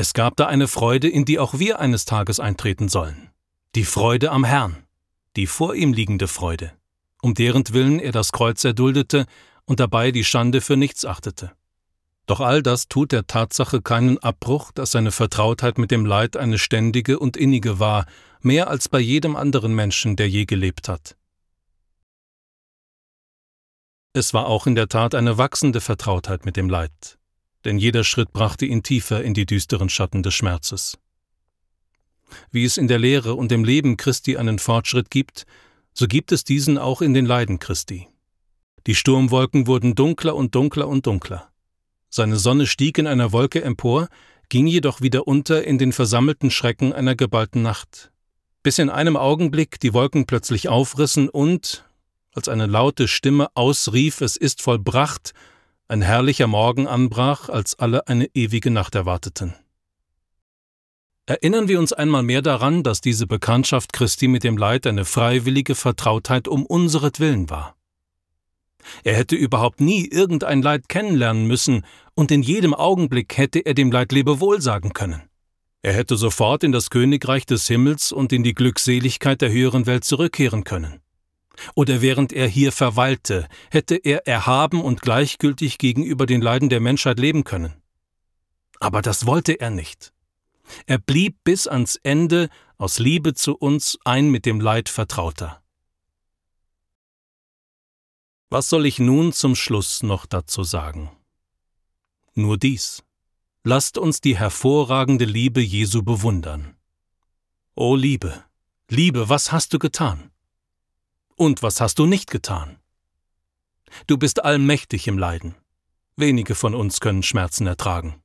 Es 0.00 0.14
gab 0.14 0.34
da 0.38 0.46
eine 0.46 0.66
Freude, 0.66 1.10
in 1.10 1.26
die 1.26 1.38
auch 1.38 1.58
wir 1.58 1.78
eines 1.78 2.06
Tages 2.06 2.40
eintreten 2.40 2.88
sollen. 2.88 3.28
Die 3.74 3.84
Freude 3.84 4.30
am 4.30 4.44
Herrn, 4.44 4.86
die 5.36 5.46
vor 5.46 5.74
ihm 5.74 5.92
liegende 5.92 6.26
Freude, 6.26 6.72
um 7.20 7.34
deren 7.34 7.68
Willen 7.74 8.00
er 8.00 8.10
das 8.10 8.32
Kreuz 8.32 8.64
erduldete 8.64 9.26
und 9.66 9.78
dabei 9.78 10.10
die 10.10 10.24
Schande 10.24 10.62
für 10.62 10.78
nichts 10.78 11.04
achtete. 11.04 11.52
Doch 12.24 12.40
all 12.40 12.62
das 12.62 12.88
tut 12.88 13.12
der 13.12 13.26
Tatsache 13.26 13.82
keinen 13.82 14.16
Abbruch, 14.16 14.72
dass 14.72 14.92
seine 14.92 15.12
Vertrautheit 15.12 15.76
mit 15.76 15.90
dem 15.90 16.06
Leid 16.06 16.34
eine 16.34 16.56
ständige 16.56 17.18
und 17.18 17.36
innige 17.36 17.78
war, 17.78 18.06
mehr 18.40 18.68
als 18.68 18.88
bei 18.88 19.00
jedem 19.00 19.36
anderen 19.36 19.74
Menschen, 19.74 20.16
der 20.16 20.30
je 20.30 20.46
gelebt 20.46 20.88
hat. 20.88 21.14
Es 24.14 24.32
war 24.32 24.46
auch 24.46 24.66
in 24.66 24.76
der 24.76 24.88
Tat 24.88 25.14
eine 25.14 25.36
wachsende 25.36 25.82
Vertrautheit 25.82 26.46
mit 26.46 26.56
dem 26.56 26.70
Leid, 26.70 27.18
denn 27.64 27.78
jeder 27.78 28.04
Schritt 28.04 28.32
brachte 28.32 28.66
ihn 28.66 28.82
tiefer 28.82 29.22
in 29.22 29.34
die 29.34 29.46
düsteren 29.46 29.88
Schatten 29.88 30.22
des 30.22 30.34
Schmerzes. 30.34 30.98
Wie 32.50 32.64
es 32.64 32.76
in 32.76 32.88
der 32.88 32.98
Lehre 32.98 33.34
und 33.34 33.52
im 33.52 33.64
Leben 33.64 33.96
Christi 33.96 34.36
einen 34.36 34.58
Fortschritt 34.58 35.10
gibt, 35.10 35.46
so 35.92 36.06
gibt 36.06 36.32
es 36.32 36.44
diesen 36.44 36.78
auch 36.78 37.02
in 37.02 37.14
den 37.14 37.26
Leiden 37.26 37.58
Christi. 37.58 38.08
Die 38.86 38.94
Sturmwolken 38.94 39.66
wurden 39.66 39.94
dunkler 39.94 40.34
und 40.34 40.54
dunkler 40.54 40.88
und 40.88 41.06
dunkler. 41.06 41.50
Seine 42.08 42.36
Sonne 42.36 42.66
stieg 42.66 42.98
in 42.98 43.06
einer 43.06 43.32
Wolke 43.32 43.62
empor, 43.62 44.08
ging 44.48 44.66
jedoch 44.66 45.00
wieder 45.00 45.28
unter 45.28 45.64
in 45.64 45.78
den 45.78 45.92
versammelten 45.92 46.50
Schrecken 46.50 46.92
einer 46.92 47.14
geballten 47.14 47.62
Nacht, 47.62 48.10
bis 48.62 48.78
in 48.78 48.90
einem 48.90 49.16
Augenblick 49.16 49.78
die 49.80 49.94
Wolken 49.94 50.26
plötzlich 50.26 50.68
aufrissen 50.68 51.28
und, 51.28 51.84
als 52.32 52.48
eine 52.48 52.66
laute 52.66 53.06
Stimme 53.06 53.48
ausrief, 53.54 54.20
es 54.20 54.36
ist 54.36 54.62
vollbracht, 54.62 55.34
ein 55.90 56.02
herrlicher 56.02 56.46
Morgen 56.46 56.86
anbrach, 56.86 57.48
als 57.48 57.76
alle 57.78 58.06
eine 58.06 58.28
ewige 58.32 58.70
Nacht 58.70 58.94
erwarteten. 58.94 59.54
Erinnern 61.26 61.66
wir 61.66 61.80
uns 61.80 61.92
einmal 61.92 62.22
mehr 62.22 62.42
daran, 62.42 62.84
dass 62.84 63.00
diese 63.00 63.26
Bekanntschaft 63.26 63.92
Christi 63.92 64.28
mit 64.28 64.44
dem 64.44 64.56
Leid 64.56 64.86
eine 64.86 65.04
freiwillige 65.04 65.74
Vertrautheit 65.74 66.46
um 66.46 66.64
unseretwillen 66.64 67.50
war. 67.50 67.74
Er 69.02 69.16
hätte 69.16 69.34
überhaupt 69.34 69.80
nie 69.80 70.06
irgendein 70.06 70.62
Leid 70.62 70.88
kennenlernen 70.88 71.46
müssen, 71.46 71.84
und 72.14 72.30
in 72.30 72.42
jedem 72.42 72.72
Augenblick 72.72 73.36
hätte 73.36 73.58
er 73.58 73.74
dem 73.74 73.90
Leid 73.90 74.12
Lebewohl 74.12 74.60
sagen 74.60 74.92
können. 74.92 75.22
Er 75.82 75.92
hätte 75.92 76.16
sofort 76.16 76.62
in 76.62 76.70
das 76.70 76.90
Königreich 76.90 77.46
des 77.46 77.66
Himmels 77.66 78.12
und 78.12 78.32
in 78.32 78.44
die 78.44 78.54
Glückseligkeit 78.54 79.40
der 79.40 79.50
höheren 79.50 79.86
Welt 79.86 80.04
zurückkehren 80.04 80.62
können. 80.62 81.00
Oder 81.74 82.00
während 82.02 82.32
er 82.32 82.48
hier 82.48 82.72
verweilte, 82.72 83.48
hätte 83.70 83.96
er 83.96 84.26
erhaben 84.26 84.82
und 84.82 85.02
gleichgültig 85.02 85.78
gegenüber 85.78 86.26
den 86.26 86.40
Leiden 86.40 86.68
der 86.68 86.80
Menschheit 86.80 87.18
leben 87.18 87.44
können. 87.44 87.74
Aber 88.78 89.02
das 89.02 89.26
wollte 89.26 89.60
er 89.60 89.70
nicht. 89.70 90.12
Er 90.86 90.98
blieb 90.98 91.44
bis 91.44 91.66
ans 91.66 91.96
Ende 91.96 92.48
aus 92.78 92.98
Liebe 92.98 93.34
zu 93.34 93.56
uns 93.56 93.98
ein 94.04 94.30
mit 94.30 94.46
dem 94.46 94.60
Leid 94.60 94.88
Vertrauter. 94.88 95.62
Was 98.48 98.68
soll 98.68 98.86
ich 98.86 98.98
nun 98.98 99.32
zum 99.32 99.54
Schluss 99.54 100.02
noch 100.02 100.26
dazu 100.26 100.64
sagen? 100.64 101.10
Nur 102.34 102.56
dies. 102.56 103.04
Lasst 103.62 103.98
uns 103.98 104.20
die 104.20 104.36
hervorragende 104.36 105.24
Liebe 105.26 105.60
Jesu 105.60 106.02
bewundern. 106.02 106.76
O 107.74 107.94
Liebe, 107.94 108.44
Liebe, 108.88 109.28
was 109.28 109.52
hast 109.52 109.74
du 109.74 109.78
getan? 109.78 110.30
Und 111.40 111.62
was 111.62 111.80
hast 111.80 111.98
du 111.98 112.04
nicht 112.04 112.30
getan? 112.30 112.76
Du 114.06 114.18
bist 114.18 114.44
allmächtig 114.44 115.08
im 115.08 115.16
Leiden. 115.16 115.54
Wenige 116.14 116.54
von 116.54 116.74
uns 116.74 117.00
können 117.00 117.22
Schmerzen 117.22 117.66
ertragen. 117.66 118.22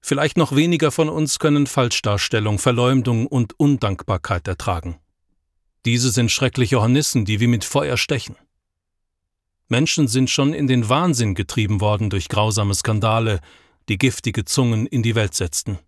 Vielleicht 0.00 0.36
noch 0.36 0.50
weniger 0.50 0.90
von 0.90 1.08
uns 1.08 1.38
können 1.38 1.68
Falschdarstellung, 1.68 2.58
Verleumdung 2.58 3.28
und 3.28 3.56
Undankbarkeit 3.60 4.48
ertragen. 4.48 4.98
Diese 5.84 6.10
sind 6.10 6.32
schreckliche 6.32 6.80
Hornissen, 6.80 7.24
die 7.24 7.38
wie 7.38 7.46
mit 7.46 7.64
Feuer 7.64 7.96
stechen. 7.96 8.34
Menschen 9.68 10.08
sind 10.08 10.28
schon 10.28 10.52
in 10.52 10.66
den 10.66 10.88
Wahnsinn 10.88 11.36
getrieben 11.36 11.80
worden 11.80 12.10
durch 12.10 12.26
grausame 12.28 12.74
Skandale, 12.74 13.38
die 13.88 13.98
giftige 13.98 14.44
Zungen 14.44 14.86
in 14.86 15.04
die 15.04 15.14
Welt 15.14 15.34
setzten. 15.34 15.78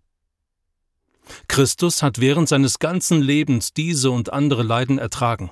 Christus 1.49 2.01
hat 2.01 2.21
während 2.21 2.47
seines 2.47 2.79
ganzen 2.79 3.21
Lebens 3.21 3.73
diese 3.73 4.09
und 4.09 4.31
andere 4.31 4.63
Leiden 4.63 4.99
ertragen. 4.99 5.51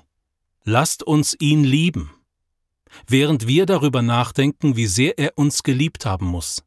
Lasst 0.65 1.03
uns 1.03 1.35
ihn 1.39 1.65
lieben, 1.65 2.11
während 3.07 3.47
wir 3.47 3.65
darüber 3.65 4.01
nachdenken, 4.01 4.77
wie 4.77 4.87
sehr 4.87 5.19
er 5.19 5.37
uns 5.37 5.63
geliebt 5.63 6.05
haben 6.05 6.25
muss. 6.25 6.63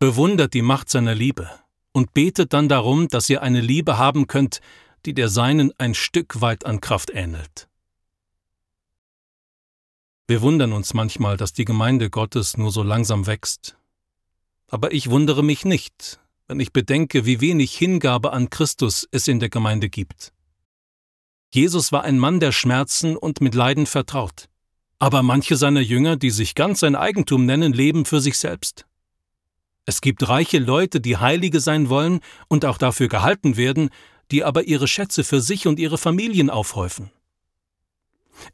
Bewundert 0.00 0.54
die 0.54 0.62
Macht 0.62 0.90
seiner 0.90 1.14
Liebe 1.14 1.48
und 1.92 2.14
betet 2.14 2.52
dann 2.52 2.68
darum, 2.68 3.06
dass 3.06 3.30
ihr 3.30 3.42
eine 3.42 3.60
Liebe 3.60 3.96
haben 3.96 4.26
könnt, 4.26 4.60
die 5.06 5.14
der 5.14 5.28
seinen 5.28 5.72
ein 5.78 5.94
Stück 5.94 6.40
weit 6.40 6.66
an 6.66 6.80
Kraft 6.80 7.10
ähnelt. 7.10 7.68
Wir 10.26 10.42
wundern 10.42 10.72
uns 10.72 10.94
manchmal, 10.94 11.36
dass 11.36 11.52
die 11.52 11.64
Gemeinde 11.64 12.10
Gottes 12.10 12.56
nur 12.56 12.72
so 12.72 12.82
langsam 12.82 13.26
wächst. 13.26 13.76
Aber 14.66 14.92
ich 14.92 15.10
wundere 15.10 15.44
mich 15.44 15.64
nicht, 15.64 16.18
wenn 16.48 16.58
ich 16.58 16.72
bedenke, 16.72 17.24
wie 17.24 17.40
wenig 17.40 17.76
Hingabe 17.76 18.32
an 18.32 18.50
Christus 18.50 19.06
es 19.12 19.28
in 19.28 19.38
der 19.38 19.48
Gemeinde 19.50 19.90
gibt. 19.90 20.32
Jesus 21.54 21.92
war 21.92 22.02
ein 22.04 22.18
Mann 22.18 22.40
der 22.40 22.50
Schmerzen 22.50 23.14
und 23.14 23.42
mit 23.42 23.54
Leiden 23.54 23.84
vertraut. 23.84 24.48
Aber 24.98 25.22
manche 25.22 25.56
seiner 25.56 25.80
Jünger, 25.80 26.16
die 26.16 26.30
sich 26.30 26.54
ganz 26.54 26.80
sein 26.80 26.96
Eigentum 26.96 27.44
nennen, 27.44 27.74
leben 27.74 28.06
für 28.06 28.22
sich 28.22 28.38
selbst. 28.38 28.86
Es 29.84 30.00
gibt 30.00 30.26
reiche 30.26 30.58
Leute, 30.58 31.00
die 31.00 31.18
Heilige 31.18 31.60
sein 31.60 31.90
wollen 31.90 32.20
und 32.48 32.64
auch 32.64 32.78
dafür 32.78 33.08
gehalten 33.08 33.56
werden, 33.58 33.90
die 34.30 34.44
aber 34.44 34.64
ihre 34.64 34.88
Schätze 34.88 35.24
für 35.24 35.42
sich 35.42 35.66
und 35.66 35.78
ihre 35.78 35.98
Familien 35.98 36.48
aufhäufen. 36.48 37.10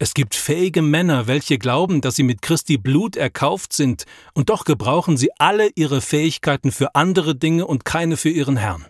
Es 0.00 0.12
gibt 0.12 0.34
fähige 0.34 0.82
Männer, 0.82 1.28
welche 1.28 1.56
glauben, 1.56 2.00
dass 2.00 2.16
sie 2.16 2.24
mit 2.24 2.42
Christi 2.42 2.78
Blut 2.78 3.14
erkauft 3.14 3.72
sind, 3.72 4.06
und 4.34 4.48
doch 4.48 4.64
gebrauchen 4.64 5.16
sie 5.16 5.30
alle 5.38 5.70
ihre 5.76 6.00
Fähigkeiten 6.00 6.72
für 6.72 6.96
andere 6.96 7.36
Dinge 7.36 7.64
und 7.66 7.84
keine 7.84 8.16
für 8.16 8.30
ihren 8.30 8.56
Herrn. 8.56 8.86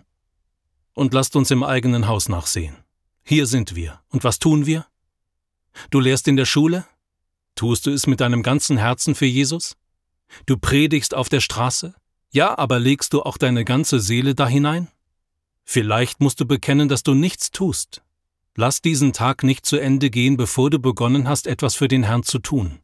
Und 0.95 1.13
lasst 1.13 1.35
uns 1.35 1.51
im 1.51 1.61
eigenen 1.63 2.07
Haus 2.07 2.27
nachsehen. 2.27 2.75
Hier 3.29 3.45
sind 3.45 3.75
wir. 3.75 4.01
Und 4.09 4.23
was 4.23 4.39
tun 4.39 4.65
wir? 4.65 4.87
Du 5.91 5.99
lehrst 5.99 6.27
in 6.27 6.35
der 6.35 6.45
Schule? 6.45 6.87
Tust 7.53 7.85
du 7.85 7.91
es 7.91 8.07
mit 8.07 8.21
deinem 8.21 8.41
ganzen 8.41 8.77
Herzen 8.77 9.13
für 9.13 9.27
Jesus? 9.27 9.77
Du 10.47 10.57
predigst 10.57 11.13
auf 11.13 11.29
der 11.29 11.39
Straße? 11.39 11.93
Ja, 12.31 12.57
aber 12.57 12.79
legst 12.79 13.13
du 13.13 13.21
auch 13.21 13.37
deine 13.37 13.65
ganze 13.65 13.99
Seele 13.99 14.33
da 14.33 14.47
hinein? 14.47 14.87
Vielleicht 15.63 16.21
musst 16.21 16.39
du 16.39 16.45
bekennen, 16.45 16.89
dass 16.89 17.03
du 17.03 17.13
nichts 17.13 17.51
tust, 17.51 18.01
Lass 18.55 18.81
diesen 18.81 19.13
Tag 19.13 19.43
nicht 19.43 19.63
zu 19.63 19.77
Ende 19.77 20.09
gehen, 20.09 20.35
bevor 20.35 20.71
du 20.71 20.79
begonnen 20.79 21.29
hast, 21.29 21.45
etwas 21.45 21.75
für 21.75 21.87
den 21.87 22.01
Herrn 22.01 22.23
zu 22.23 22.39
tun. 22.39 22.79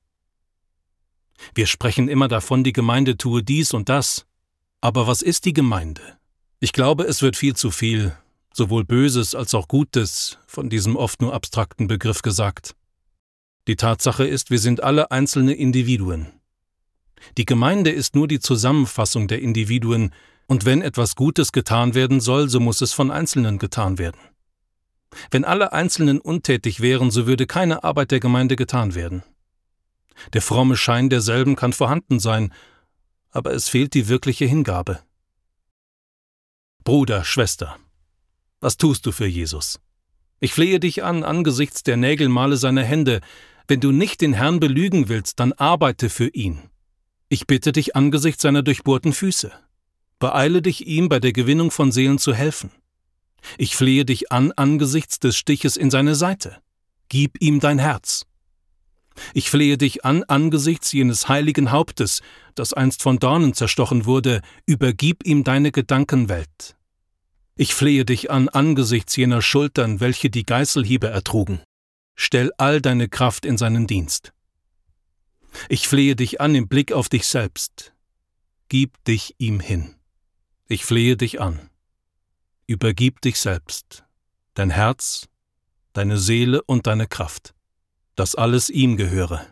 Wir 1.56 1.66
sprechen 1.66 2.08
immer 2.08 2.28
davon, 2.28 2.64
die 2.64 2.72
Gemeinde 2.72 3.18
tue 3.18 3.42
dies 3.42 3.74
und 3.74 3.90
das. 3.90 4.28
Aber 4.80 5.08
was 5.08 5.24
ist 5.24 5.46
die 5.46 5.54
Gemeinde? 5.54 6.20
Ich 6.60 6.72
glaube, 6.72 7.06
es 7.06 7.24
wird 7.24 7.36
viel 7.36 7.56
zu 7.56 7.72
viel, 7.72 8.16
sowohl 8.56 8.86
Böses 8.86 9.36
als 9.36 9.54
auch 9.54 9.68
Gutes, 9.68 10.38
von 10.48 10.70
diesem 10.70 10.96
oft 10.96 11.22
nur 11.22 11.34
abstrakten 11.34 11.88
Begriff 11.88 12.22
gesagt. 12.22 12.74
Die 13.68 13.76
Tatsache 13.76 14.26
ist, 14.26 14.50
wir 14.50 14.60
sind 14.60 14.82
alle 14.82 15.12
einzelne 15.12 15.54
Individuen. 15.54 16.28
Die 17.38 17.46
Gemeinde 17.46 17.92
ist 17.92 18.16
nur 18.16 18.28
die 18.28 18.40
Zusammenfassung 18.40 19.28
der 19.28 19.42
Individuen, 19.42 20.14
und 20.48 20.64
wenn 20.64 20.82
etwas 20.82 21.16
Gutes 21.16 21.52
getan 21.52 21.96
werden 21.96 22.22
soll, 22.22 22.50
so 22.50 22.60
muss 22.60 22.82
es 22.82 22.94
von 22.94 23.12
Einzelnen 23.12 23.58
getan 23.58 23.98
werden. 23.98 24.20
Wenn 25.32 25.44
alle 25.44 25.74
Einzelnen 25.74 26.20
untätig 26.20 26.82
wären, 26.82 27.12
so 27.12 27.26
würde 27.26 27.48
keine 27.48 27.84
Arbeit 27.84 28.12
der 28.12 28.20
Gemeinde 28.20 28.56
getan 28.56 28.96
werden. 28.96 29.24
Der 30.34 30.42
fromme 30.42 30.78
Schein 30.78 31.10
derselben 31.10 31.56
kann 31.56 31.74
vorhanden 31.74 32.20
sein, 32.20 32.54
aber 33.32 33.54
es 33.54 33.68
fehlt 33.68 33.96
die 33.96 34.08
wirkliche 34.08 34.46
Hingabe. 34.46 35.00
Bruder, 36.84 37.24
Schwester, 37.26 37.78
was 38.66 38.78
tust 38.78 39.06
du 39.06 39.12
für 39.12 39.28
Jesus? 39.28 39.80
Ich 40.40 40.52
flehe 40.52 40.80
dich 40.80 41.04
an 41.04 41.24
angesichts 41.24 41.84
der 41.84 41.98
Nägelmale 41.98 42.58
seiner 42.58 42.82
Hände, 42.82 43.22
wenn 43.68 43.80
du 43.80 43.92
nicht 43.92 44.22
den 44.22 44.34
Herrn 44.34 44.60
belügen 44.60 45.08
willst, 45.08 45.40
dann 45.40 45.54
arbeite 45.54 46.10
für 46.10 46.30
ihn. 46.30 46.64
Ich 47.30 47.46
bitte 47.46 47.74
dich 47.74 47.96
angesichts 47.96 48.42
seiner 48.42 48.64
durchbohrten 48.64 49.14
Füße. 49.14 49.52
Beeile 50.18 50.64
dich 50.64 50.88
ihm 50.88 51.10
bei 51.10 51.20
der 51.20 51.32
Gewinnung 51.32 51.70
von 51.70 51.92
Seelen 51.92 52.18
zu 52.18 52.34
helfen. 52.34 52.72
Ich 53.60 53.76
flehe 53.76 54.04
dich 54.04 54.32
an 54.32 54.52
angesichts 54.54 55.20
des 55.20 55.38
Stiches 55.38 55.78
in 55.78 55.92
seine 55.92 56.16
Seite. 56.16 56.58
Gib 57.08 57.40
ihm 57.44 57.60
dein 57.60 57.78
Herz. 57.78 58.26
Ich 59.36 59.52
flehe 59.52 59.78
dich 59.78 60.06
an 60.06 60.24
angesichts 60.24 60.92
jenes 60.92 61.30
heiligen 61.30 61.70
Hauptes, 61.70 62.24
das 62.56 62.74
einst 62.74 63.04
von 63.04 63.20
Dornen 63.20 63.54
zerstochen 63.54 64.08
wurde, 64.08 64.42
übergib 64.66 65.24
ihm 65.24 65.44
deine 65.44 65.72
Gedankenwelt. 65.72 66.76
Ich 67.56 67.74
flehe 67.74 68.06
dich 68.06 68.32
an 68.32 68.50
angesichts 68.50 69.16
jener 69.16 69.42
Schultern, 69.42 70.00
welche 70.00 70.30
die 70.30 70.46
Geißelhiebe 70.46 71.08
ertrugen. 71.08 71.62
Stell 72.16 72.52
all 72.58 72.82
deine 72.82 73.08
Kraft 73.08 73.46
in 73.46 73.58
seinen 73.58 73.88
Dienst. 73.88 74.34
Ich 75.70 75.88
flehe 75.88 76.16
dich 76.16 76.42
an 76.42 76.54
im 76.56 76.68
Blick 76.68 76.92
auf 76.92 77.08
dich 77.08 77.28
selbst. 77.28 77.94
Gib 78.68 79.04
dich 79.06 79.36
ihm 79.38 79.60
hin. 79.60 79.96
Ich 80.68 80.84
flehe 80.86 81.16
dich 81.16 81.40
an. 81.40 81.70
Übergib 82.68 83.22
dich 83.22 83.40
selbst, 83.40 84.04
dein 84.56 84.72
Herz, 84.72 85.28
deine 85.94 86.18
Seele 86.18 86.62
und 86.64 86.88
deine 86.88 87.08
Kraft 87.08 87.56
dass 88.16 88.36
alles 88.36 88.70
ihm 88.70 88.98
gehöre. 88.98 89.46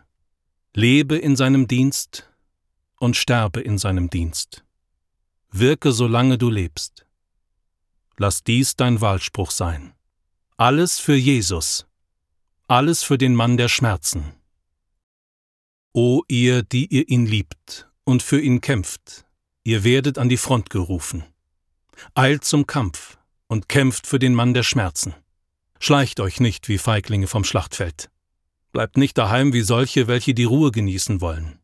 Lebe 0.74 1.16
in 1.16 1.36
seinem 1.36 1.68
Dienst 1.68 2.30
und 2.98 3.16
sterbe 3.16 3.60
in 3.60 3.78
seinem 3.78 4.10
Dienst. 4.10 4.64
Wirke 5.50 5.92
solange 5.92 6.38
du 6.38 6.50
lebst. 6.50 7.03
Lass 8.16 8.44
dies 8.44 8.76
dein 8.76 9.00
Wahlspruch 9.00 9.50
sein. 9.50 9.92
Alles 10.56 11.00
für 11.00 11.16
Jesus, 11.16 11.86
alles 12.68 13.02
für 13.02 13.18
den 13.18 13.34
Mann 13.34 13.56
der 13.56 13.68
Schmerzen. 13.68 14.34
O 15.92 16.22
ihr, 16.28 16.62
die 16.62 16.86
ihr 16.86 17.08
ihn 17.08 17.26
liebt 17.26 17.88
und 18.04 18.22
für 18.22 18.40
ihn 18.40 18.60
kämpft, 18.60 19.24
ihr 19.64 19.84
werdet 19.84 20.18
an 20.18 20.28
die 20.28 20.36
Front 20.36 20.70
gerufen. 20.70 21.24
Eilt 22.14 22.44
zum 22.44 22.66
Kampf 22.66 23.18
und 23.48 23.68
kämpft 23.68 24.06
für 24.06 24.18
den 24.18 24.34
Mann 24.34 24.54
der 24.54 24.62
Schmerzen. 24.62 25.14
Schleicht 25.80 26.20
euch 26.20 26.40
nicht 26.40 26.68
wie 26.68 26.78
Feiglinge 26.78 27.26
vom 27.26 27.44
Schlachtfeld. 27.44 28.10
Bleibt 28.72 28.96
nicht 28.96 29.18
daheim 29.18 29.52
wie 29.52 29.60
solche, 29.60 30.08
welche 30.08 30.34
die 30.34 30.44
Ruhe 30.44 30.72
genießen 30.72 31.20
wollen, 31.20 31.58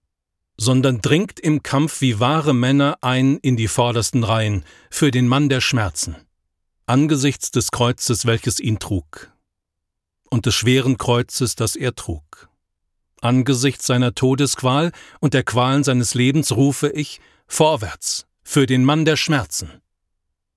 sondern 0.57 1.01
dringt 1.01 1.41
im 1.41 1.63
Kampf 1.63 2.01
wie 2.01 2.21
wahre 2.21 2.55
Männer 2.55 2.99
ein 3.01 3.39
in 3.39 3.57
die 3.57 3.69
vordersten 3.69 4.25
Reihen 4.25 4.65
für 4.91 5.11
den 5.11 5.27
Mann 5.27 5.49
der 5.49 5.61
Schmerzen, 5.61 6.17
angesichts 6.91 7.53
des 7.53 7.71
Kreuzes, 7.71 8.27
welches 8.27 8.59
ihn 8.59 8.81
trug, 8.81 9.33
und 10.29 10.47
des 10.47 10.57
schweren 10.57 10.99
Kreuzes, 10.99 11.55
das 11.55 11.77
er 11.77 11.95
trug. 11.95 12.49
Angesichts 13.21 13.87
seiner 13.87 14.13
Todesqual 14.17 14.91
und 15.21 15.33
der 15.33 15.45
Qualen 15.45 15.85
seines 15.85 16.15
Lebens 16.15 16.51
rufe 16.51 16.89
ich 16.89 17.21
vorwärts 17.47 18.27
für 18.43 18.67
den 18.67 18.85
Mann 18.85 19.05
der 19.05 19.15
Schmerzen. 19.17 19.71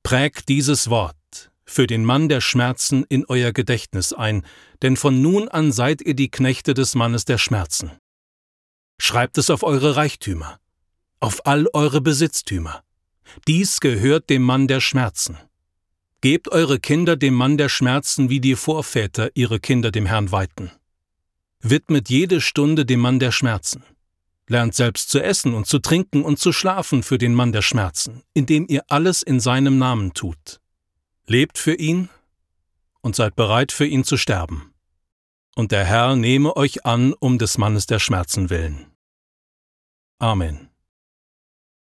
Prägt 0.01 0.49
dieses 0.49 0.89
Wort 0.89 1.51
für 1.65 1.85
den 1.85 2.03
Mann 2.03 2.29
der 2.29 2.41
Schmerzen 2.41 3.03
in 3.09 3.25
euer 3.27 3.51
Gedächtnis 3.51 4.11
ein, 4.11 4.43
denn 4.81 4.97
von 4.97 5.21
nun 5.21 5.49
an 5.49 5.71
seid 5.71 6.01
ihr 6.01 6.15
die 6.15 6.31
Knechte 6.31 6.73
des 6.73 6.95
Mannes 6.95 7.25
der 7.25 7.37
Schmerzen. 7.37 7.91
Schreibt 8.99 9.37
es 9.37 9.51
auf 9.51 9.61
eure 9.61 9.97
Reichtümer, 9.97 10.59
auf 11.19 11.45
all 11.45 11.67
eure 11.73 12.01
Besitztümer. 12.01 12.83
Dies 13.47 13.81
gehört 13.81 14.31
dem 14.31 14.41
Mann 14.41 14.67
der 14.67 14.81
Schmerzen. 14.81 15.37
Gebt 16.23 16.47
eure 16.53 16.79
Kinder 16.79 17.17
dem 17.17 17.33
Mann 17.33 17.57
der 17.57 17.67
Schmerzen, 17.67 18.29
wie 18.29 18.39
die 18.39 18.55
Vorväter 18.55 19.29
ihre 19.33 19.59
Kinder 19.59 19.91
dem 19.91 20.05
Herrn 20.05 20.31
weihten. 20.31 20.71
Widmet 21.59 22.07
jede 22.07 22.39
Stunde 22.39 22.85
dem 22.85 23.01
Mann 23.01 23.19
der 23.19 23.33
Schmerzen. 23.33 23.83
Lernt 24.47 24.73
selbst 24.73 25.09
zu 25.09 25.21
essen 25.21 25.53
und 25.53 25.67
zu 25.67 25.79
trinken 25.79 26.23
und 26.23 26.39
zu 26.39 26.53
schlafen 26.53 27.03
für 27.03 27.17
den 27.17 27.33
Mann 27.33 27.51
der 27.51 27.61
Schmerzen, 27.61 28.23
indem 28.33 28.67
ihr 28.69 28.85
alles 28.87 29.21
in 29.21 29.41
seinem 29.41 29.77
Namen 29.77 30.13
tut. 30.13 30.61
Lebt 31.27 31.57
für 31.57 31.75
ihn 31.75 32.07
und 33.01 33.17
seid 33.17 33.35
bereit 33.35 33.73
für 33.73 33.85
ihn 33.85 34.05
zu 34.05 34.15
sterben. 34.15 34.73
Und 35.55 35.73
der 35.73 35.83
Herr 35.83 36.15
nehme 36.15 36.55
euch 36.55 36.85
an 36.85 37.11
um 37.11 37.37
des 37.37 37.57
Mannes 37.57 37.85
der 37.85 37.99
Schmerzen 37.99 38.49
willen. 38.49 38.85
Amen. 40.19 40.69